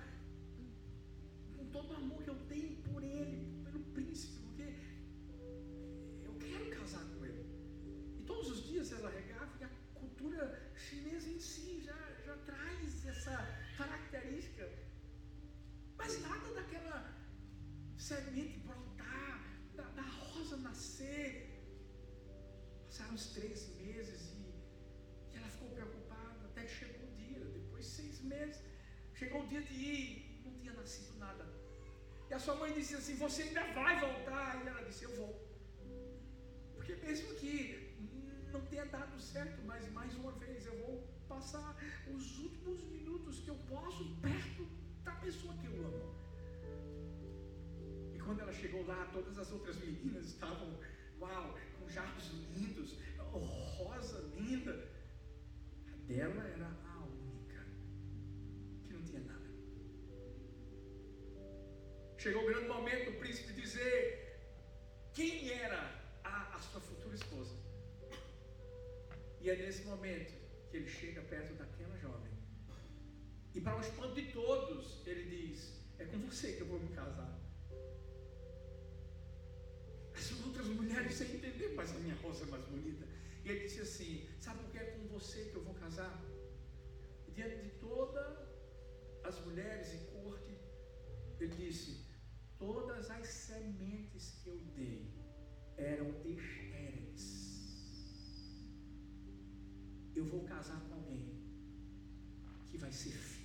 com 1.56 1.66
todo 1.76 1.92
o 1.92 1.96
amor 1.96 2.20
que 2.24 2.30
eu 2.30 2.40
tenho 2.52 2.70
por 2.88 3.02
ele, 3.02 3.62
pelo 3.64 3.80
príncipe, 3.96 4.38
porque 4.44 4.66
eu 6.28 6.34
quero 6.46 6.66
casar 6.78 7.04
com 7.12 7.24
ele. 7.24 7.44
E 8.18 8.22
todos 8.30 8.50
os 8.54 8.64
dias 8.70 8.90
ela 8.90 9.08
regava, 9.08 9.52
e 9.60 9.64
a 9.64 9.70
cultura 9.94 10.72
chinesa 10.74 11.28
em 11.30 11.38
si 11.38 11.80
já, 11.88 11.98
já 12.26 12.36
traz 12.38 13.06
essa 13.06 13.36
característica. 13.76 14.68
Mas 15.96 16.20
nada 16.20 16.54
daquela 16.54 16.98
semente 17.96 18.58
brotar, 18.66 19.38
da, 19.76 19.84
da 19.98 20.02
rosa 20.02 20.56
nascer. 20.56 21.28
Passaram 22.86 23.14
uns 23.14 23.26
três 23.34 23.67
não 30.44 30.52
tinha 30.60 30.72
nascido 30.72 31.18
nada. 31.18 31.44
E 32.30 32.34
a 32.34 32.38
sua 32.38 32.56
mãe 32.56 32.72
disse 32.72 32.94
assim: 32.94 33.16
Você 33.16 33.42
ainda 33.42 33.64
vai 33.72 34.00
voltar? 34.00 34.62
E 34.62 34.68
ela 34.68 34.82
disse: 34.82 35.04
Eu 35.04 35.14
vou. 35.16 35.32
Porque 36.74 36.94
mesmo 36.96 37.34
que 37.34 37.52
não 38.52 38.60
tenha 38.66 38.86
dado 38.86 39.20
certo, 39.20 39.60
mas 39.66 39.90
mais 39.92 40.14
uma 40.14 40.32
vez 40.32 40.66
eu 40.66 40.76
vou 40.86 41.06
passar 41.28 41.76
os 42.14 42.38
últimos 42.38 42.82
minutos 42.84 43.40
que 43.40 43.48
eu 43.48 43.58
posso 43.68 44.04
perto 44.16 44.66
da 45.04 45.12
pessoa 45.12 45.54
que 45.54 45.66
eu 45.66 45.86
amo. 45.86 46.14
E 48.14 48.18
quando 48.18 48.40
ela 48.40 48.52
chegou 48.52 48.86
lá, 48.86 49.08
todas 49.12 49.38
as 49.38 49.52
outras 49.52 49.76
meninas 49.76 50.26
estavam, 50.26 50.78
uau, 51.20 51.58
com 51.78 51.88
jarros 51.88 52.30
lindos, 52.56 52.98
rosa 53.28 54.20
linda. 54.36 54.88
A 55.92 55.96
dela 56.06 56.42
era 56.42 56.66
a 56.66 57.04
única 57.04 57.64
que 58.86 58.92
não 58.92 59.02
tinha 59.02 59.20
nada. 59.20 59.37
Chegou 62.18 62.42
o 62.42 62.46
grande 62.46 62.66
momento 62.66 63.12
do 63.12 63.18
príncipe 63.18 63.52
dizer 63.52 64.40
quem 65.14 65.52
era 65.52 65.80
a, 66.24 66.56
a 66.56 66.58
sua 66.58 66.80
futura 66.80 67.14
esposa. 67.14 67.54
E 69.40 69.48
é 69.48 69.54
nesse 69.54 69.84
momento 69.84 70.32
que 70.68 70.78
ele 70.78 70.88
chega 70.88 71.20
perto 71.22 71.54
daquela 71.54 71.96
jovem. 71.96 72.32
E 73.54 73.60
para 73.60 73.76
o 73.76 73.80
espanto 73.80 74.16
de 74.16 74.32
todos, 74.32 75.06
ele 75.06 75.24
diz: 75.30 75.80
É 76.00 76.06
com 76.06 76.18
você 76.18 76.54
que 76.54 76.62
eu 76.62 76.66
vou 76.66 76.80
me 76.80 76.88
casar. 76.88 77.38
As 80.12 80.44
outras 80.44 80.66
mulheres 80.66 81.14
sem 81.14 81.36
entender, 81.36 81.74
mas 81.76 81.92
a 81.92 82.00
minha 82.00 82.16
rosa 82.16 82.44
é 82.44 82.48
mais 82.48 82.64
bonita. 82.64 83.06
E 83.44 83.48
ele 83.48 83.60
disse 83.60 83.80
assim: 83.82 84.28
Sabe 84.40 84.58
por 84.64 84.72
que 84.72 84.78
é 84.78 84.90
com 84.90 85.06
você 85.06 85.44
que 85.44 85.54
eu 85.54 85.62
vou 85.62 85.74
casar? 85.74 86.20
E 87.28 87.30
diante 87.30 87.62
de 87.62 87.70
todas 87.78 88.36
as 89.22 89.38
mulheres 89.46 89.94
e 89.94 89.98
corte, 90.12 90.58
ele 91.38 91.54
disse: 91.54 92.07
Todas 92.58 93.10
as 93.10 93.28
sementes 93.28 94.40
que 94.42 94.48
eu 94.50 94.58
dei 94.74 95.06
eram 95.76 96.10
estéreis 96.24 97.48
eu 100.18 100.24
vou 100.24 100.42
casar 100.44 100.80
com 100.88 100.94
alguém 100.94 101.38
que 102.66 102.76
vai 102.76 102.90
ser 102.90 103.12
fiel 103.12 103.37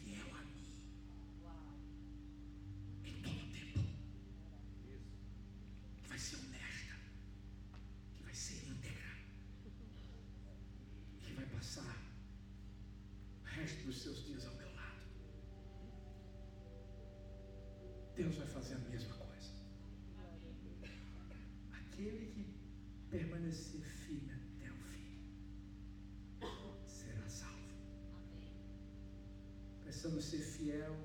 Precisamos 30.04 30.26
ser 30.26 30.40
fiel, 30.40 30.98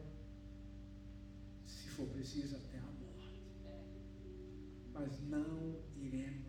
se 1.65 1.89
for 1.91 2.09
preciso, 2.09 2.57
até 2.57 2.79
a 2.79 2.83
morte. 2.83 3.41
Mas 4.93 5.21
não 5.21 5.81
iremos 5.95 6.48